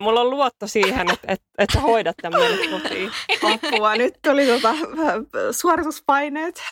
Mulla 0.00 0.20
on 0.20 0.30
luotto 0.30 0.66
siihen, 0.66 1.10
että, 1.10 1.32
että, 1.32 1.46
että 1.58 1.80
hoidat 1.80 2.16
tämän 2.22 2.40
kotiin. 2.70 3.10
apua. 3.42 3.96
Nyt 3.96 4.14
tuli 4.22 4.46
tota, 4.46 4.74
suorituspaineet. 5.50 6.62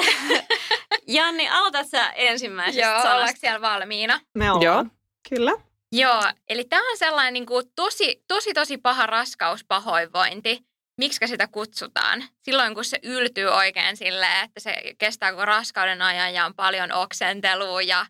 Janni, 1.06 1.48
aloitat 1.48 1.88
sä 1.88 2.10
ensimmäisestä 2.10 2.80
Joo, 2.86 2.90
sanasta. 2.92 3.14
ollaanko 3.14 3.40
siellä 3.40 3.60
valmiina? 3.60 4.20
Me 4.34 4.50
ollaan. 4.50 4.62
Joo. 4.64 4.84
Kyllä. 5.28 5.52
Joo, 5.92 6.22
eli 6.48 6.64
tämä 6.64 6.90
on 6.90 6.96
sellainen 6.96 7.32
niin 7.32 7.46
kuin 7.46 7.64
tosi, 7.76 8.24
tosi, 8.28 8.54
tosi 8.54 8.78
paha 8.78 9.06
raskauspahoinvointi. 9.06 10.64
Miksi 10.98 11.26
sitä 11.26 11.46
kutsutaan? 11.46 12.24
Silloin, 12.42 12.74
kun 12.74 12.84
se 12.84 12.98
yltyy 13.02 13.46
oikein 13.46 13.96
silleen, 13.96 14.44
että 14.44 14.60
se 14.60 14.94
kestää 14.98 15.30
koko 15.30 15.44
raskauden 15.44 16.02
ajan 16.02 16.34
ja 16.34 16.46
on 16.46 16.54
paljon 16.54 16.92
oksentelua 16.92 17.82
ja 17.82 18.06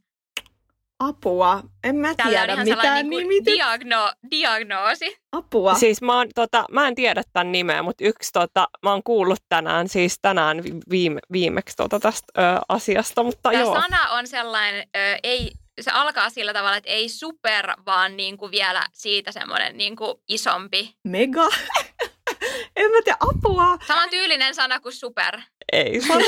Apua. 0.99 1.62
En 1.85 1.97
mä 1.97 2.14
tällä 2.14 2.41
on 2.41 2.47
tiedä 2.47 2.53
ihan 2.53 2.59
mitään 2.59 2.80
sellainen 2.80 3.11
niin 3.11 3.28
nimitystä. 3.28 3.51
diagno, 3.51 4.12
diagnoosi. 4.30 5.16
Apua. 5.32 5.74
Siis 5.74 6.03
mä, 6.03 6.16
oon, 6.16 6.28
tota, 6.35 6.64
mä 6.70 6.89
en 6.89 6.95
tiedä 6.95 7.22
tämän 7.32 7.53
nimeä, 7.53 7.82
mutta 7.82 8.05
yksi, 8.05 8.32
tota, 8.32 8.68
mä 8.82 8.91
oon 8.91 9.03
kuullut 9.03 9.39
tänään, 9.49 9.89
siis 9.89 10.18
tänään 10.22 10.62
viime, 10.91 11.20
viimeksi 11.32 11.76
tota 11.76 12.01
tästä 12.01 12.32
ö, 12.39 12.61
asiasta, 12.68 13.22
mutta 13.22 13.51
Tämä 13.51 13.62
joo. 13.62 13.74
sana 13.74 14.11
on 14.11 14.26
sellainen, 14.26 14.89
ö, 14.97 15.18
ei, 15.22 15.53
se 15.80 15.91
alkaa 15.91 16.30
sillä 16.30 16.53
tavalla, 16.53 16.76
että 16.76 16.91
ei 16.91 17.09
super, 17.09 17.72
vaan 17.87 18.16
niin 18.16 18.37
kuin 18.37 18.51
vielä 18.51 18.87
siitä 18.93 19.32
semmoinen 19.32 19.76
niin 19.76 19.97
kuin 19.97 20.14
isompi. 20.28 20.95
Mega. 21.05 21.49
en 22.76 22.90
mä 22.90 23.03
tiedä, 23.05 23.16
apua. 23.20 23.78
Saman 23.86 24.11
tyylinen 24.11 24.55
sana 24.55 24.80
kuin 24.80 24.92
super. 24.92 25.40
Ei, 25.72 26.01
se 26.01 26.12
on 26.12 26.22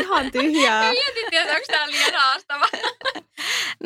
ihan 0.00 0.32
tyhjää. 0.32 0.82
Mietin, 0.92 1.38
että 1.38 1.54
onko 1.54 1.66
tämä 1.66 1.86
liian 1.86 2.14
haastava. 2.14 2.66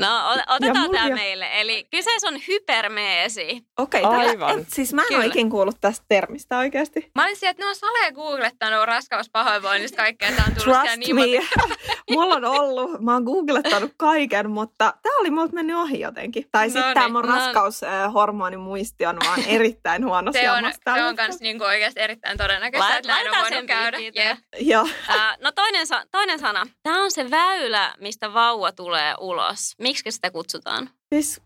No, 0.00 0.30
otetaan 0.54 0.86
mulla- 0.86 1.00
tämä 1.00 1.14
meille. 1.14 1.48
Eli 1.60 1.86
kyseessä 1.90 2.28
on 2.28 2.40
hypermeesi. 2.48 3.62
Okei, 3.78 4.02
Aivan. 4.04 4.26
tällä, 4.48 4.62
et, 4.62 4.68
siis 4.70 4.92
mä 4.94 5.02
en 5.02 5.08
Kyllä. 5.08 5.18
ole 5.18 5.26
ikin 5.26 5.50
kuullut 5.50 5.76
tästä 5.80 6.04
termistä 6.08 6.58
oikeasti. 6.58 7.10
Mä 7.14 7.24
olin 7.24 7.36
siellä, 7.36 7.50
että 7.50 7.62
ne 7.62 7.68
on 7.68 7.76
salee 7.76 8.12
googlettanut 8.12 8.84
raskauspahoinvoinnista 8.86 9.96
kaikkea. 9.96 10.28
Tämä 10.32 10.42
on 10.48 10.54
tullut 10.54 10.78
Trust 10.82 10.96
niin 10.96 11.14
me. 11.16 11.20
monta. 11.26 11.76
mulla 12.10 12.34
on 12.34 12.44
ollut, 12.44 13.00
mä 13.00 13.12
oon 13.12 13.22
googlettanut 13.22 13.92
kaiken, 13.96 14.50
mutta 14.50 14.92
tää 15.02 15.12
oli 15.20 15.30
multa 15.30 15.52
mennyt 15.54 15.76
ohi 15.76 16.00
jotenkin. 16.00 16.44
Tai 16.52 16.66
No 16.66 16.72
sitten 16.72 16.94
niin, 17.02 17.12
mun 17.12 17.22
no- 17.22 17.34
raskaushormonimuisti 17.36 19.06
on 19.06 19.16
vaan 19.26 19.40
erittäin 19.46 20.04
huono 20.04 20.32
Se 20.32 20.50
on, 20.50 20.64
se 20.94 21.04
on 21.04 21.16
kans 21.16 21.40
niinku 21.40 21.64
oikeasti 21.64 22.00
erittäin 22.00 22.38
todennäköistä, 22.38 22.88
Lait- 22.88 22.96
että 22.98 23.08
näin 23.08 23.26
on 23.26 23.32
laitetaan 23.32 23.42
voinut 23.52 23.58
sen 23.58 23.66
käydä. 23.66 24.28
Jep. 24.28 24.38
Joo. 24.60 24.88
Ää, 25.08 25.36
no 25.40 25.52
toinen, 25.52 25.86
sa- 25.86 26.04
toinen 26.12 26.38
sana. 26.38 26.66
Tämä 26.82 27.02
on 27.04 27.10
se 27.12 27.30
väylä, 27.30 27.94
mistä 28.00 28.34
vauva 28.34 28.72
tulee 28.72 29.14
ulos. 29.20 29.74
Miksi 29.90 30.10
sitä 30.10 30.30
kutsutaan? 30.30 30.90
Siis 31.14 31.40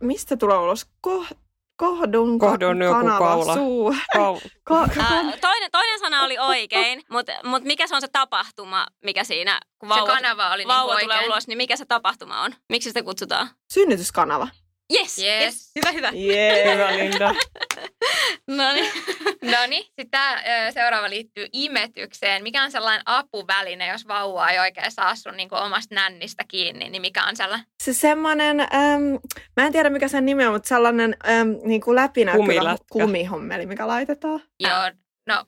mistä 0.00 0.36
tulee 0.36 0.58
ulos? 0.58 0.86
Ko, 1.00 1.24
kohdun, 1.76 2.38
Kohdun 2.38 2.82
joku 2.82 2.94
kanava, 2.98 3.18
kaula. 3.18 3.54
suu. 3.54 3.90
Kau- 3.92 4.48
Ko, 4.68 4.74
Ää, 4.76 5.36
toinen, 5.40 5.70
toinen 5.72 5.98
sana 6.00 6.24
oli 6.24 6.38
oikein, 6.38 7.02
mutta 7.10 7.32
mut 7.44 7.62
mikä 7.64 7.86
se 7.86 7.94
on 7.94 8.00
se 8.00 8.08
tapahtuma, 8.08 8.86
mikä 9.04 9.24
siinä, 9.24 9.60
kun 9.78 9.88
Se 9.88 9.94
vauva, 9.94 10.12
kanava 10.14 10.52
oli 10.52 10.66
vauva 10.66 10.92
niinku 10.94 11.04
tulee 11.04 11.16
oikein. 11.16 11.32
ulos, 11.32 11.46
niin 11.48 11.56
mikä 11.56 11.76
se 11.76 11.84
tapahtuma 11.84 12.42
on? 12.42 12.54
Miksi 12.68 12.90
sitä 12.90 13.02
kutsutaan? 13.02 13.50
synnytyskanava. 13.72 14.48
Yes, 14.92 15.18
Yes. 15.18 15.18
yes. 15.18 15.70
Hyvä, 15.76 15.92
hyvä. 15.92 16.10
Jee. 16.14 16.74
Hyvä 16.74 16.92
Linda. 16.96 17.34
No 18.48 18.72
niin. 18.72 18.92
No 19.42 19.56
niin, 19.68 19.84
sitten 19.84 20.10
tämä 20.10 20.42
seuraava 20.74 21.10
liittyy 21.10 21.46
imetykseen. 21.52 22.42
Mikä 22.42 22.62
on 22.62 22.70
sellainen 22.70 23.02
apuväline, 23.06 23.86
jos 23.88 24.08
vauva 24.08 24.48
ei 24.48 24.58
oikein 24.58 24.92
saa 24.92 25.14
sun 25.14 25.36
niinku 25.36 25.54
omasta 25.54 25.94
nännistä 25.94 26.44
kiinni, 26.48 26.90
niin 26.90 27.02
mikä 27.02 27.24
on 27.24 27.36
sellainen? 27.36 27.66
Se 27.82 27.92
semmonen, 27.92 28.60
äm, 28.60 29.18
mä 29.56 29.66
en 29.66 29.72
tiedä 29.72 29.90
mikä 29.90 30.08
sen 30.08 30.26
nimi 30.26 30.46
on, 30.46 30.52
mutta 30.52 30.68
sellainen 30.68 31.16
äm, 31.28 31.56
niin 31.64 31.80
kuin 31.80 31.94
läpinäkyvä 31.96 32.76
kumihommeli, 32.90 33.66
mikä 33.66 33.86
laitetaan. 33.86 34.42
Joo, 34.60 34.90
no, 35.26 35.44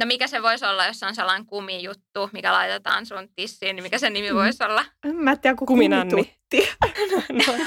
no 0.00 0.06
mikä 0.06 0.26
se 0.26 0.42
voisi 0.42 0.64
olla, 0.64 0.86
jos 0.86 1.02
on 1.02 1.14
sellainen 1.14 1.46
kumijuttu, 1.46 2.30
mikä 2.32 2.52
laitetaan 2.52 3.06
sun 3.06 3.28
tissiin, 3.36 3.76
niin 3.76 3.82
mikä 3.82 3.98
sen 3.98 4.12
nimi 4.12 4.34
voisi 4.34 4.64
olla? 4.64 4.84
En 5.04 5.16
mä 5.16 5.36
tiedä, 5.36 5.56
kun 5.56 5.66
Kuminänni. 5.66 6.10
kumitutti. 6.10 6.68
No, 7.12 7.22
No 7.56 7.64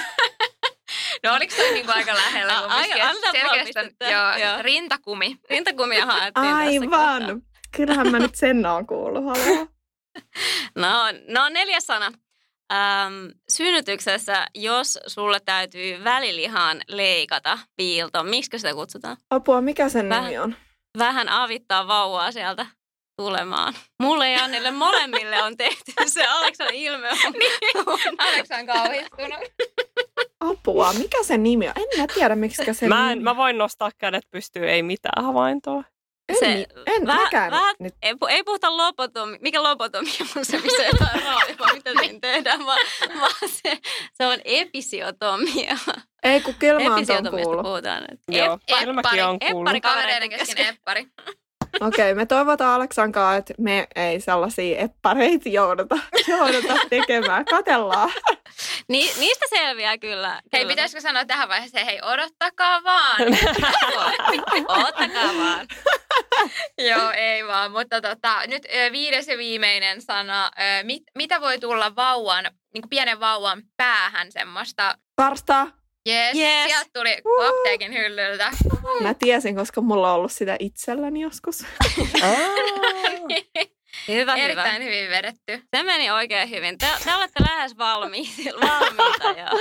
oliko 1.30 1.56
se 1.56 1.72
niinku 1.72 1.92
aika 1.92 2.14
lähellä? 2.14 2.58
A- 2.58 2.62
kumminkin? 2.62 3.02
aika- 3.02 3.64
pistettä, 3.64 4.10
joo, 4.10 4.36
joo. 4.38 4.62
rintakumi. 4.62 5.36
Rintakumia 5.50 6.06
haettiin 6.06 6.34
tässä. 6.34 6.56
Aivan. 6.56 7.42
Kyllähän 7.76 8.12
mä 8.12 8.20
nyt 8.20 8.36
sen 8.36 8.66
oon 8.66 8.88
kuullut. 8.88 9.26
Haloo. 9.26 9.68
No, 10.76 10.98
no 11.28 11.50
neljäs 11.50 11.84
sana. 11.84 12.12
Ähm, 12.74 13.14
synnytyksessä, 13.50 14.48
jos 14.56 15.00
sulle 15.08 15.40
täytyy 15.46 16.04
välilihaan 16.04 16.82
leikata 16.88 17.60
piilto, 17.76 18.24
miksi 18.24 18.60
sitä 18.60 18.74
kutsutaan? 18.74 19.18
Apua, 19.30 19.62
mikä 19.62 19.90
sen 19.90 20.10
Vähän- 20.10 20.24
nimi 20.24 20.38
on? 20.40 20.56
Vähän 20.98 21.30
avittaa 21.30 21.88
vauvaa 21.88 22.32
sieltä 22.32 22.66
tulemaan. 23.26 23.74
Mulle 24.00 24.32
ja 24.32 24.44
Annille 24.44 24.72
molemmille 24.72 25.44
on 25.44 25.58
tehty 25.58 25.92
se 26.06 26.26
Aleksan 26.26 26.74
ilme. 26.74 27.10
On, 27.10 27.34
Niin. 27.40 27.52
Aleksa 28.18 28.56
on 28.56 28.66
kauhistunut. 28.66 29.50
Apua, 30.40 30.94
mikä 30.94 31.24
sen 31.24 31.44
nimi 31.44 31.68
on? 31.68 31.74
En 31.76 32.00
mä 32.02 32.08
tiedä, 32.14 32.36
miksi 32.36 32.64
sen 32.74 32.90
mä, 32.90 33.12
en, 33.12 33.18
nimi 33.18 33.24
mä 33.24 33.38
voin 33.38 33.58
nostaa 33.58 33.90
kädet 33.98 34.24
pystyyn, 34.32 34.70
ei 34.70 34.84
mitään 34.84 35.26
havaintoa. 35.26 35.84
En, 36.30 36.36
se- 36.40 36.68
en 36.88 37.08
vähän- 37.08 37.24
mäkään 37.24 37.52
vähän- 37.52 37.76
nyt. 37.80 37.94
ei, 38.02 38.14
pu- 38.14 38.30
ei 38.30 38.44
puhuta 38.44 38.78
lobotomia. 38.78 39.38
Mikä 39.42 39.64
lobotomia 39.64 40.14
on 40.38 40.46
se, 40.46 40.58
missä 40.60 40.84
jotain 40.84 41.24
mitä 41.74 41.92
siinä 42.00 42.20
tehdään, 42.22 42.66
vaan, 42.66 42.80
vaan 43.20 43.32
se, 43.46 43.78
se 44.14 44.26
on 44.28 44.38
episiotomia. 44.46 45.78
Ei, 46.24 46.42
kun 46.42 46.54
kyllä 46.60 46.74
mä 46.80 46.84
oon 46.84 46.90
ton 46.92 46.98
Episiotomiasta 47.00 47.44
kuullut. 47.46 47.64
puhutaan. 47.66 48.04
Et 48.12 48.20
Joo, 48.28 48.48
oon 48.50 48.60
eppari- 49.40 49.52
kuullut. 49.52 49.66
Kavereiden 49.66 49.82
Kavereiden 49.82 50.30
kesken 50.30 50.66
eppari. 50.66 51.08
Okei, 51.80 52.14
me 52.14 52.26
toivotaan 52.26 52.76
Aleksankaan, 52.76 53.38
että 53.38 53.54
me 53.58 53.88
ei 53.96 54.20
sellaisia 54.22 54.78
eppareita 54.78 55.50
jouduta, 55.50 55.96
jouduta 56.28 56.74
tekemään. 56.90 57.46
Katellaan. 57.46 58.12
Ni, 58.88 59.12
niistä 59.20 59.46
selviää 59.50 59.98
kyllä. 59.98 60.42
Hei, 60.54 60.62
kyllä. 60.62 60.72
pitäisikö 60.72 61.02
sanoa 61.02 61.26
tähän 61.26 61.50
vaiheeseen, 61.50 61.86
hei 61.86 62.00
odottakaa 62.02 62.84
vaan. 62.84 63.22
Ottakaa 64.88 65.38
vaan. 65.38 65.68
Joo, 66.78 67.12
ei 67.12 67.48
vaan. 67.48 67.72
Mutta 67.72 68.02
tota, 68.02 68.42
nyt 68.48 68.64
viides 68.92 69.28
ja 69.28 69.38
viimeinen 69.38 70.02
sana. 70.02 70.52
Mit, 70.84 71.04
mitä 71.18 71.42
voi 71.42 71.60
tulla 71.60 71.96
vauvan, 71.96 72.44
niin 72.74 72.82
kuin 72.82 72.90
pienen 72.90 73.20
vauvan 73.20 73.62
päähän 73.78 74.32
semmoista? 74.32 74.96
Parstaa. 75.16 75.81
Yes, 76.10 76.36
Yes. 76.36 76.68
sieltä 76.72 76.90
tuli 76.94 77.18
Uhu. 77.26 77.42
apteekin 77.58 77.94
hyllyltä. 77.94 78.52
Mä 79.02 79.14
tiesin, 79.14 79.56
koska 79.56 79.82
mulla 79.82 80.10
on 80.10 80.16
ollut 80.16 80.32
sitä 80.32 80.56
itselläni 80.60 81.22
joskus. 81.22 81.66
Hyvä, 84.08 84.36
hyvä. 84.36 84.44
Erittäin 84.46 84.84
hyvin 84.84 85.10
vedetty. 85.10 85.64
Se 85.76 85.84
meni 85.84 86.12
oikein 86.12 86.50
hyvin. 86.50 86.78
Te, 86.78 86.86
te 87.06 87.16
olette 87.16 87.44
lähes 87.44 87.78
valmiita, 87.88 88.32
valmiita 88.62 89.28
jo. 89.28 89.36
Joo, 89.36 89.58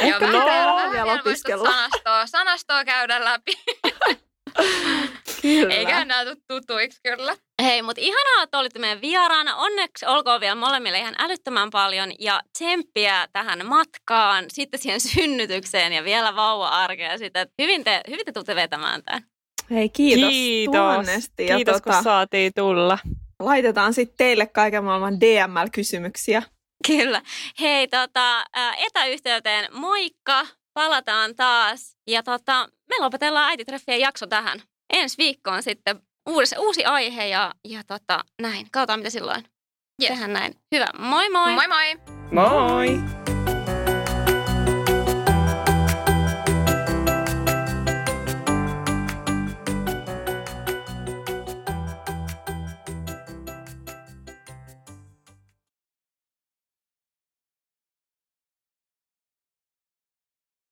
Ehkä 0.00 0.26
no, 0.26 0.32
vielä, 0.44 0.90
vielä 0.92 1.12
opiskella. 1.12 1.70
sanastoa, 1.70 2.26
sanastoa 2.26 2.84
käydä 2.84 3.24
läpi. 3.24 3.52
Kyllä. 5.44 5.74
Eiköhän 5.74 6.08
nämä 6.08 6.24
tuu 6.24 6.34
tutuiksi 6.48 7.00
kyllä. 7.02 7.36
Hei, 7.62 7.82
mutta 7.82 8.00
ihanaa, 8.04 8.42
että 8.42 8.58
olitte 8.58 8.78
meidän 8.78 9.00
vieraana. 9.00 9.56
Onneksi 9.56 10.06
olkoon 10.06 10.40
vielä 10.40 10.54
molemmille 10.54 10.98
ihan 10.98 11.14
älyttömän 11.18 11.70
paljon 11.70 12.12
ja 12.18 12.40
tsemppiä 12.58 13.28
tähän 13.32 13.66
matkaan, 13.66 14.44
sitten 14.48 14.80
siihen 14.80 15.00
synnytykseen 15.00 15.92
ja 15.92 16.04
vielä 16.04 16.36
vauva-arkeen. 16.36 17.18
Sitten 17.18 17.48
hyvin 17.62 17.84
te, 17.84 18.00
hyvin 18.10 18.24
te 18.24 18.32
tuutte 18.32 18.54
vetämään 18.56 19.02
tämän. 19.02 19.22
Hei, 19.70 19.88
kiitos, 19.88 20.28
Kiitos. 20.30 20.72
tuhannesti. 20.72 21.46
Ja 21.46 21.56
Kiitos, 21.56 21.74
tota, 21.76 21.94
kun 21.94 22.02
saatiin 22.02 22.52
tulla. 22.56 22.98
laitetaan 23.40 23.94
sitten 23.94 24.16
teille 24.16 24.46
kaiken 24.46 24.84
maailman 24.84 25.20
DML-kysymyksiä. 25.20 26.42
Kyllä. 26.86 27.22
Hei, 27.60 27.88
tota, 27.88 28.44
etäyhteyteen 28.78 29.68
moikka. 29.72 30.46
Palataan 30.74 31.34
taas. 31.36 31.96
Ja 32.06 32.22
tota, 32.22 32.68
me 32.88 32.96
lopetellaan 33.00 33.48
äititreffien 33.48 34.00
jakso 34.00 34.26
tähän. 34.26 34.62
Ensi 34.94 35.18
viikkoon 35.18 35.62
sitten 35.62 36.00
uusi, 36.28 36.54
uusi 36.58 36.84
aihe 36.84 37.26
ja, 37.26 37.54
ja 37.64 37.84
tota, 37.86 38.24
näin. 38.42 38.66
Katsotaan 38.72 38.98
mitä 38.98 39.10
silloin. 39.10 39.44
Yes. 40.02 40.08
Tehdään 40.10 40.32
näin. 40.32 40.54
Hyvä. 40.74 40.86
Moi 40.98 41.30
moi! 41.30 41.52
Moi 41.52 41.68
moi! 41.68 41.96
Moi! 42.30 43.33